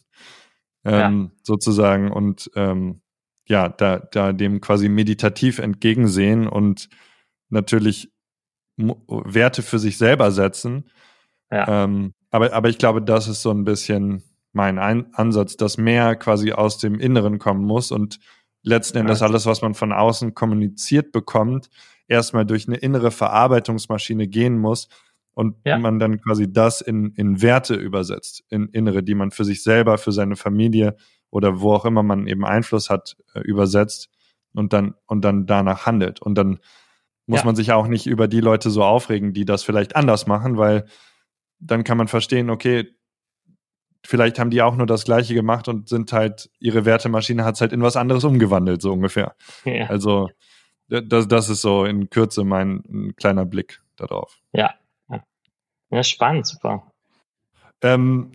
Ähm, 0.85 1.31
ja. 1.31 1.39
sozusagen 1.43 2.11
und 2.11 2.51
ähm, 2.55 3.01
ja, 3.47 3.69
da, 3.69 3.99
da 3.99 4.33
dem 4.33 4.59
quasi 4.59 4.89
meditativ 4.89 5.59
entgegensehen 5.59 6.45
und 6.45 6.89
natürlich 7.49 8.11
Werte 8.75 9.61
für 9.61 9.79
sich 9.79 9.97
selber 9.97 10.31
setzen. 10.31 10.89
Ja. 11.49 11.85
Ähm, 11.85 12.13
aber, 12.31 12.51
aber 12.51 12.67
ich 12.67 12.79
glaube, 12.79 13.01
das 13.01 13.27
ist 13.27 13.41
so 13.41 13.51
ein 13.51 13.63
bisschen 13.63 14.23
mein 14.53 14.79
Ein 14.79 15.13
Ansatz, 15.13 15.57
dass 15.57 15.77
mehr 15.77 16.15
quasi 16.15 16.51
aus 16.53 16.77
dem 16.77 16.99
Inneren 16.99 17.39
kommen 17.39 17.65
muss 17.65 17.91
und 17.91 18.19
letzten 18.61 18.99
Endes 18.99 19.21
alles, 19.21 19.45
was 19.45 19.61
man 19.61 19.73
von 19.73 19.91
außen 19.91 20.33
kommuniziert 20.35 21.11
bekommt, 21.11 21.69
erstmal 22.07 22.45
durch 22.45 22.67
eine 22.67 22.77
innere 22.77 23.11
Verarbeitungsmaschine 23.11 24.27
gehen 24.27 24.57
muss 24.57 24.87
und 25.33 25.55
ja. 25.65 25.77
man 25.77 25.99
dann 25.99 26.21
quasi 26.21 26.51
das 26.51 26.81
in, 26.81 27.11
in 27.15 27.41
Werte 27.41 27.75
übersetzt, 27.75 28.43
in 28.49 28.69
innere, 28.69 29.03
die 29.03 29.15
man 29.15 29.31
für 29.31 29.43
sich 29.43 29.63
selber, 29.63 29.97
für 29.97 30.11
seine 30.11 30.35
Familie 30.35 30.95
oder 31.29 31.59
wo 31.59 31.73
auch 31.73 31.85
immer 31.85 32.03
man 32.03 32.27
eben 32.27 32.45
Einfluss 32.45 32.89
hat, 32.89 33.17
äh, 33.33 33.39
übersetzt 33.41 34.09
und 34.53 34.71
dann, 34.71 34.93
und 35.07 35.25
dann 35.25 35.45
danach 35.47 35.85
handelt. 35.87 36.21
Und 36.21 36.35
dann 36.35 36.59
muss 37.25 37.39
Ja. 37.39 37.45
man 37.45 37.55
sich 37.55 37.71
auch 37.71 37.87
nicht 37.87 38.05
über 38.05 38.27
die 38.27 38.41
Leute 38.41 38.69
so 38.69 38.83
aufregen, 38.83 39.33
die 39.33 39.45
das 39.45 39.63
vielleicht 39.63 39.95
anders 39.95 40.27
machen, 40.27 40.57
weil 40.57 40.85
dann 41.59 41.83
kann 41.83 41.97
man 41.97 42.07
verstehen, 42.07 42.49
okay, 42.49 42.87
vielleicht 44.05 44.39
haben 44.39 44.49
die 44.49 44.61
auch 44.61 44.75
nur 44.75 44.85
das 44.85 45.05
Gleiche 45.05 45.33
gemacht 45.33 45.67
und 45.67 45.89
sind 45.89 46.11
halt, 46.13 46.49
ihre 46.59 46.85
Wertemaschine 46.85 47.45
hat 47.45 47.55
es 47.55 47.61
halt 47.61 47.73
in 47.73 47.81
was 47.81 47.95
anderes 47.95 48.23
umgewandelt, 48.23 48.81
so 48.81 48.91
ungefähr. 48.91 49.35
Ja. 49.65 49.87
Also, 49.87 50.29
das, 50.87 51.27
das 51.27 51.49
ist 51.49 51.61
so 51.61 51.85
in 51.85 52.09
Kürze 52.09 52.43
mein 52.43 52.83
ein 52.89 53.15
kleiner 53.15 53.45
Blick 53.45 53.81
darauf. 53.95 54.37
Ja. 54.51 54.73
ja. 55.89 56.03
Spannend, 56.03 56.47
super. 56.47 56.91
Ähm, 57.81 58.33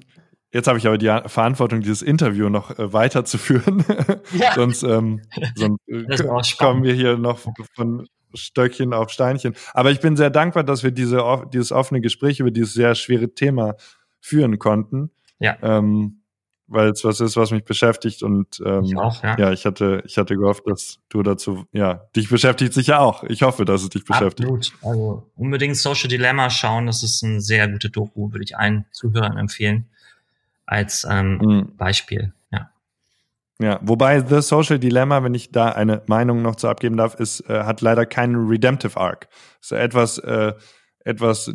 jetzt 0.52 0.66
habe 0.66 0.78
ich 0.78 0.86
aber 0.86 0.98
die 0.98 1.14
Verantwortung, 1.26 1.80
dieses 1.80 2.02
Interview 2.02 2.48
noch 2.48 2.78
äh, 2.78 2.92
weiterzuführen. 2.92 3.84
Ja. 4.32 4.52
sonst 4.54 4.82
ähm, 4.82 5.22
sonst 5.54 5.80
äh, 5.88 6.56
kommen 6.58 6.82
wir 6.82 6.94
hier 6.94 7.16
noch 7.16 7.38
von 7.74 8.08
Stöckchen 8.34 8.92
auf 8.92 9.10
Steinchen. 9.10 9.54
Aber 9.72 9.90
ich 9.90 10.00
bin 10.00 10.16
sehr 10.16 10.30
dankbar, 10.30 10.64
dass 10.64 10.82
wir 10.82 10.90
diese, 10.90 11.22
dieses 11.52 11.72
offene 11.72 12.00
Gespräch 12.00 12.40
über 12.40 12.50
dieses 12.50 12.74
sehr 12.74 12.94
schwere 12.94 13.34
Thema 13.34 13.76
führen 14.20 14.58
konnten. 14.58 15.10
Ja. 15.38 15.56
Ähm, 15.62 16.22
weil 16.70 16.90
es 16.90 17.02
was 17.02 17.20
ist, 17.20 17.36
was 17.36 17.50
mich 17.50 17.64
beschäftigt 17.64 18.22
und 18.22 18.60
ähm, 18.64 18.84
Ich 18.84 18.96
auch, 18.96 19.22
ja. 19.22 19.38
ja, 19.38 19.52
ich 19.52 19.64
hatte, 19.64 20.02
ich 20.04 20.18
hatte 20.18 20.36
gehofft, 20.36 20.64
dass 20.66 20.98
du 21.08 21.22
dazu, 21.22 21.64
ja, 21.72 22.02
dich 22.14 22.28
beschäftigt 22.28 22.74
sicher 22.74 23.00
auch. 23.00 23.24
Ich 23.24 23.42
hoffe, 23.42 23.64
dass 23.64 23.82
es 23.82 23.88
dich 23.88 24.04
beschäftigt. 24.04 24.50
Absolut. 24.50 24.72
Also 24.82 25.30
unbedingt 25.34 25.76
Social 25.78 26.08
Dilemma 26.08 26.50
schauen. 26.50 26.86
Das 26.86 27.02
ist 27.02 27.22
ein 27.22 27.40
sehr 27.40 27.68
gute 27.68 27.88
Doku, 27.88 28.32
würde 28.32 28.44
ich 28.44 28.58
allen 28.58 28.84
Zuhörern 28.92 29.38
empfehlen. 29.38 29.88
Als 30.66 31.06
ähm, 31.10 31.38
Mhm. 31.38 31.76
Beispiel. 31.78 32.34
Ja. 32.52 32.70
Ja, 33.58 33.80
wobei 33.82 34.20
The 34.20 34.42
Social 34.42 34.78
Dilemma, 34.78 35.24
wenn 35.24 35.34
ich 35.34 35.50
da 35.50 35.70
eine 35.70 36.02
Meinung 36.06 36.42
noch 36.42 36.56
zu 36.56 36.68
abgeben 36.68 36.98
darf, 36.98 37.14
ist, 37.14 37.48
äh, 37.48 37.64
hat 37.64 37.80
leider 37.80 38.04
keinen 38.04 38.46
Redemptive 38.46 38.98
Arc. 39.00 39.28
Ist 39.62 39.72
etwas, 39.72 40.18
äh, 40.18 40.52
etwas 41.02 41.50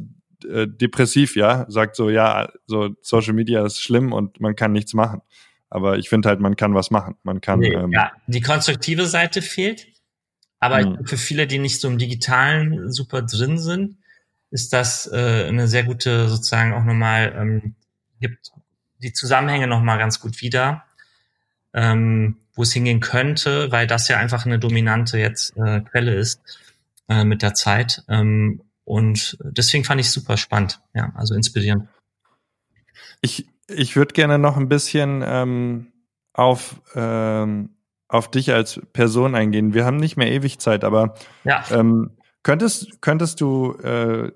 äh, 0.45 0.67
depressiv, 0.67 1.35
ja. 1.35 1.65
Sagt 1.69 1.95
so, 1.95 2.09
ja, 2.09 2.49
so 2.65 2.95
Social 3.01 3.33
Media 3.33 3.65
ist 3.65 3.81
schlimm 3.81 4.13
und 4.13 4.39
man 4.39 4.55
kann 4.55 4.71
nichts 4.71 4.93
machen. 4.93 5.21
Aber 5.69 5.97
ich 5.97 6.09
finde 6.09 6.29
halt, 6.29 6.39
man 6.39 6.55
kann 6.55 6.75
was 6.75 6.91
machen. 6.91 7.15
Man 7.23 7.41
kann, 7.41 7.59
Nee, 7.59 7.73
ähm, 7.73 7.91
ja, 7.91 8.11
die 8.27 8.41
konstruktive 8.41 9.05
Seite 9.07 9.41
fehlt. 9.41 9.87
Aber 10.59 10.79
glaube, 10.79 11.05
für 11.05 11.17
viele, 11.17 11.47
die 11.47 11.59
nicht 11.59 11.81
so 11.81 11.87
im 11.87 11.97
Digitalen 11.97 12.91
super 12.91 13.23
drin 13.23 13.57
sind, 13.57 13.97
ist 14.49 14.71
das 14.71 15.11
äh, 15.11 15.45
eine 15.47 15.67
sehr 15.67 15.83
gute, 15.83 16.29
sozusagen 16.29 16.73
auch 16.73 16.83
nochmal, 16.83 17.33
ähm, 17.35 17.75
gibt 18.21 18.51
die 18.99 19.11
Zusammenhänge 19.11 19.67
nochmal 19.67 19.97
ganz 19.97 20.19
gut 20.19 20.41
wieder, 20.41 20.83
ähm, 21.73 22.37
wo 22.53 22.61
es 22.61 22.71
hingehen 22.71 22.99
könnte, 22.99 23.71
weil 23.71 23.87
das 23.87 24.07
ja 24.07 24.17
einfach 24.17 24.45
eine 24.45 24.59
dominante 24.59 25.17
jetzt 25.17 25.57
äh, 25.57 25.81
Quelle 25.81 26.13
ist 26.13 26.41
äh, 27.09 27.23
mit 27.23 27.41
der 27.41 27.55
Zeit. 27.55 28.03
Ähm, 28.07 28.61
und 28.85 29.37
deswegen 29.41 29.83
fand 29.83 30.01
ich 30.01 30.07
es 30.07 30.13
super 30.13 30.37
spannend, 30.37 30.81
ja, 30.93 31.11
also 31.15 31.35
inspirierend. 31.35 31.87
Ich, 33.21 33.47
ich 33.67 33.95
würde 33.95 34.13
gerne 34.13 34.37
noch 34.37 34.57
ein 34.57 34.67
bisschen 34.67 35.23
ähm, 35.25 35.93
auf, 36.33 36.81
ähm, 36.95 37.77
auf 38.07 38.29
dich 38.29 38.51
als 38.51 38.81
Person 38.91 39.35
eingehen. 39.35 39.73
Wir 39.73 39.85
haben 39.85 39.97
nicht 39.97 40.17
mehr 40.17 40.31
ewig 40.31 40.59
Zeit, 40.59 40.83
aber 40.83 41.15
Ja, 41.43 41.63
Ähm, 41.71 42.17
könntest, 42.43 43.01
könntest 43.01 43.39
du 43.39 43.73
äh, 43.77 44.31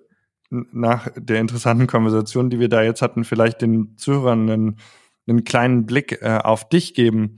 nach 0.49 1.09
der 1.15 1.41
interessanten 1.41 1.87
Konversation, 1.87 2.49
die 2.49 2.59
wir 2.59 2.69
da 2.69 2.81
jetzt 2.81 3.01
hatten, 3.01 3.25
vielleicht 3.25 3.61
den 3.61 3.97
Zuhörern 3.97 4.49
einen, 4.49 4.79
einen 5.27 5.43
kleinen 5.43 5.85
Blick 5.85 6.21
äh, 6.21 6.39
auf 6.41 6.69
dich 6.69 6.93
geben? 6.93 7.37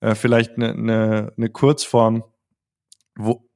Äh, 0.00 0.14
vielleicht 0.14 0.56
eine, 0.56 0.72
eine, 0.72 1.32
eine 1.36 1.48
Kurzform, 1.48 2.24
wo 3.16 3.48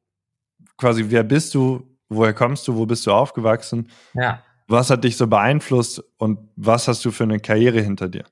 quasi, 0.77 1.07
wer 1.09 1.23
bist 1.23 1.55
du, 1.55 1.94
woher 2.09 2.35
kommst 2.35 2.69
du, 2.69 2.77
wo 2.77 2.87
bist 2.87 3.07
du 3.07 3.13
aufgewachsen, 3.13 3.91
ja. 4.15 4.43
was 4.67 4.91
hat 4.91 5.05
dich 5.05 5.17
so 5.17 5.27
beeinflusst 5.27 6.03
und 6.19 6.39
was 6.57 6.89
hast 6.89 7.05
du 7.05 7.11
für 7.11 7.25
eine 7.25 7.41
Karriere 7.41 7.81
hinter 7.81 8.09
dir? 8.09 8.25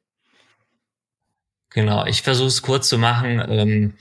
Genau, 1.70 2.04
ich 2.04 2.22
versuche 2.22 2.48
es 2.48 2.62
kurz 2.62 2.88
zu 2.88 2.98
machen. 2.98 3.42
Ähm, 3.48 3.94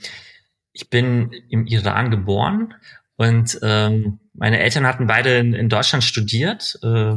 ich 0.72 0.90
bin 0.90 1.32
im 1.48 1.66
Iran 1.66 2.10
geboren 2.10 2.74
und 3.16 3.58
ähm, 3.62 4.18
meine 4.34 4.60
Eltern 4.60 4.86
hatten 4.86 5.06
beide 5.06 5.36
in, 5.36 5.68
Deutschland 5.68 6.04
studiert, 6.04 6.78
äh, 6.82 7.14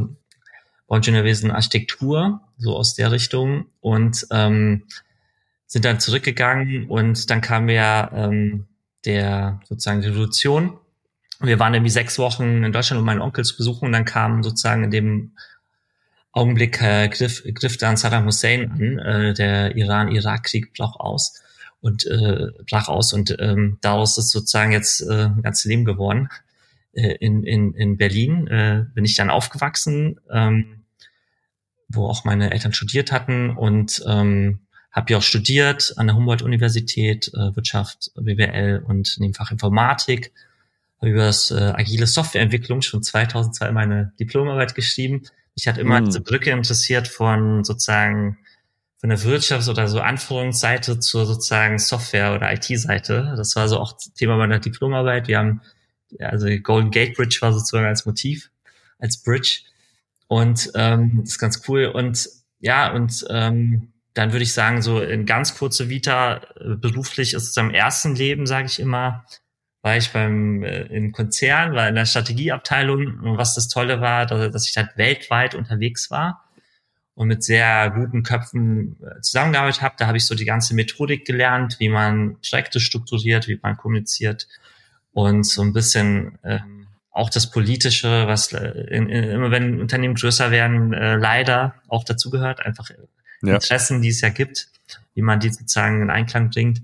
Bauingenieurwesen, 0.88 1.52
Architektur, 1.52 2.42
so 2.58 2.76
aus 2.76 2.94
der 2.96 3.12
Richtung 3.12 3.66
und 3.80 4.28
ähm, 4.32 4.84
sind 5.66 5.84
dann 5.84 6.00
zurückgegangen 6.00 6.88
und 6.88 7.30
dann 7.30 7.42
kam 7.42 7.70
ja 7.70 8.30
der 9.06 9.60
sozusagen 9.68 10.04
Revolution. 10.04 10.78
Wir 11.46 11.60
waren 11.60 11.74
irgendwie 11.74 11.92
sechs 11.92 12.18
Wochen 12.20 12.64
in 12.64 12.72
Deutschland, 12.72 13.00
um 13.00 13.06
meinen 13.06 13.22
Onkel 13.22 13.44
zu 13.44 13.58
besuchen. 13.58 13.86
Und 13.86 13.92
dann 13.92 14.06
kam 14.06 14.44
sozusagen 14.44 14.84
in 14.86 14.92
dem 14.92 15.32
Augenblick 16.32 16.82
äh, 16.82 17.08
griff, 17.08 17.44
griff 17.54 17.78
dann 17.78 17.98
Saddam 17.98 18.26
Hussein 18.26 18.72
an, 18.72 19.00
äh, 19.00 19.34
der 19.34 19.76
Iran-Irak-Krieg 19.76 20.74
brach 20.74 20.96
aus. 20.96 21.42
Und 21.82 22.06
äh, 22.08 22.48
brach 22.70 22.88
aus. 22.88 23.14
Und 23.14 23.36
ähm, 23.40 23.78
daraus 23.82 24.18
ist 24.18 24.32
sozusagen 24.32 24.72
jetzt 24.72 25.02
äh, 25.02 25.26
ein 25.26 25.42
ganzes 25.42 25.66
Leben 25.66 25.86
geworden. 25.86 26.30
Äh, 26.96 27.18
in, 27.20 27.44
in, 27.44 27.74
in 27.74 27.98
Berlin. 27.98 28.48
Äh, 28.48 28.86
bin 28.94 29.04
ich 29.04 29.16
dann 29.16 29.30
aufgewachsen, 29.30 30.20
ähm, 30.32 30.84
wo 31.90 32.08
auch 32.08 32.24
meine 32.24 32.52
Eltern 32.52 32.74
studiert 32.74 33.12
hatten. 33.12 33.50
Und 33.50 34.02
ähm, 34.08 34.60
habe 34.92 35.12
ja 35.12 35.18
auch 35.18 35.24
studiert 35.24 35.94
an 35.98 36.08
der 36.08 36.16
Humboldt-Universität, 36.16 37.28
äh, 37.34 37.56
Wirtschaft, 37.56 38.12
BWL 38.16 38.84
und 38.88 39.18
neben 39.20 39.34
Fach 39.34 39.52
Informatik. 39.52 40.32
Über 41.06 41.26
das 41.26 41.52
äh, 41.52 41.74
agile 41.76 42.08
Softwareentwicklung 42.08 42.82
schon 42.82 43.04
2002 43.04 43.72
meine 43.72 44.14
Diplomarbeit 44.20 44.76
geschrieben. 44.76 45.24
Mich 45.56 45.68
hat 45.68 45.78
immer 45.78 46.02
Mhm. 46.02 46.06
diese 46.06 46.22
Brücke 46.22 46.52
interessiert 46.52 47.08
von 47.08 47.64
sozusagen 47.64 48.38
von 48.98 49.10
der 49.10 49.20
Wirtschafts- 49.20 49.70
oder 49.70 49.88
so 49.88 50.00
Anforderungsseite 50.00 51.00
zur 51.00 51.26
sozusagen 51.26 51.80
Software- 51.80 52.34
oder 52.34 52.52
IT-Seite. 52.52 53.34
Das 53.38 53.56
war 53.56 53.68
so 53.68 53.80
auch 53.80 53.98
Thema 54.18 54.38
meiner 54.38 54.60
Diplomarbeit. 54.60 55.28
Wir 55.28 55.38
haben, 55.38 55.62
also 56.20 56.48
Golden 56.64 56.92
Gate 56.92 57.16
Bridge 57.16 57.38
war 57.42 57.54
sozusagen 57.54 57.86
als 57.86 58.06
Motiv, 58.06 58.50
als 59.00 59.22
Bridge. 59.22 59.62
Und 60.28 60.72
ähm, 60.76 61.20
das 61.22 61.32
ist 61.32 61.40
ganz 61.40 61.62
cool. 61.68 61.86
Und 61.86 62.28
ja, 62.60 62.92
und 62.92 63.26
ähm, 63.30 63.94
dann 64.16 64.32
würde 64.32 64.44
ich 64.44 64.54
sagen, 64.54 64.82
so 64.82 65.02
in 65.02 65.26
ganz 65.26 65.56
kurze 65.56 65.90
Vita, 65.90 66.38
äh, 66.56 66.76
beruflich 66.76 67.34
ist 67.34 67.50
es 67.50 67.58
am 67.58 67.70
ersten 67.70 68.16
Leben, 68.16 68.48
sage 68.48 68.66
ich 68.68 68.80
immer, 68.80 69.26
war 69.86 69.98
ich 69.98 70.12
beim 70.12 70.64
äh, 70.64 70.82
im 70.88 71.12
Konzern, 71.12 71.76
war 71.76 71.88
in 71.88 71.94
der 71.94 72.08
Strategieabteilung 72.08 73.20
und 73.20 73.38
was 73.38 73.54
das 73.54 73.68
Tolle 73.68 74.02
war, 74.02 74.26
dass, 74.26 74.52
dass 74.52 74.68
ich 74.68 74.76
halt 74.78 74.98
weltweit 74.98 75.54
unterwegs 75.54 76.10
war 76.10 76.44
und 77.14 77.28
mit 77.28 77.44
sehr 77.44 77.92
guten 77.92 78.24
Köpfen 78.24 78.98
äh, 79.04 79.22
zusammengearbeitet 79.22 79.84
habe. 79.84 79.94
Da 80.00 80.08
habe 80.08 80.18
ich 80.18 80.26
so 80.26 80.34
die 80.34 80.44
ganze 80.44 80.74
Methodik 80.74 81.24
gelernt, 81.24 81.76
wie 81.78 81.90
man 81.90 82.38
Projekte 82.42 82.80
strukturiert, 82.80 83.48
wie 83.48 83.60
man 83.62 83.78
kommuniziert 83.78 84.48
und 85.14 85.44
so 85.44 85.62
ein 85.62 85.72
bisschen 85.72 86.40
ähm, 86.44 86.88
auch 87.12 87.30
das 87.30 87.52
Politische, 87.52 88.26
was 88.26 88.54
äh, 88.54 88.68
in, 88.90 89.08
in, 89.08 89.24
immer 89.26 89.52
wenn 89.52 89.80
Unternehmen 89.80 90.16
größer 90.16 90.50
werden, 90.50 90.94
äh, 90.94 91.16
leider 91.16 91.76
auch 91.90 92.04
dazugehört, 92.04 92.66
einfach 92.66 92.90
Ja. 93.44 93.54
Interessen, 93.54 94.02
die 94.02 94.10
es 94.10 94.22
ja 94.22 94.30
gibt, 94.30 94.68
wie 95.14 95.22
man 95.22 95.40
die 95.40 95.50
sozusagen 95.50 96.02
in 96.02 96.10
Einklang 96.10 96.50
bringt. 96.50 96.82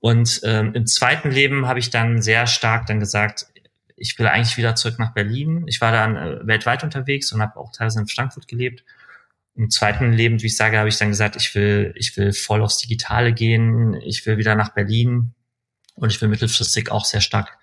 Und 0.00 0.40
ähm, 0.44 0.74
im 0.74 0.86
zweiten 0.86 1.30
Leben 1.30 1.66
habe 1.66 1.78
ich 1.78 1.90
dann 1.90 2.22
sehr 2.22 2.46
stark 2.46 2.86
dann 2.86 3.00
gesagt, 3.00 3.46
ich 3.96 4.18
will 4.18 4.26
eigentlich 4.26 4.56
wieder 4.56 4.74
zurück 4.74 4.98
nach 4.98 5.14
Berlin. 5.14 5.64
Ich 5.66 5.80
war 5.80 5.90
dann 5.90 6.16
äh, 6.16 6.46
weltweit 6.46 6.84
unterwegs 6.84 7.32
und 7.32 7.40
habe 7.40 7.58
auch 7.58 7.72
teilweise 7.72 8.00
in 8.00 8.06
Frankfurt 8.06 8.46
gelebt. 8.46 8.84
Im 9.54 9.70
zweiten 9.70 10.12
Leben, 10.12 10.42
wie 10.42 10.46
ich 10.46 10.56
sage, 10.56 10.78
habe 10.78 10.90
ich 10.90 10.98
dann 10.98 11.08
gesagt, 11.08 11.34
ich 11.36 11.54
will, 11.54 11.94
ich 11.96 12.16
will 12.16 12.34
voll 12.34 12.62
aufs 12.62 12.78
Digitale 12.78 13.32
gehen. 13.32 13.94
Ich 13.94 14.26
will 14.26 14.36
wieder 14.36 14.54
nach 14.54 14.74
Berlin 14.74 15.32
und 15.94 16.12
ich 16.12 16.20
will 16.20 16.28
mittelfristig 16.28 16.90
auch 16.90 17.06
sehr 17.06 17.22
stark 17.22 17.56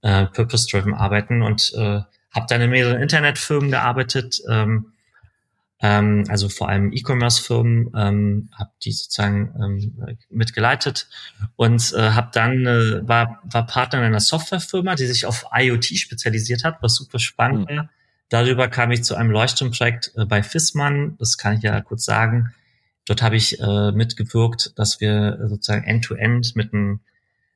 äh, 0.00 0.26
purpose-driven 0.26 0.94
arbeiten 0.94 1.42
und 1.42 1.74
äh, 1.74 2.00
habe 2.32 2.46
dann 2.48 2.62
in 2.62 2.70
mehreren 2.70 3.02
Internetfirmen 3.02 3.70
gearbeitet. 3.70 4.40
Ähm, 4.48 4.92
ähm, 5.82 6.24
also 6.28 6.48
vor 6.48 6.68
allem 6.68 6.92
E-Commerce-Firmen, 6.92 7.92
ähm, 7.96 8.48
habe 8.52 8.70
die 8.82 8.92
sozusagen 8.92 9.54
ähm, 9.58 10.18
mitgeleitet 10.30 11.08
und 11.56 11.92
äh, 11.94 12.10
habe 12.10 12.30
dann 12.32 12.66
äh, 12.66 13.08
war 13.08 13.40
war 13.44 13.66
Partner 13.66 14.00
in 14.00 14.06
einer 14.06 14.20
Softwarefirma, 14.20 14.94
die 14.94 15.06
sich 15.06 15.26
auf 15.26 15.46
IoT 15.54 15.86
spezialisiert 15.86 16.64
hat, 16.64 16.82
was 16.82 16.96
super 16.96 17.18
spannend 17.18 17.70
Mhm. 17.70 17.76
war. 17.76 17.90
Darüber 18.28 18.68
kam 18.68 18.92
ich 18.92 19.02
zu 19.02 19.16
einem 19.16 19.30
Leuchtturmprojekt 19.30 20.12
äh, 20.16 20.24
bei 20.26 20.42
Fissmann, 20.42 21.16
das 21.18 21.38
kann 21.38 21.56
ich 21.56 21.62
ja 21.62 21.80
kurz 21.80 22.04
sagen. 22.04 22.52
Dort 23.06 23.22
habe 23.22 23.36
ich 23.36 23.58
äh, 23.58 23.92
mitgewirkt, 23.92 24.78
dass 24.78 25.00
wir 25.00 25.40
äh, 25.40 25.48
sozusagen 25.48 25.84
End-to-End 25.84 26.54
mit 26.56 26.72
einem 26.72 27.00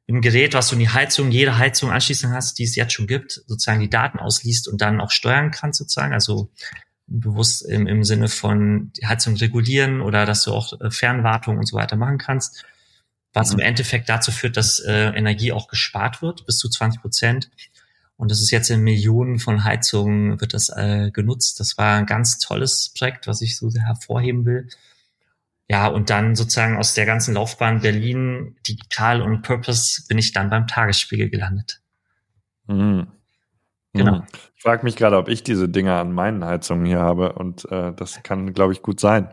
ein 0.09 0.21
Gerät, 0.21 0.53
was 0.53 0.69
du 0.69 0.75
in 0.75 0.81
die 0.81 0.89
Heizung, 0.91 1.31
jede 1.31 1.57
Heizung 1.57 1.91
anschließen 1.91 2.31
hast, 2.31 2.59
die 2.59 2.65
es 2.65 2.77
jetzt 2.77 2.93
schon 2.93 3.07
gibt, 3.07 3.41
sozusagen 3.47 3.81
die 3.81 3.89
Daten 3.89 4.19
ausliest 4.19 4.69
und 4.69 4.83
dann 4.83 5.01
auch 5.01 5.11
steuern 5.11 5.51
kannst 5.51 5.79
sozusagen, 5.79 6.13
also 6.13 6.51
bewusst 7.07 7.63
im, 7.67 7.87
im 7.87 8.05
Sinne 8.05 8.29
von 8.29 8.93
Heizung 9.05 9.37
regulieren 9.37 10.01
oder 10.01 10.27
dass 10.27 10.45
du 10.45 10.53
auch 10.53 10.81
äh, 10.81 10.91
Fernwartung 10.91 11.59
und 11.59 11.67
so 11.67 11.77
weiter 11.77 11.97
machen 11.97 12.19
kannst, 12.19 12.65
was 13.33 13.53
Mhm. 13.53 13.61
im 13.61 13.67
Endeffekt 13.67 14.09
dazu 14.09 14.31
führt, 14.33 14.57
dass 14.57 14.81
äh, 14.81 15.09
Energie 15.09 15.53
auch 15.53 15.69
gespart 15.69 16.23
wird, 16.23 16.47
bis 16.47 16.59
zu 16.59 16.69
20 16.69 17.01
Prozent. 17.03 17.51
Und 18.17 18.31
das 18.31 18.41
ist 18.41 18.51
jetzt 18.51 18.71
in 18.71 18.81
Millionen 18.83 19.39
von 19.39 19.65
Heizungen 19.65 20.41
wird 20.41 20.55
das 20.55 20.69
äh, 20.69 21.11
genutzt. 21.11 21.59
Das 21.61 21.77
war 21.79 21.97
ein 21.97 22.07
ganz 22.07 22.39
tolles 22.39 22.93
Projekt, 22.97 23.27
was 23.27 23.41
ich 23.43 23.57
so 23.57 23.71
sehr 23.71 23.87
hervorheben 23.87 24.45
will. 24.47 24.69
Ja, 25.69 25.89
und 25.89 26.11
dann 26.11 26.37
sozusagen 26.37 26.77
aus 26.77 26.95
der 26.95 27.07
ganzen 27.07 27.35
Laufbahn 27.35 27.81
Berlin, 27.81 28.57
Digital 28.69 29.23
und 29.23 29.43
Purpose 29.43 30.03
bin 30.09 30.19
ich 30.19 30.33
dann 30.33 30.51
beim 30.51 30.67
Tagesspiegel 30.67 31.31
gelandet. 31.31 31.81
Mhm. 32.67 33.09
Genau. 33.95 34.17
Mhm. 34.17 34.23
Ich 34.57 34.63
frage 34.63 34.85
mich 34.85 34.97
gerade, 34.97 35.17
ob 35.17 35.29
ich 35.29 35.43
diese 35.43 35.69
Dinger 35.69 35.99
an 35.99 36.13
meinen 36.13 36.45
Heizungen 36.45 36.85
hier 36.85 37.01
habe 37.01 37.33
und 37.35 37.71
äh, 37.71 37.93
das 37.95 38.23
kann, 38.23 38.53
glaube 38.53 38.73
ich, 38.73 38.83
gut 38.83 39.01
sein. 39.01 39.33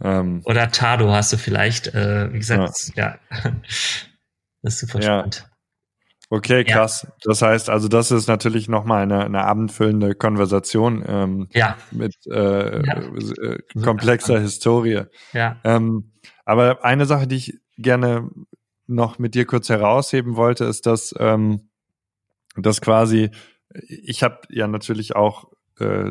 Ähm, 0.00 0.42
Oder 0.44 0.70
Tado 0.70 1.10
hast 1.10 1.32
du 1.32 1.36
vielleicht, 1.36 1.88
äh, 1.94 2.32
wie 2.32 2.38
gesagt, 2.38 2.92
ja. 2.94 3.18
ja. 3.30 3.50
das 4.62 4.74
ist 4.74 4.80
super 4.80 5.00
ja. 5.00 5.18
spannend. 5.18 5.48
Okay, 6.30 6.64
krass. 6.64 7.04
Ja. 7.04 7.14
Das 7.24 7.42
heißt, 7.42 7.70
also 7.70 7.88
das 7.88 8.10
ist 8.10 8.28
natürlich 8.28 8.68
nochmal 8.68 9.02
eine, 9.02 9.24
eine 9.24 9.44
abendfüllende 9.44 10.14
Konversation 10.14 11.02
ähm, 11.06 11.48
ja. 11.54 11.78
mit 11.90 12.14
äh, 12.26 12.86
ja. 12.86 12.98
äh, 12.98 13.58
komplexer 13.82 14.38
Historie. 14.38 15.04
Ja. 15.32 15.56
Ähm, 15.64 16.12
aber 16.44 16.84
eine 16.84 17.06
Sache, 17.06 17.26
die 17.26 17.36
ich 17.36 17.58
gerne 17.78 18.28
noch 18.86 19.18
mit 19.18 19.34
dir 19.34 19.46
kurz 19.46 19.70
herausheben 19.70 20.36
wollte, 20.36 20.66
ist, 20.66 20.84
dass, 20.84 21.14
ähm, 21.18 21.70
dass 22.56 22.82
quasi, 22.82 23.30
ich 23.86 24.22
habe 24.22 24.40
ja 24.50 24.66
natürlich 24.66 25.16
auch 25.16 25.50
äh, 25.78 26.10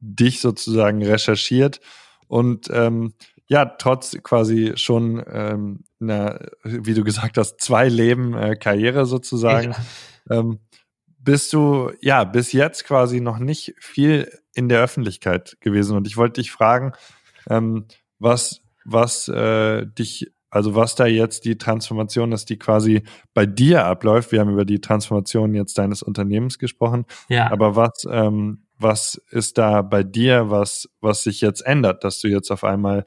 dich 0.00 0.40
sozusagen 0.40 1.02
recherchiert 1.04 1.80
und 2.28 2.68
ähm, 2.70 3.14
ja, 3.48 3.64
trotz 3.64 4.16
quasi 4.22 4.72
schon 4.76 5.22
ähm, 5.30 5.84
einer, 6.00 6.40
wie 6.64 6.94
du 6.94 7.04
gesagt 7.04 7.38
hast, 7.38 7.60
zwei 7.60 7.88
Leben 7.88 8.34
äh, 8.34 8.56
Karriere 8.56 9.06
sozusagen, 9.06 9.72
ja. 10.28 10.38
ähm, 10.38 10.58
bist 11.18 11.52
du 11.52 11.92
ja 12.00 12.24
bis 12.24 12.52
jetzt 12.52 12.84
quasi 12.84 13.20
noch 13.20 13.38
nicht 13.38 13.74
viel 13.78 14.30
in 14.54 14.68
der 14.68 14.80
Öffentlichkeit 14.80 15.56
gewesen. 15.60 15.96
Und 15.96 16.06
ich 16.06 16.16
wollte 16.16 16.40
dich 16.40 16.50
fragen, 16.50 16.92
ähm, 17.48 17.86
was, 18.18 18.62
was 18.84 19.28
äh, 19.28 19.86
dich, 19.86 20.32
also 20.56 20.74
was 20.74 20.94
da 20.94 21.06
jetzt 21.06 21.44
die 21.44 21.58
Transformation 21.58 22.32
ist, 22.32 22.48
die 22.48 22.58
quasi 22.58 23.02
bei 23.34 23.46
dir 23.46 23.84
abläuft. 23.84 24.32
Wir 24.32 24.40
haben 24.40 24.50
über 24.50 24.64
die 24.64 24.80
Transformation 24.80 25.54
jetzt 25.54 25.76
deines 25.78 26.02
Unternehmens 26.02 26.58
gesprochen. 26.58 27.04
Ja. 27.28 27.50
Aber 27.52 27.76
was, 27.76 28.06
ähm, 28.10 28.62
was 28.78 29.20
ist 29.30 29.58
da 29.58 29.82
bei 29.82 30.02
dir, 30.02 30.50
was, 30.50 30.88
was 31.00 31.22
sich 31.22 31.40
jetzt 31.40 31.60
ändert, 31.64 32.04
dass 32.04 32.20
du 32.20 32.28
jetzt 32.28 32.50
auf 32.50 32.64
einmal 32.64 33.04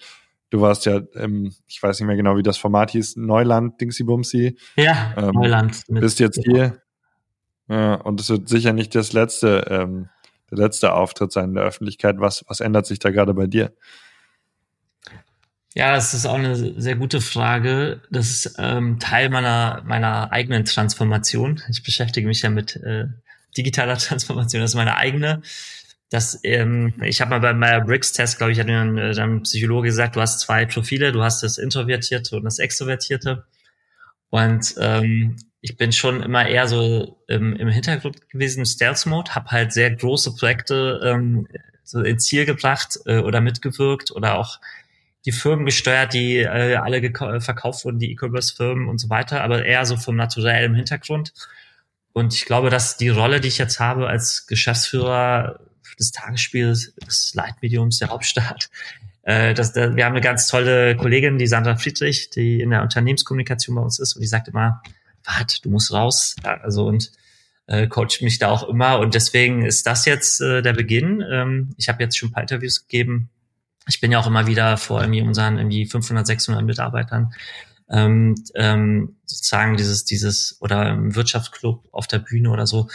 Du 0.51 0.61
warst 0.61 0.87
ja, 0.87 1.01
ähm, 1.15 1.53
ich 1.67 1.81
weiß 1.81 1.99
nicht 1.99 2.07
mehr 2.07 2.15
genau, 2.15 2.35
wie 2.35 2.41
das 2.41 2.57
Format 2.57 2.89
hieß, 2.91 3.17
Neuland, 3.17 3.79
Dingsy 3.79 4.03
Bumsy. 4.03 4.57
Ja, 4.75 5.13
ähm, 5.15 5.31
Neuland. 5.35 5.83
Bist 5.87 6.19
jetzt 6.19 6.41
hier. 6.43 6.81
Ja, 7.67 7.95
und 7.95 8.19
es 8.19 8.31
wird 8.31 8.49
sicher 8.49 8.73
nicht 8.73 8.95
das 8.95 9.13
letzte, 9.13 9.67
ähm, 9.69 10.09
der 10.49 10.57
letzte 10.57 10.93
Auftritt 10.93 11.31
sein 11.31 11.49
in 11.49 11.53
der 11.53 11.65
Öffentlichkeit. 11.65 12.15
Was, 12.17 12.43
was 12.47 12.61
ändert 12.61 12.87
sich 12.87 12.97
da 12.97 13.11
gerade 13.11 13.35
bei 13.35 13.45
dir? 13.45 13.73
Ja, 15.75 15.93
das 15.93 16.13
ist 16.13 16.25
auch 16.25 16.35
eine 16.35 16.55
sehr 16.81 16.95
gute 16.95 17.21
Frage. 17.21 18.01
Das 18.09 18.29
ist 18.29 18.55
ähm, 18.57 18.99
Teil 18.99 19.29
meiner, 19.29 19.83
meiner 19.85 20.31
eigenen 20.31 20.65
Transformation. 20.65 21.61
Ich 21.69 21.83
beschäftige 21.83 22.27
mich 22.27 22.41
ja 22.41 22.49
mit 22.49 22.75
äh, 22.77 23.05
digitaler 23.55 23.97
Transformation. 23.99 24.61
Das 24.61 24.71
ist 24.71 24.75
meine 24.75 24.97
eigene 24.97 25.41
dass 26.09 26.39
ähm, 26.43 26.93
ich 27.03 27.21
habe 27.21 27.29
mal 27.29 27.39
beim 27.39 27.59
Meyer-Briggs-Test, 27.59 28.37
glaube 28.37 28.51
ich, 28.51 28.59
hat 28.59 28.65
mir 28.65 28.79
ein, 28.79 28.97
äh, 28.97 29.39
Psychologe 29.41 29.89
gesagt, 29.89 30.15
du 30.15 30.21
hast 30.21 30.39
zwei 30.39 30.65
Profile, 30.65 31.11
du 31.11 31.23
hast 31.23 31.43
das 31.43 31.57
Introvertierte 31.57 32.35
und 32.35 32.43
das 32.43 32.59
Extrovertierte. 32.59 33.45
Und 34.29 34.75
ähm, 34.79 35.37
ich 35.61 35.77
bin 35.77 35.91
schon 35.91 36.23
immer 36.23 36.47
eher 36.47 36.67
so 36.67 37.23
im, 37.27 37.55
im 37.55 37.67
Hintergrund 37.67 38.27
gewesen, 38.29 38.65
Stealth-Mode, 38.65 39.35
habe 39.35 39.51
halt 39.51 39.71
sehr 39.71 39.91
große 39.91 40.35
Projekte 40.35 40.99
ähm, 41.03 41.47
so 41.83 42.01
ins 42.01 42.25
Ziel 42.25 42.45
gebracht 42.45 42.99
äh, 43.05 43.19
oder 43.19 43.41
mitgewirkt 43.41 44.11
oder 44.11 44.37
auch 44.37 44.59
die 45.25 45.31
Firmen 45.31 45.65
gesteuert, 45.65 46.13
die 46.13 46.37
äh, 46.37 46.75
alle 46.75 47.01
verkauft 47.41 47.85
wurden, 47.85 47.99
die 47.99 48.11
E-Commerce-Firmen 48.11 48.87
und 48.87 48.99
so 48.99 49.09
weiter, 49.09 49.43
aber 49.43 49.65
eher 49.65 49.85
so 49.85 49.97
vom 49.97 50.15
naturellen 50.15 50.75
Hintergrund. 50.75 51.33
Und 52.13 52.33
ich 52.33 52.45
glaube, 52.45 52.69
dass 52.69 52.97
die 52.97 53.09
Rolle, 53.09 53.39
die 53.39 53.49
ich 53.49 53.57
jetzt 53.57 53.79
habe 53.79 54.07
als 54.07 54.47
Geschäftsführer, 54.47 55.59
des 55.99 56.11
Tagesspiels, 56.11 56.93
des 57.05 57.33
Leitmediums 57.35 57.99
der 57.99 58.09
Hauptstadt. 58.09 58.69
Äh, 59.23 59.53
das, 59.53 59.73
da, 59.73 59.95
wir 59.95 60.05
haben 60.05 60.13
eine 60.13 60.21
ganz 60.21 60.47
tolle 60.47 60.95
Kollegin, 60.95 61.37
die 61.37 61.47
Sandra 61.47 61.75
Friedrich, 61.75 62.29
die 62.29 62.61
in 62.61 62.71
der 62.71 62.81
Unternehmenskommunikation 62.81 63.75
bei 63.75 63.81
uns 63.81 63.99
ist 63.99 64.15
und 64.15 64.21
die 64.21 64.27
sagt 64.27 64.47
immer, 64.47 64.81
warte, 65.25 65.61
du 65.61 65.69
musst 65.69 65.91
raus. 65.91 66.35
Ja, 66.43 66.57
also 66.61 66.87
und 66.87 67.11
äh, 67.67 67.87
coacht 67.87 68.21
mich 68.21 68.39
da 68.39 68.49
auch 68.49 68.67
immer 68.67 68.99
und 68.99 69.13
deswegen 69.13 69.65
ist 69.65 69.85
das 69.85 70.05
jetzt 70.05 70.41
äh, 70.41 70.61
der 70.61 70.73
Beginn. 70.73 71.23
Ähm, 71.29 71.75
ich 71.77 71.89
habe 71.89 72.01
jetzt 72.01 72.17
schon 72.17 72.29
ein 72.29 72.31
paar 72.31 72.43
Interviews 72.43 72.87
gegeben. 72.87 73.29
Ich 73.89 73.99
bin 73.99 74.11
ja 74.11 74.19
auch 74.19 74.27
immer 74.27 74.47
wieder 74.47 74.77
vor 74.77 75.01
irgendwie 75.01 75.21
unseren 75.21 75.57
irgendwie 75.57 75.85
500, 75.85 76.25
600 76.25 76.63
Mitarbeitern 76.63 77.33
ähm, 77.89 78.35
ähm, 78.55 79.17
sozusagen 79.25 79.75
dieses 79.75 80.05
dieses 80.05 80.57
oder 80.61 80.89
im 80.89 81.15
Wirtschaftsclub 81.15 81.87
auf 81.91 82.07
der 82.07 82.19
Bühne 82.19 82.51
oder 82.51 82.67
so. 82.67 82.87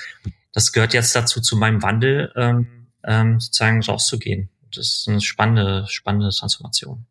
Das 0.53 0.73
gehört 0.73 0.95
jetzt 0.95 1.15
dazu 1.15 1.41
zu 1.41 1.57
meinem 1.57 1.83
Wandel. 1.83 2.33
Ähm, 2.37 2.85
ähm, 3.07 3.41
sozusagen 3.41 3.83
rauszugehen. 3.83 4.49
Das 4.75 4.87
ist 4.87 5.09
eine 5.09 5.21
spannende, 5.21 5.87
spannende 5.89 6.31
Transformation. 6.31 7.07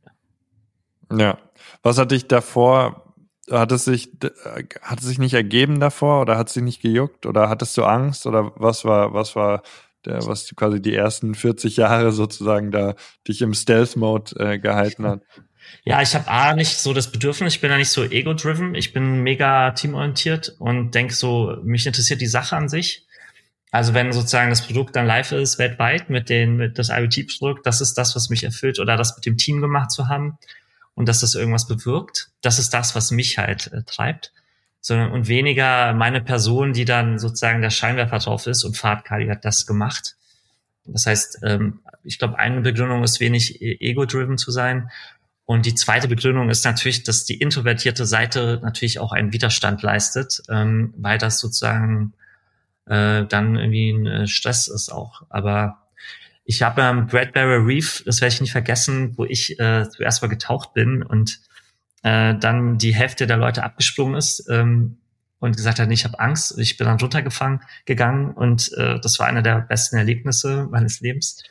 Ja. 1.12 1.18
ja. 1.18 1.38
Was 1.82 1.98
hat 1.98 2.12
dich 2.12 2.28
davor, 2.28 3.14
hat 3.50 3.72
es 3.72 3.86
sich, 3.86 4.10
hat 4.82 5.00
es 5.00 5.06
sich 5.06 5.20
nicht 5.20 5.34
ergeben 5.34 5.80
davor 5.80 6.22
oder 6.22 6.38
hat 6.38 6.48
es 6.48 6.56
sich 6.56 6.64
nicht 6.64 6.82
gejuckt 6.82 7.26
oder 7.26 7.50
hattest 7.50 7.78
du 7.78 7.84
Angst 7.84 8.26
oder 8.26 8.52
was 8.56 8.86
war, 8.86 9.14
was 9.14 9.36
war 9.36 9.64
der, 10.06 10.26
was 10.26 10.54
quasi 10.56 10.82
die 10.82 10.96
ersten 10.96 11.36
40 11.36 11.78
Jahre 11.78 12.12
sozusagen 12.12 12.72
da 12.72 12.96
dich 13.28 13.42
im 13.42 13.54
Stealth-Mode 13.54 14.36
äh, 14.40 14.60
gehalten 14.60 15.06
hat? 15.08 15.22
Ja, 15.86 16.02
ich 16.02 16.14
habe 16.14 16.28
A 16.28 16.54
nicht 16.54 16.78
so 16.78 16.94
das 16.94 17.12
Bedürfnis, 17.12 17.56
ich 17.56 17.62
bin 17.62 17.70
da 17.70 17.78
nicht 17.78 17.90
so 17.90 18.04
ego-driven, 18.04 18.76
ich 18.76 18.94
bin 18.94 19.24
mega 19.24 19.72
teamorientiert 19.72 20.56
und 20.60 20.94
denke 20.94 21.14
so, 21.14 21.58
mich 21.64 21.88
interessiert 21.88 22.22
die 22.22 22.28
Sache 22.28 22.56
an 22.56 22.70
sich. 22.70 23.06
Also 23.72 23.94
wenn 23.94 24.14
sozusagen 24.14 24.50
das 24.50 24.62
Produkt 24.62 24.96
dann 24.96 25.08
live 25.08 25.32
ist, 25.32 25.58
weltweit 25.58 26.10
mit 26.10 26.30
den, 26.30 26.58
mit 26.58 26.78
das 26.78 26.90
IoT-Produkt, 26.90 27.66
das 27.66 27.82
ist 27.82 27.96
das, 27.96 28.16
was 28.16 28.30
mich 28.30 28.44
erfüllt 28.44 28.80
oder 28.80 28.98
das 28.98 29.16
mit 29.16 29.26
dem 29.26 29.38
Team 29.38 29.62
gemacht 29.62 29.92
zu 29.92 30.08
haben 30.10 30.38
und 30.94 31.10
dass 31.10 31.22
das 31.22 31.34
irgendwas 31.34 31.68
bewirkt. 31.68 32.30
Das 32.42 32.60
ist 32.60 32.70
das, 32.70 32.96
was 32.96 33.12
mich 33.12 33.38
halt 33.38 33.74
äh, 33.74 33.84
treibt. 33.84 34.32
Sondern, 34.86 35.12
und 35.12 35.30
weniger 35.30 35.94
meine 35.94 36.20
Person, 36.20 36.74
die 36.74 36.84
dann 36.84 37.18
sozusagen 37.18 37.62
der 37.62 37.70
Scheinwerfer 37.70 38.20
drauf 38.20 38.48
ist 38.48 38.66
und 38.66 38.76
Fahrtkali 38.76 39.28
hat 39.28 39.46
das 39.46 39.66
gemacht. 39.66 40.18
Das 40.86 41.06
heißt, 41.06 41.40
ähm, 41.44 41.80
ich 42.04 42.20
glaube, 42.20 42.38
eine 42.38 42.60
Begründung 42.60 43.02
ist 43.02 43.22
wenig 43.22 43.62
e-, 43.62 43.78
ego-driven 43.80 44.38
zu 44.38 44.52
sein. 44.52 44.90
Und 45.46 45.66
die 45.66 45.76
zweite 45.76 46.10
Begründung 46.10 46.50
ist 46.50 46.66
natürlich, 46.66 47.04
dass 47.04 47.24
die 47.24 47.40
introvertierte 47.40 48.06
Seite 48.06 48.60
natürlich 48.62 49.00
auch 49.00 49.14
einen 49.14 49.32
Widerstand 49.32 49.82
leistet, 49.82 50.44
ähm, 50.50 50.94
weil 50.98 51.18
das 51.18 51.40
sozusagen 51.40 52.14
äh, 52.86 53.26
dann 53.26 53.56
irgendwie 53.56 53.92
ein 53.92 54.06
äh, 54.06 54.28
Stress 54.28 54.68
ist 54.68 54.92
auch. 54.92 55.24
Aber 55.30 55.80
ich 56.44 56.62
habe 56.62 56.84
am 56.84 57.08
Bradbury 57.08 57.76
Reef, 57.76 58.04
das 58.06 58.20
werde 58.20 58.36
ich 58.36 58.42
nicht 58.42 58.52
vergessen, 58.52 59.18
wo 59.18 59.24
ich 59.24 59.58
äh, 59.60 59.88
zuerst 59.90 60.22
mal 60.22 60.28
getaucht 60.28 60.74
bin 60.74 61.04
und 61.04 61.40
äh, 62.04 62.36
dann 62.36 62.78
die 62.78 62.94
Hälfte 62.94 63.28
der 63.28 63.38
Leute 63.38 63.64
abgesprungen 63.64 64.16
ist 64.16 64.48
ähm, 64.50 64.98
und 65.40 65.58
gesagt 65.58 65.80
hat, 65.80 65.88
nee, 65.88 65.96
ich 65.96 66.06
habe 66.06 66.20
Angst. 66.20 66.58
Ich 66.58 66.78
bin 66.78 66.88
dann 66.88 67.00
runtergefangen 67.00 67.62
gegangen 67.86 68.32
und 68.32 68.72
äh, 68.78 69.00
das 69.00 69.20
war 69.20 69.28
einer 69.28 69.42
der 69.42 69.62
besten 69.62 69.98
Erlebnisse 69.98 70.68
meines 70.70 71.02
Lebens. 71.02 71.44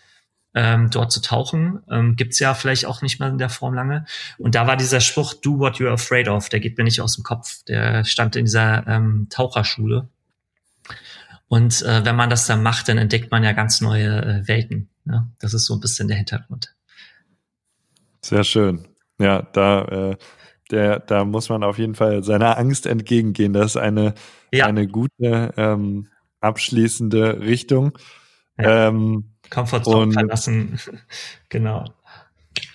Ähm, 0.54 0.90
dort 0.90 1.10
zu 1.10 1.22
tauchen. 1.22 1.80
Ähm, 1.90 2.14
gibt's 2.14 2.38
ja 2.38 2.52
vielleicht 2.52 2.84
auch 2.84 3.00
nicht 3.00 3.18
mehr 3.18 3.30
in 3.30 3.38
der 3.38 3.48
Form 3.48 3.72
lange. 3.72 4.04
Und 4.36 4.54
da 4.54 4.66
war 4.66 4.76
dieser 4.76 5.00
Spruch, 5.00 5.32
do 5.32 5.58
what 5.58 5.76
you're 5.76 5.90
afraid 5.90 6.28
of, 6.28 6.50
der 6.50 6.60
geht 6.60 6.76
mir 6.76 6.84
nicht 6.84 7.00
aus 7.00 7.14
dem 7.14 7.24
Kopf. 7.24 7.64
Der 7.68 8.04
stand 8.04 8.36
in 8.36 8.44
dieser 8.44 8.86
ähm, 8.86 9.28
Taucherschule 9.30 10.10
und 11.52 11.82
äh, 11.82 12.02
wenn 12.06 12.16
man 12.16 12.30
das 12.30 12.46
dann 12.46 12.62
macht, 12.62 12.88
dann 12.88 12.96
entdeckt 12.96 13.30
man 13.30 13.44
ja 13.44 13.52
ganz 13.52 13.82
neue 13.82 14.22
äh, 14.24 14.48
Welten. 14.48 14.88
Ja? 15.04 15.28
Das 15.38 15.52
ist 15.52 15.66
so 15.66 15.74
ein 15.74 15.80
bisschen 15.80 16.08
der 16.08 16.16
Hintergrund. 16.16 16.74
Sehr 18.22 18.42
schön. 18.42 18.88
Ja, 19.18 19.42
da, 19.52 19.84
äh, 19.84 20.16
der, 20.72 20.98
da 21.00 21.24
muss 21.24 21.48
man 21.48 21.62
auf 21.62 21.78
jeden 21.78 21.94
Fall 21.94 22.24
seiner 22.24 22.58
Angst 22.58 22.86
entgegengehen. 22.86 23.52
Das 23.52 23.66
ist 23.66 23.76
eine, 23.76 24.14
ja. 24.50 24.66
eine 24.66 24.88
gute 24.88 25.52
ähm, 25.56 26.08
abschließende 26.40 27.40
Richtung. 27.40 27.98
Ja. 28.58 28.88
Ähm, 28.88 29.34
Komfortzone 29.50 30.12
verlassen. 30.12 30.80
genau. 31.48 31.84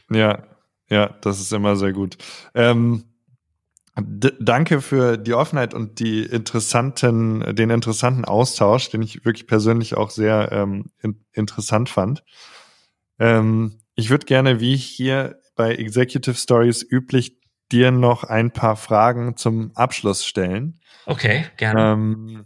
Ja, 0.10 0.44
ja, 0.90 1.16
das 1.22 1.40
ist 1.42 1.52
immer 1.52 1.76
sehr 1.76 1.92
gut. 1.92 2.18
Ähm, 2.54 3.04
danke 3.96 4.82
für 4.82 5.18
die 5.18 5.34
Offenheit 5.34 5.74
und 5.74 6.00
die 6.00 6.24
interessanten, 6.24 7.56
den 7.56 7.72
interessanten 7.72 8.26
Austausch, 8.26 8.90
den 8.90 9.02
ich 9.02 9.26
wirklich 9.26 9.48
persönlich 9.48 9.98
auch 9.98 10.12
sehr 10.12 10.52
ähm, 10.52 10.92
in, 11.02 11.26
interessant 11.34 11.90
fand. 11.90 12.24
Ähm, 13.20 13.80
ich 13.96 14.12
würde 14.12 14.28
gerne, 14.28 14.60
wie 14.60 14.76
hier 14.76 15.42
bei 15.56 15.74
Executive 15.74 16.36
Stories 16.36 16.86
üblich, 16.90 17.37
dir 17.72 17.92
noch 17.92 18.24
ein 18.24 18.52
paar 18.52 18.76
Fragen 18.76 19.36
zum 19.38 19.72
Abschluss 19.76 20.26
stellen. 20.26 20.80
Okay, 21.06 21.46
gerne. 21.58 21.92
Ähm, 21.94 22.46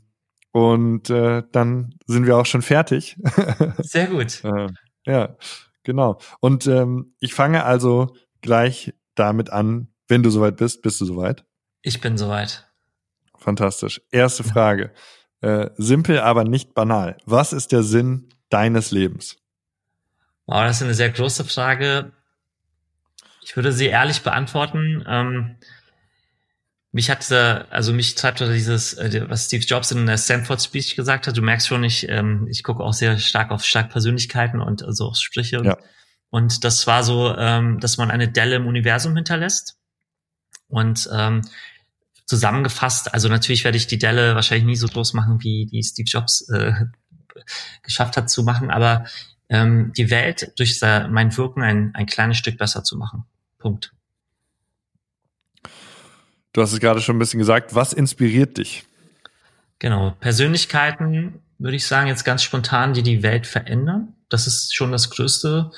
Und 0.51 1.09
äh, 1.09 1.43
dann 1.51 1.95
sind 2.07 2.25
wir 2.25 2.37
auch 2.37 2.45
schon 2.45 2.61
fertig. 2.61 3.17
Sehr 3.79 4.07
gut. 4.07 4.43
äh, 4.43 4.67
ja, 5.05 5.35
genau. 5.83 6.19
Und 6.39 6.67
ähm, 6.67 7.13
ich 7.19 7.33
fange 7.33 7.63
also 7.63 8.15
gleich 8.41 8.93
damit 9.15 9.49
an, 9.49 9.87
wenn 10.07 10.23
du 10.23 10.29
soweit 10.29 10.57
bist. 10.57 10.81
Bist 10.81 10.99
du 11.01 11.05
soweit? 11.05 11.45
Ich 11.81 12.01
bin 12.01 12.17
soweit. 12.17 12.67
Fantastisch. 13.37 14.01
Erste 14.11 14.43
Frage. 14.43 14.91
Äh, 15.41 15.69
simpel, 15.77 16.19
aber 16.19 16.43
nicht 16.43 16.73
banal. 16.75 17.17
Was 17.25 17.53
ist 17.53 17.71
der 17.71 17.81
Sinn 17.83 18.29
deines 18.49 18.91
Lebens? 18.91 19.37
Wow, 20.45 20.63
das 20.63 20.77
ist 20.77 20.83
eine 20.83 20.93
sehr 20.93 21.09
große 21.09 21.45
Frage. 21.45 22.11
Ich 23.51 23.57
würde 23.57 23.73
sie 23.73 23.87
ehrlich 23.87 24.21
beantworten. 24.21 25.03
Ähm, 25.05 25.57
mich 26.93 27.09
hat 27.09 27.19
dieser, 27.19 27.69
also 27.69 27.91
mich 27.91 28.15
treibt 28.15 28.39
dieses, 28.39 28.93
äh, 28.93 29.29
was 29.29 29.47
Steve 29.47 29.65
Jobs 29.65 29.91
in 29.91 30.05
der 30.05 30.17
Stanford 30.17 30.61
Speech 30.61 30.95
gesagt 30.95 31.27
hat. 31.27 31.35
Du 31.35 31.41
merkst 31.41 31.67
schon, 31.67 31.83
ich, 31.83 32.07
ähm, 32.07 32.47
ich 32.49 32.63
gucke 32.63 32.81
auch 32.81 32.93
sehr 32.93 33.17
stark 33.17 33.51
auf 33.51 33.65
stark 33.65 33.89
Persönlichkeiten 33.89 34.61
und 34.61 34.83
also 34.83 35.07
auf 35.07 35.17
Sprüche. 35.17 35.59
Und, 35.59 35.65
ja. 35.65 35.77
und 36.29 36.63
das 36.63 36.87
war 36.87 37.03
so, 37.03 37.35
ähm, 37.35 37.81
dass 37.81 37.97
man 37.97 38.09
eine 38.09 38.29
Delle 38.29 38.55
im 38.55 38.67
Universum 38.67 39.17
hinterlässt. 39.17 39.75
Und 40.69 41.09
ähm, 41.13 41.41
zusammengefasst, 42.25 43.13
also 43.13 43.27
natürlich 43.27 43.65
werde 43.65 43.75
ich 43.75 43.85
die 43.85 43.99
Delle 43.99 44.33
wahrscheinlich 44.33 44.65
nie 44.65 44.77
so 44.77 44.87
groß 44.87 45.11
machen, 45.11 45.43
wie 45.43 45.65
die 45.65 45.83
Steve 45.83 46.07
Jobs 46.09 46.47
äh, 46.47 46.71
geschafft 47.83 48.15
hat 48.15 48.29
zu 48.29 48.43
machen, 48.43 48.71
aber 48.71 49.07
ähm, 49.49 49.91
die 49.97 50.09
Welt 50.09 50.53
durch 50.57 50.79
mein 50.79 51.35
Wirken 51.35 51.63
ein, 51.63 51.93
ein 51.95 52.05
kleines 52.05 52.37
Stück 52.37 52.57
besser 52.57 52.85
zu 52.85 52.95
machen. 52.95 53.25
Punkt. 53.61 53.93
Du 56.53 56.61
hast 56.61 56.73
es 56.73 56.79
gerade 56.79 56.99
schon 56.99 57.15
ein 57.15 57.19
bisschen 57.19 57.39
gesagt. 57.39 57.75
Was 57.75 57.93
inspiriert 57.93 58.57
dich? 58.57 58.85
Genau. 59.79 60.11
Persönlichkeiten, 60.19 61.41
würde 61.57 61.77
ich 61.77 61.87
sagen, 61.87 62.07
jetzt 62.07 62.25
ganz 62.25 62.43
spontan, 62.43 62.93
die 62.93 63.03
die 63.03 63.23
Welt 63.23 63.47
verändern. 63.47 64.15
Das 64.29 64.47
ist 64.47 64.75
schon 64.75 64.91
das 64.91 65.09
Größte. 65.09 65.71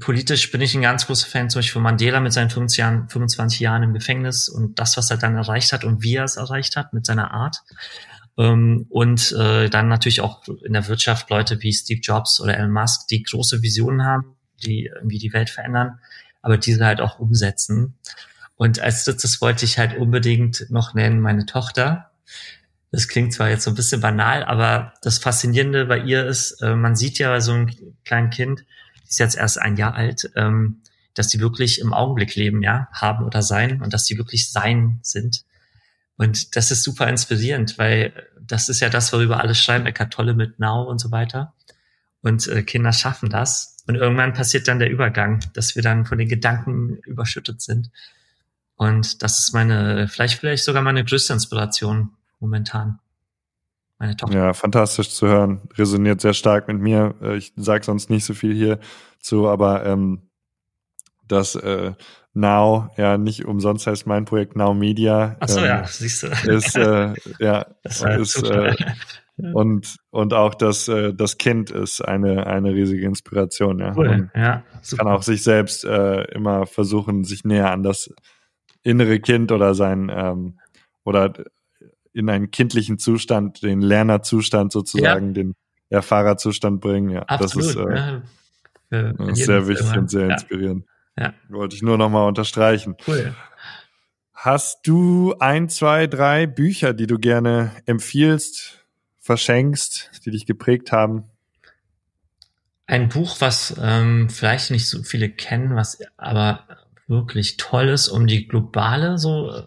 Politisch 0.00 0.50
bin 0.50 0.60
ich 0.60 0.74
ein 0.74 0.82
ganz 0.82 1.06
großer 1.06 1.26
Fan, 1.26 1.50
zum 1.50 1.58
Beispiel 1.58 1.74
von 1.74 1.82
Mandela 1.82 2.20
mit 2.20 2.32
seinen 2.32 2.50
25 2.50 2.78
Jahren, 2.78 3.08
25 3.08 3.60
Jahren 3.60 3.82
im 3.82 3.92
Gefängnis 3.92 4.48
und 4.48 4.78
das, 4.78 4.96
was 4.96 5.10
er 5.10 5.16
dann 5.16 5.36
erreicht 5.36 5.72
hat 5.72 5.84
und 5.84 6.02
wie 6.02 6.16
er 6.16 6.24
es 6.24 6.36
erreicht 6.36 6.76
hat 6.76 6.92
mit 6.92 7.04
seiner 7.04 7.32
Art. 7.32 7.62
Ähm, 8.38 8.86
und 8.88 9.32
äh, 9.32 9.68
dann 9.68 9.88
natürlich 9.88 10.20
auch 10.20 10.46
in 10.64 10.72
der 10.72 10.88
Wirtschaft 10.88 11.28
Leute 11.28 11.60
wie 11.62 11.72
Steve 11.72 12.00
Jobs 12.00 12.40
oder 12.40 12.56
Elon 12.56 12.70
Musk, 12.70 13.08
die 13.08 13.22
große 13.22 13.60
Visionen 13.60 14.04
haben, 14.04 14.36
die 14.64 14.86
irgendwie 14.86 15.18
die 15.18 15.32
Welt 15.32 15.50
verändern, 15.50 15.98
aber 16.42 16.58
diese 16.58 16.84
halt 16.84 17.00
auch 17.00 17.18
umsetzen. 17.18 17.94
Und 18.56 18.80
als 18.80 19.04
drittes 19.04 19.40
wollte 19.40 19.64
ich 19.64 19.78
halt 19.78 19.96
unbedingt 19.96 20.66
noch 20.70 20.94
nennen 20.94 21.20
meine 21.20 21.46
Tochter. 21.46 22.10
Das 22.90 23.08
klingt 23.08 23.32
zwar 23.32 23.48
jetzt 23.48 23.64
so 23.64 23.70
ein 23.70 23.74
bisschen 23.74 24.00
banal, 24.00 24.44
aber 24.44 24.92
das 25.02 25.18
Faszinierende 25.18 25.86
bei 25.86 25.98
ihr 25.98 26.26
ist, 26.26 26.60
äh, 26.62 26.76
man 26.76 26.94
sieht 26.94 27.18
ja 27.18 27.30
bei 27.30 27.40
so 27.40 27.52
einem 27.52 27.70
kleinen 28.04 28.30
Kind, 28.30 28.64
die 29.04 29.08
ist 29.08 29.18
jetzt 29.18 29.36
erst 29.36 29.58
ein 29.58 29.76
Jahr 29.76 29.94
alt, 29.94 30.30
ähm, 30.36 30.82
dass 31.14 31.28
die 31.28 31.40
wirklich 31.40 31.80
im 31.80 31.92
Augenblick 31.92 32.34
leben, 32.34 32.62
ja, 32.62 32.88
haben 32.92 33.24
oder 33.24 33.42
sein 33.42 33.80
und 33.82 33.92
dass 33.92 34.04
die 34.04 34.18
wirklich 34.18 34.50
sein 34.50 35.00
sind. 35.02 35.44
Und 36.16 36.56
das 36.56 36.70
ist 36.70 36.82
super 36.82 37.08
inspirierend, 37.08 37.78
weil 37.78 38.12
das 38.40 38.68
ist 38.68 38.80
ja 38.80 38.88
das, 38.90 39.12
worüber 39.12 39.40
alle 39.40 39.54
schreiben, 39.54 39.86
Eckart 39.86 40.12
Tolle 40.12 40.34
mit 40.34 40.58
Now 40.58 40.82
und 40.82 40.98
so 40.98 41.10
weiter. 41.10 41.54
Und 42.20 42.46
äh, 42.46 42.62
Kinder 42.62 42.92
schaffen 42.92 43.30
das. 43.30 43.71
Und 43.86 43.96
irgendwann 43.96 44.32
passiert 44.32 44.68
dann 44.68 44.78
der 44.78 44.90
Übergang, 44.90 45.40
dass 45.54 45.74
wir 45.74 45.82
dann 45.82 46.04
von 46.06 46.18
den 46.18 46.28
Gedanken 46.28 46.98
überschüttet 47.04 47.60
sind. 47.60 47.90
Und 48.76 49.22
das 49.22 49.38
ist 49.38 49.52
meine, 49.52 50.08
vielleicht, 50.08 50.38
vielleicht 50.38 50.64
sogar 50.64 50.82
meine 50.82 51.04
größte 51.04 51.32
Inspiration 51.32 52.10
momentan. 52.40 53.00
Meine 53.98 54.16
Tochter. 54.16 54.36
Ja, 54.36 54.52
fantastisch 54.52 55.10
zu 55.10 55.26
hören. 55.26 55.60
Resoniert 55.76 56.20
sehr 56.20 56.34
stark 56.34 56.68
mit 56.68 56.80
mir. 56.80 57.14
Äh, 57.22 57.36
ich 57.36 57.52
sage 57.56 57.84
sonst 57.84 58.10
nicht 58.10 58.24
so 58.24 58.34
viel 58.34 58.54
hier 58.54 58.80
zu, 59.20 59.48
aber 59.48 59.86
ähm, 59.86 60.22
das 61.28 61.54
äh, 61.54 61.92
Now, 62.34 62.90
ja, 62.96 63.18
nicht 63.18 63.44
umsonst 63.44 63.86
heißt 63.86 64.06
mein 64.06 64.24
Projekt 64.24 64.56
Now 64.56 64.74
Media. 64.74 65.36
Ach 65.38 65.48
so, 65.48 65.60
ähm, 65.60 65.66
ja, 65.66 65.84
siehst 65.86 66.22
du. 66.22 66.26
Ist, 66.50 66.76
äh, 66.76 67.14
ja, 67.38 67.66
ist, 67.84 68.42
äh, 68.42 68.74
und, 69.54 69.96
und 70.10 70.34
auch 70.34 70.54
das, 70.54 70.88
äh, 70.88 71.12
das 71.14 71.38
Kind 71.38 71.70
ist 71.70 72.00
eine, 72.00 72.46
eine 72.46 72.74
riesige 72.74 73.06
Inspiration, 73.06 73.78
ja. 73.78 73.94
Cool, 73.96 74.30
ja. 74.34 74.62
Super. 74.80 75.04
Kann 75.04 75.12
auch 75.12 75.22
sich 75.22 75.42
selbst 75.42 75.84
äh, 75.84 76.22
immer 76.32 76.66
versuchen, 76.66 77.24
sich 77.24 77.44
näher 77.44 77.70
an 77.70 77.82
das 77.82 78.14
innere 78.82 79.20
Kind 79.20 79.52
oder 79.52 79.74
sein, 79.74 80.10
ähm, 80.14 80.58
oder 81.04 81.32
in 82.12 82.28
einen 82.28 82.50
kindlichen 82.50 82.98
Zustand, 82.98 83.62
den 83.62 83.80
Lernerzustand 83.80 84.72
sozusagen, 84.72 85.28
ja. 85.28 85.32
den 85.32 85.54
Erfahrerzustand 85.88 86.80
bringen, 86.80 87.10
ja. 87.10 87.22
Absolut, 87.22 87.66
das 87.66 87.74
ist, 87.74 87.76
äh, 87.76 87.96
ja. 89.00 89.12
das 89.12 89.38
ist 89.38 89.46
sehr 89.46 89.68
wichtig 89.68 89.96
und 89.96 90.10
sehr 90.10 90.30
inspirierend. 90.30 90.86
Ja. 91.18 91.34
Wollte 91.48 91.76
ich 91.76 91.82
nur 91.82 91.98
nochmal 91.98 92.26
unterstreichen. 92.26 92.96
Cool. 93.06 93.34
Hast 94.32 94.86
du 94.86 95.34
ein, 95.38 95.68
zwei, 95.68 96.06
drei 96.06 96.46
Bücher, 96.46 96.94
die 96.94 97.06
du 97.06 97.18
gerne 97.18 97.70
empfiehlst, 97.86 98.81
verschenkst, 99.22 100.10
die 100.26 100.30
dich 100.30 100.44
geprägt 100.46 100.92
haben? 100.92 101.24
Ein 102.86 103.08
Buch, 103.08 103.40
was 103.40 103.74
ähm, 103.80 104.28
vielleicht 104.28 104.70
nicht 104.70 104.88
so 104.88 105.02
viele 105.02 105.30
kennen, 105.30 105.76
was 105.76 106.00
aber 106.18 106.66
wirklich 107.06 107.56
toll 107.56 107.88
ist, 107.88 108.08
um 108.08 108.26
die 108.26 108.46
globale 108.48 109.16
so 109.18 109.50
äh, 109.50 109.62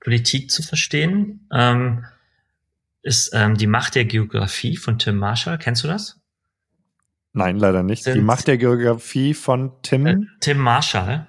Politik 0.00 0.50
zu 0.50 0.62
verstehen, 0.62 1.46
ähm, 1.52 2.04
ist 3.02 3.30
ähm, 3.34 3.56
die 3.56 3.66
Macht 3.66 3.94
der 3.94 4.06
Geografie 4.06 4.76
von 4.76 4.98
Tim 4.98 5.18
Marshall. 5.18 5.58
Kennst 5.58 5.84
du 5.84 5.88
das? 5.88 6.20
Nein, 7.32 7.58
leider 7.58 7.82
nicht. 7.82 8.04
Sind, 8.04 8.14
die 8.14 8.20
Macht 8.20 8.46
der 8.46 8.58
Geografie 8.58 9.34
von 9.34 9.72
Tim? 9.82 10.06
Äh, 10.06 10.16
Tim 10.40 10.58
Marshall. 10.58 11.28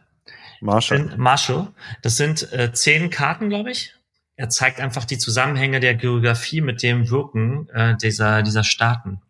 Marshall. 0.62 1.14
Marshall. 1.18 1.68
Das 2.02 2.16
sind 2.16 2.52
äh, 2.54 2.72
zehn 2.74 3.10
Karten, 3.10 3.50
glaube 3.50 3.72
ich. 3.72 3.94
Er 4.36 4.50
zeigt 4.50 4.80
einfach 4.80 5.06
die 5.06 5.18
Zusammenhänge 5.18 5.80
der 5.80 5.96
Geografie 5.96 6.62
mit 6.62 6.82
dem 6.82 7.10
Wirken 7.10 7.70
äh, 7.70 7.96
dieser, 7.98 8.42
dieser 8.42 8.64
Staaten. 8.64 9.22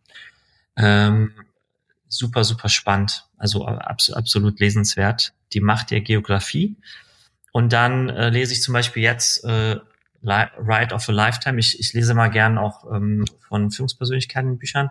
Ähm, 0.77 1.33
super, 2.07 2.43
super 2.43 2.69
spannend. 2.69 3.27
Also 3.37 3.65
abs 3.65 4.09
absolut 4.09 4.59
lesenswert. 4.59 5.33
Die 5.51 5.59
Macht 5.59 5.91
der 5.91 6.01
Geografie. 6.01 6.77
Und 7.51 7.73
dann 7.73 8.09
äh, 8.09 8.29
lese 8.29 8.53
ich 8.53 8.61
zum 8.61 8.73
Beispiel 8.73 9.03
jetzt 9.03 9.43
äh, 9.43 9.77
Ride 10.23 10.93
of 10.93 11.09
a 11.09 11.11
Lifetime. 11.11 11.59
Ich, 11.59 11.79
ich 11.79 11.93
lese 11.93 12.13
mal 12.13 12.29
gern 12.29 12.57
auch 12.57 12.89
ähm, 12.91 13.25
von 13.47 13.71
Führungspersönlichkeiten 13.71 14.57
Büchern. 14.57 14.89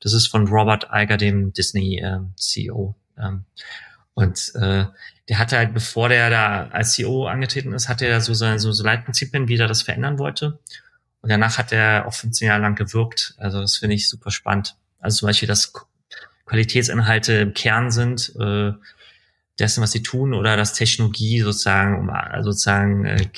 Das 0.00 0.12
ist 0.12 0.28
von 0.28 0.46
Robert 0.46 0.88
Iger, 0.92 1.16
dem 1.16 1.52
Disney-CEO. 1.52 2.94
Ähm, 3.18 3.24
ähm, 3.24 3.44
und 4.18 4.52
äh, 4.56 4.84
der 5.28 5.38
hatte 5.38 5.58
halt, 5.58 5.72
bevor 5.72 6.08
der 6.08 6.28
da 6.28 6.66
als 6.72 6.94
CEO 6.94 7.28
angetreten 7.28 7.72
ist, 7.72 7.88
hatte 7.88 8.04
er 8.04 8.20
so, 8.20 8.34
seine, 8.34 8.58
so, 8.58 8.72
so 8.72 8.82
Leitprinzipien, 8.82 9.46
wie 9.46 9.56
er 9.56 9.68
das 9.68 9.82
verändern 9.82 10.18
wollte. 10.18 10.58
Und 11.20 11.30
danach 11.30 11.56
hat 11.56 11.70
er 11.70 12.04
auch 12.04 12.14
15 12.14 12.48
Jahre 12.48 12.60
lang 12.60 12.74
gewirkt. 12.74 13.36
Also 13.38 13.60
das 13.60 13.76
finde 13.76 13.94
ich 13.94 14.08
super 14.08 14.32
spannend. 14.32 14.74
Also 14.98 15.18
zum 15.18 15.28
Beispiel, 15.28 15.46
dass 15.46 15.72
Qualitätsinhalte 16.46 17.34
im 17.34 17.54
Kern 17.54 17.92
sind 17.92 18.34
äh, 18.40 18.72
dessen, 19.60 19.84
was 19.84 19.92
sie 19.92 20.02
tun, 20.02 20.34
oder 20.34 20.56
dass 20.56 20.74
Technologie 20.74 21.40
sozusagen, 21.42 22.00
um, 22.00 22.10
sozusagen 22.42 23.04
äh, 23.04 23.28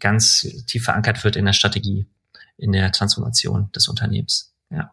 ganz 0.00 0.40
tief 0.66 0.86
verankert 0.86 1.22
wird 1.22 1.36
in 1.36 1.44
der 1.44 1.52
Strategie, 1.52 2.08
in 2.56 2.72
der 2.72 2.90
Transformation 2.90 3.70
des 3.70 3.86
Unternehmens. 3.86 4.52
Ja. 4.70 4.90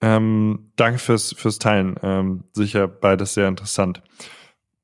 Ähm, 0.00 0.72
danke 0.76 0.98
fürs, 0.98 1.34
fürs 1.36 1.58
Teilen. 1.58 1.96
Ähm, 2.02 2.44
sicher 2.52 2.86
beides 2.86 3.34
sehr 3.34 3.48
interessant. 3.48 4.02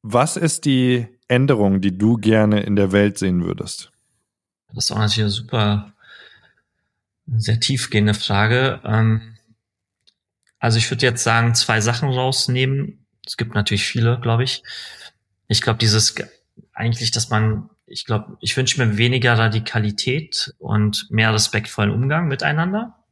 Was 0.03 0.37
ist 0.37 0.65
die 0.65 1.07
Änderung, 1.29 1.81
die 1.81 1.97
du 1.97 2.17
gerne 2.17 2.61
in 2.61 2.77
der 2.77 2.93
Welt 2.93 3.19
sehen 3.19 3.45
würdest? 3.45 3.91
Das 4.69 4.85
ist 4.85 4.91
auch 4.91 4.99
natürlich 4.99 5.21
eine 5.21 5.31
super, 5.31 5.93
sehr 7.37 7.61
tiefgehende 7.61 8.15
Frage. 8.15 8.81
Ähm, 8.85 9.37
also 10.59 10.79
ich 10.79 10.91
würde 10.91 11.07
jetzt 11.07 11.23
sagen, 11.23 11.55
zwei 11.55 11.81
Sachen 11.81 12.09
rausnehmen. 12.09 13.07
Es 13.25 13.37
gibt 13.37 13.55
natürlich 13.55 13.85
viele, 13.85 14.19
glaube 14.21 14.45
ich. 14.45 14.63
Ich 15.47 15.63
glaube, 15.63 15.79
dieses 15.79 16.15
eigentlich, 16.73 17.11
dass 17.11 17.31
man, 17.31 17.71
ich 17.87 18.05
glaube, 18.05 18.37
ich 18.41 18.57
wünsche 18.57 18.85
mir 18.85 18.97
weniger 18.97 19.39
Radikalität 19.39 20.55
und 20.59 21.07
mehr 21.11 21.33
respektvollen 21.33 21.91
Umgang 21.91 22.29
miteinander. 22.29 23.04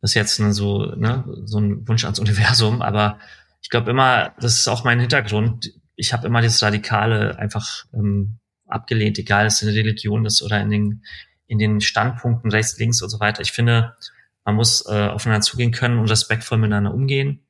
Das 0.00 0.12
ist 0.12 0.14
jetzt 0.14 0.36
so, 0.36 0.94
ne, 0.94 1.24
so 1.44 1.58
ein 1.58 1.86
Wunsch 1.88 2.04
ans 2.04 2.18
Universum, 2.18 2.82
aber 2.82 3.18
ich 3.60 3.70
glaube 3.70 3.90
immer, 3.90 4.32
das 4.40 4.54
ist 4.58 4.68
auch 4.68 4.84
mein 4.84 5.00
Hintergrund. 5.00 5.72
Ich 5.96 6.12
habe 6.12 6.26
immer 6.26 6.40
dieses 6.40 6.62
Radikale 6.62 7.38
einfach 7.38 7.84
ähm, 7.92 8.38
abgelehnt, 8.66 9.18
egal 9.18 9.44
ob 9.44 9.48
es 9.48 9.62
in 9.62 9.68
der 9.68 9.76
Religion 9.76 10.24
ist 10.26 10.42
oder 10.42 10.60
in 10.60 10.70
den, 10.70 11.02
in 11.46 11.58
den 11.58 11.80
Standpunkten 11.80 12.50
rechts, 12.50 12.78
links 12.78 13.02
und 13.02 13.08
so 13.08 13.18
weiter. 13.18 13.42
Ich 13.42 13.52
finde, 13.52 13.96
man 14.44 14.54
muss 14.54 14.86
äh, 14.86 15.08
aufeinander 15.08 15.42
zugehen 15.42 15.72
können 15.72 15.98
und 15.98 16.08
respektvoll 16.08 16.58
miteinander 16.58 16.94
umgehen. 16.94 17.40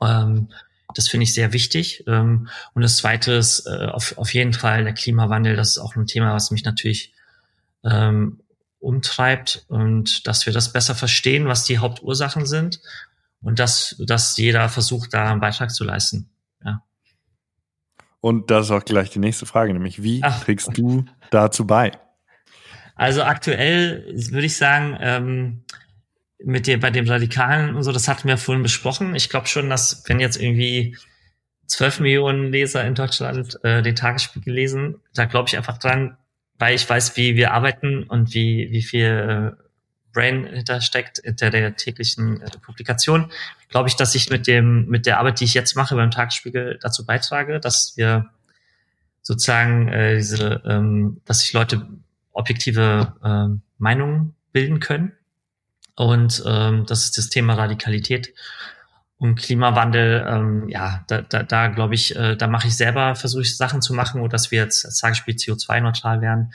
Ähm, 0.00 0.48
das 0.94 1.08
finde 1.08 1.24
ich 1.24 1.34
sehr 1.34 1.52
wichtig. 1.52 2.04
Ähm, 2.06 2.48
und 2.74 2.82
das 2.82 2.96
Zweite 2.96 3.32
ist 3.32 3.66
äh, 3.66 3.86
auf, 3.86 4.16
auf 4.16 4.32
jeden 4.32 4.52
Fall 4.52 4.84
der 4.84 4.94
Klimawandel. 4.94 5.56
Das 5.56 5.70
ist 5.70 5.78
auch 5.78 5.96
ein 5.96 6.06
Thema, 6.06 6.32
was 6.32 6.50
mich 6.50 6.64
natürlich 6.64 7.12
ähm, 7.84 8.40
umtreibt 8.80 9.64
und 9.68 10.26
dass 10.26 10.46
wir 10.46 10.52
das 10.52 10.72
besser 10.72 10.94
verstehen, 10.94 11.46
was 11.46 11.64
die 11.64 11.78
Hauptursachen 11.78 12.46
sind 12.46 12.80
und 13.40 13.58
dass, 13.58 13.96
dass 14.06 14.36
jeder 14.36 14.68
versucht, 14.68 15.14
da 15.14 15.30
einen 15.30 15.40
Beitrag 15.40 15.70
zu 15.70 15.84
leisten. 15.84 16.30
Ja. 16.64 16.82
Und 18.20 18.50
das 18.50 18.66
ist 18.66 18.70
auch 18.72 18.84
gleich 18.84 19.10
die 19.10 19.18
nächste 19.18 19.46
Frage, 19.46 19.72
nämlich 19.72 20.02
wie 20.02 20.20
Ach. 20.22 20.42
trägst 20.42 20.76
du 20.76 21.04
dazu 21.30 21.66
bei? 21.66 21.92
Also 22.94 23.22
aktuell 23.22 24.12
würde 24.30 24.46
ich 24.46 24.56
sagen, 24.56 24.96
ähm, 25.00 25.64
mit 26.44 26.66
dem, 26.66 26.80
bei 26.80 26.90
dem 26.90 27.08
Radikalen 27.08 27.74
und 27.74 27.82
so, 27.82 27.92
das 27.92 28.08
hatten 28.08 28.28
wir 28.28 28.38
vorhin 28.38 28.62
besprochen. 28.62 29.14
Ich 29.14 29.28
glaube 29.28 29.46
schon, 29.46 29.70
dass 29.70 30.04
wenn 30.06 30.20
jetzt 30.20 30.40
irgendwie 30.40 30.96
12 31.66 32.00
Millionen 32.00 32.50
Leser 32.50 32.84
in 32.84 32.94
Deutschland 32.94 33.58
äh, 33.64 33.82
den 33.82 33.96
Tagesspiegel 33.96 34.52
lesen, 34.52 34.96
da 35.14 35.26
glaube 35.26 35.48
ich 35.48 35.56
einfach 35.56 35.78
dran, 35.78 36.16
weil 36.58 36.74
ich 36.74 36.88
weiß, 36.88 37.16
wie 37.16 37.36
wir 37.36 37.52
arbeiten 37.52 38.02
und 38.04 38.34
wie, 38.34 38.70
wie 38.70 38.82
viel 38.82 39.54
äh, 39.56 39.64
Brain 40.12 40.46
hintersteckt 40.46 41.20
hinter 41.22 41.50
der 41.50 41.76
täglichen 41.76 42.40
äh, 42.40 42.50
Publikation, 42.60 43.30
glaube 43.68 43.88
ich, 43.88 43.96
dass 43.96 44.14
ich 44.14 44.30
mit 44.30 44.46
dem, 44.46 44.86
mit 44.86 45.06
der 45.06 45.18
Arbeit, 45.18 45.40
die 45.40 45.44
ich 45.44 45.54
jetzt 45.54 45.76
mache 45.76 45.94
beim 45.94 46.10
Tagesspiegel 46.10 46.78
dazu 46.80 47.06
beitrage, 47.06 47.60
dass 47.60 47.96
wir 47.96 48.30
sozusagen 49.22 49.88
äh, 49.88 50.16
diese, 50.16 50.62
ähm, 50.64 51.20
dass 51.24 51.40
sich 51.40 51.52
Leute 51.52 51.86
objektive 52.32 53.14
äh, 53.22 53.60
Meinungen 53.78 54.34
bilden 54.52 54.80
können. 54.80 55.12
Und 55.94 56.42
ähm, 56.46 56.86
das 56.86 57.04
ist 57.04 57.18
das 57.18 57.28
Thema 57.28 57.54
Radikalität 57.54 58.32
und 59.18 59.34
Klimawandel. 59.34 60.24
Ähm, 60.26 60.68
ja, 60.68 61.04
da, 61.08 61.22
da, 61.22 61.42
da 61.42 61.68
glaube 61.68 61.94
ich, 61.94 62.16
äh, 62.16 62.36
da 62.36 62.46
mache 62.46 62.68
ich 62.68 62.76
selber, 62.76 63.14
versuche 63.14 63.42
ich 63.42 63.56
Sachen 63.56 63.82
zu 63.82 63.92
machen, 63.92 64.20
oder 64.20 64.30
dass 64.30 64.50
wir 64.50 64.62
jetzt 64.62 64.86
als 64.86 64.98
Tagesspiel 64.98 65.34
CO2-neutral 65.34 66.20
werden. 66.20 66.52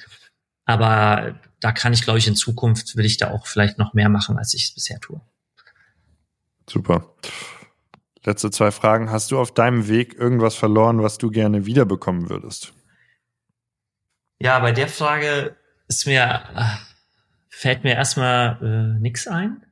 Aber 0.65 1.35
da 1.59 1.71
kann 1.71 1.93
ich, 1.93 2.03
glaube 2.03 2.19
ich, 2.19 2.27
in 2.27 2.35
Zukunft 2.35 2.95
will 2.95 3.05
ich 3.05 3.17
da 3.17 3.31
auch 3.31 3.47
vielleicht 3.47 3.77
noch 3.77 3.93
mehr 3.93 4.09
machen, 4.09 4.37
als 4.37 4.53
ich 4.53 4.65
es 4.65 4.73
bisher 4.73 4.99
tue. 4.99 5.21
Super. 6.69 7.13
Letzte 8.23 8.51
zwei 8.51 8.71
Fragen. 8.71 9.11
Hast 9.11 9.31
du 9.31 9.39
auf 9.39 9.53
deinem 9.53 9.89
Weg 9.89 10.15
irgendwas 10.15 10.55
verloren, 10.55 11.03
was 11.03 11.17
du 11.17 11.29
gerne 11.29 11.65
wiederbekommen 11.65 12.29
würdest? 12.29 12.73
Ja, 14.39 14.59
bei 14.59 14.71
der 14.71 14.87
Frage 14.87 15.57
ist 15.89 16.07
mir, 16.07 16.41
äh, 16.55 16.63
fällt 17.49 17.83
mir 17.83 17.95
erstmal 17.95 18.57
äh, 18.61 18.99
nichts 18.99 19.27
ein. 19.27 19.65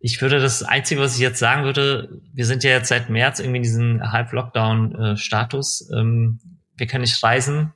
Ich 0.00 0.22
würde 0.22 0.38
das 0.38 0.62
Einzige, 0.62 1.00
was 1.00 1.14
ich 1.14 1.20
jetzt 1.20 1.40
sagen 1.40 1.64
würde, 1.64 2.20
wir 2.32 2.46
sind 2.46 2.62
ja 2.62 2.70
jetzt 2.70 2.88
seit 2.88 3.10
März 3.10 3.40
irgendwie 3.40 3.56
in 3.58 3.62
diesem 3.64 4.12
Halb-Lockdown-Status. 4.12 5.90
Ähm, 5.92 6.38
wir 6.76 6.86
können 6.86 7.02
nicht 7.02 7.22
reisen. 7.22 7.72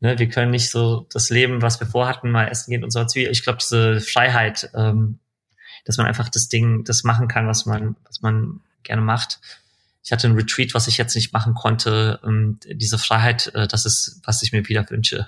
Ne? 0.00 0.18
Wir 0.18 0.28
können 0.28 0.50
nicht 0.50 0.70
so 0.70 1.06
das 1.12 1.30
Leben, 1.30 1.62
was 1.62 1.78
wir 1.78 1.86
vorhatten, 1.86 2.30
mal 2.30 2.48
essen 2.48 2.72
gehen 2.72 2.82
und 2.82 2.90
so. 2.90 3.04
Ich 3.14 3.44
glaube, 3.44 3.58
diese 3.60 4.00
Freiheit, 4.00 4.70
ähm, 4.74 5.20
dass 5.84 5.96
man 5.96 6.06
einfach 6.06 6.28
das 6.28 6.48
Ding, 6.48 6.82
das 6.84 7.04
machen 7.04 7.28
kann, 7.28 7.46
was 7.46 7.64
man, 7.64 7.96
was 8.06 8.20
man 8.22 8.60
gerne 8.82 9.02
macht. 9.02 9.40
Ich 10.04 10.10
hatte 10.10 10.26
ein 10.26 10.34
Retreat, 10.34 10.74
was 10.74 10.88
ich 10.88 10.98
jetzt 10.98 11.14
nicht 11.14 11.32
machen 11.32 11.54
konnte. 11.54 12.18
Und 12.22 12.60
diese 12.68 12.98
Freiheit, 12.98 13.54
äh, 13.54 13.68
das 13.68 13.86
ist, 13.86 14.20
was 14.24 14.42
ich 14.42 14.52
mir 14.52 14.68
wieder 14.68 14.88
wünsche. 14.90 15.26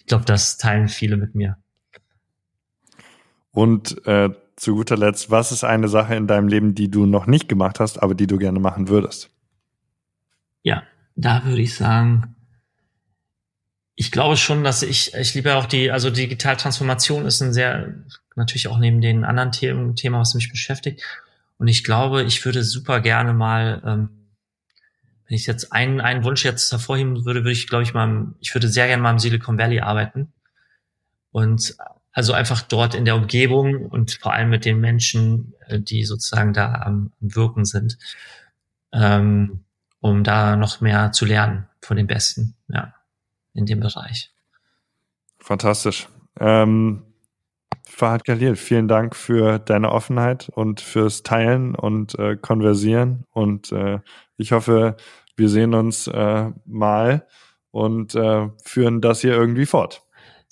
Ich 0.00 0.06
glaube, 0.06 0.24
das 0.24 0.56
teilen 0.56 0.88
viele 0.88 1.18
mit 1.18 1.34
mir. 1.34 1.58
Und 3.52 4.04
äh, 4.06 4.30
zu 4.56 4.74
guter 4.74 4.96
Letzt, 4.96 5.30
was 5.30 5.52
ist 5.52 5.64
eine 5.64 5.88
Sache 5.88 6.14
in 6.14 6.26
deinem 6.26 6.48
Leben, 6.48 6.74
die 6.74 6.90
du 6.90 7.06
noch 7.06 7.26
nicht 7.26 7.48
gemacht 7.48 7.80
hast, 7.80 8.02
aber 8.02 8.14
die 8.14 8.26
du 8.26 8.38
gerne 8.38 8.60
machen 8.60 8.88
würdest? 8.88 9.30
Ja, 10.62 10.82
da 11.16 11.44
würde 11.44 11.62
ich 11.62 11.74
sagen, 11.74 12.34
ich 13.96 14.10
glaube 14.10 14.36
schon, 14.36 14.64
dass 14.64 14.82
ich, 14.82 15.14
ich 15.14 15.34
liebe 15.34 15.54
auch 15.54 15.66
die, 15.66 15.90
also 15.90 16.10
Digitaltransformation 16.10 17.26
ist 17.26 17.40
ein 17.40 17.52
sehr, 17.52 17.94
natürlich 18.34 18.68
auch 18.68 18.78
neben 18.78 19.00
den 19.00 19.24
anderen 19.24 19.52
Themen, 19.52 19.96
Thema, 19.96 20.20
was 20.20 20.34
mich 20.34 20.50
beschäftigt. 20.50 21.02
Und 21.58 21.68
ich 21.68 21.84
glaube, 21.84 22.24
ich 22.24 22.44
würde 22.44 22.64
super 22.64 23.00
gerne 23.00 23.32
mal, 23.32 23.82
ähm, 23.86 24.08
wenn 25.26 25.36
ich 25.36 25.46
jetzt 25.46 25.72
einen, 25.72 26.00
einen 26.00 26.24
Wunsch 26.24 26.44
jetzt 26.44 26.70
hervorheben 26.72 27.24
würde, 27.24 27.40
würde 27.40 27.52
ich, 27.52 27.68
glaube 27.68 27.84
ich, 27.84 27.94
mal, 27.94 28.34
ich 28.40 28.52
würde 28.54 28.68
sehr 28.68 28.86
gerne 28.88 29.02
mal 29.02 29.12
im 29.12 29.18
Silicon 29.18 29.58
Valley 29.58 29.80
arbeiten. 29.80 30.32
Und 31.30 31.76
also 32.14 32.32
einfach 32.32 32.62
dort 32.62 32.94
in 32.94 33.04
der 33.04 33.16
Umgebung 33.16 33.86
und 33.86 34.12
vor 34.22 34.32
allem 34.32 34.48
mit 34.48 34.64
den 34.64 34.80
Menschen, 34.80 35.52
äh, 35.66 35.80
die 35.80 36.04
sozusagen 36.04 36.54
da 36.54 36.72
am, 36.72 37.12
Wirken 37.20 37.64
sind, 37.64 37.98
ähm, 38.92 39.64
um 40.00 40.22
da 40.22 40.56
noch 40.56 40.80
mehr 40.80 41.12
zu 41.12 41.26
lernen 41.26 41.66
von 41.82 41.96
den 41.96 42.06
Besten, 42.06 42.54
ja, 42.68 42.94
in 43.52 43.66
dem 43.66 43.80
Bereich. 43.80 44.32
Fantastisch. 45.38 46.08
Ähm, 46.40 47.02
Fahad 47.86 48.24
Khalil, 48.24 48.56
vielen 48.56 48.88
Dank 48.88 49.14
für 49.16 49.58
deine 49.58 49.90
Offenheit 49.90 50.48
und 50.54 50.80
fürs 50.80 51.22
Teilen 51.22 51.74
und 51.74 52.18
äh, 52.18 52.36
Konversieren. 52.36 53.24
Und 53.30 53.72
äh, 53.72 53.98
ich 54.36 54.52
hoffe, 54.52 54.96
wir 55.36 55.48
sehen 55.48 55.74
uns 55.74 56.06
äh, 56.06 56.50
mal 56.64 57.26
und 57.72 58.14
äh, 58.14 58.48
führen 58.62 59.00
das 59.00 59.20
hier 59.20 59.32
irgendwie 59.32 59.66
fort. 59.66 60.03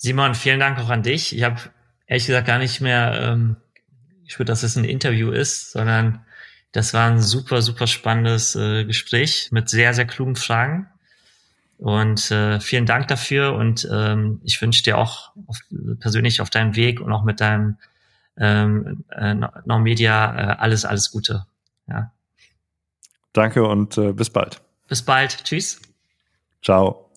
Simon, 0.03 0.35
vielen 0.35 0.59
Dank 0.59 0.77
auch 0.79 0.89
an 0.89 1.01
dich. 1.01 1.33
Ich 1.33 1.43
habe 1.43 1.61
ehrlich 2.07 2.25
gesagt 2.25 2.45
gar 2.45 2.59
nicht 2.59 2.81
mehr 2.81 3.21
ähm, 3.21 3.55
gespürt, 4.25 4.49
dass 4.49 4.61
es 4.61 4.75
ein 4.75 4.83
Interview 4.83 5.31
ist, 5.31 5.71
sondern 5.71 6.25
das 6.73 6.93
war 6.93 7.09
ein 7.09 7.21
super, 7.21 7.61
super 7.61 7.87
spannendes 7.87 8.53
äh, 8.57 8.83
Gespräch 8.83 9.47
mit 9.51 9.69
sehr, 9.69 9.93
sehr 9.93 10.03
klugen 10.05 10.35
Fragen. 10.35 10.87
Und 11.77 12.31
äh, 12.31 12.59
vielen 12.59 12.85
Dank 12.85 13.07
dafür 13.07 13.53
und 13.53 13.87
ähm, 13.89 14.41
ich 14.43 14.61
wünsche 14.61 14.83
dir 14.83 14.97
auch 14.97 15.31
auf, 15.47 15.59
persönlich 16.01 16.41
auf 16.41 16.49
deinem 16.49 16.75
Weg 16.75 16.99
und 16.99 17.13
auch 17.13 17.23
mit 17.23 17.39
deinem 17.39 17.77
ähm, 18.37 19.05
äh, 19.09 19.35
No 19.35 19.79
Media 19.79 20.35
äh, 20.35 20.55
alles, 20.57 20.83
alles 20.83 21.11
Gute. 21.11 21.45
Ja. 21.87 22.11
Danke 23.31 23.63
und 23.63 23.97
äh, 23.97 24.11
bis 24.11 24.29
bald. 24.29 24.61
Bis 24.89 25.01
bald. 25.01 25.45
Tschüss. 25.45 25.81
Ciao. 26.61 27.09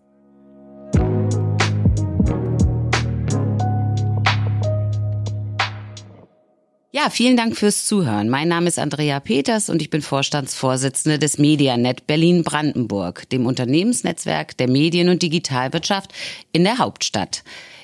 Ja, 6.98 7.10
vielen 7.10 7.36
Dank 7.36 7.58
fürs 7.58 7.84
Zuhören. 7.84 8.30
Mein 8.30 8.48
Name 8.48 8.68
ist 8.68 8.78
Andrea 8.78 9.20
Peters 9.20 9.68
und 9.68 9.82
ich 9.82 9.90
bin 9.90 10.00
Vorstandsvorsitzende 10.00 11.18
des 11.18 11.36
Medianet 11.36 12.06
Berlin-Brandenburg, 12.06 13.28
dem 13.28 13.44
Unternehmensnetzwerk 13.44 14.56
der 14.56 14.70
Medien- 14.70 15.10
und 15.10 15.20
Digitalwirtschaft 15.20 16.14
in 16.52 16.64
der 16.64 16.78
Hauptstadt. 16.78 17.44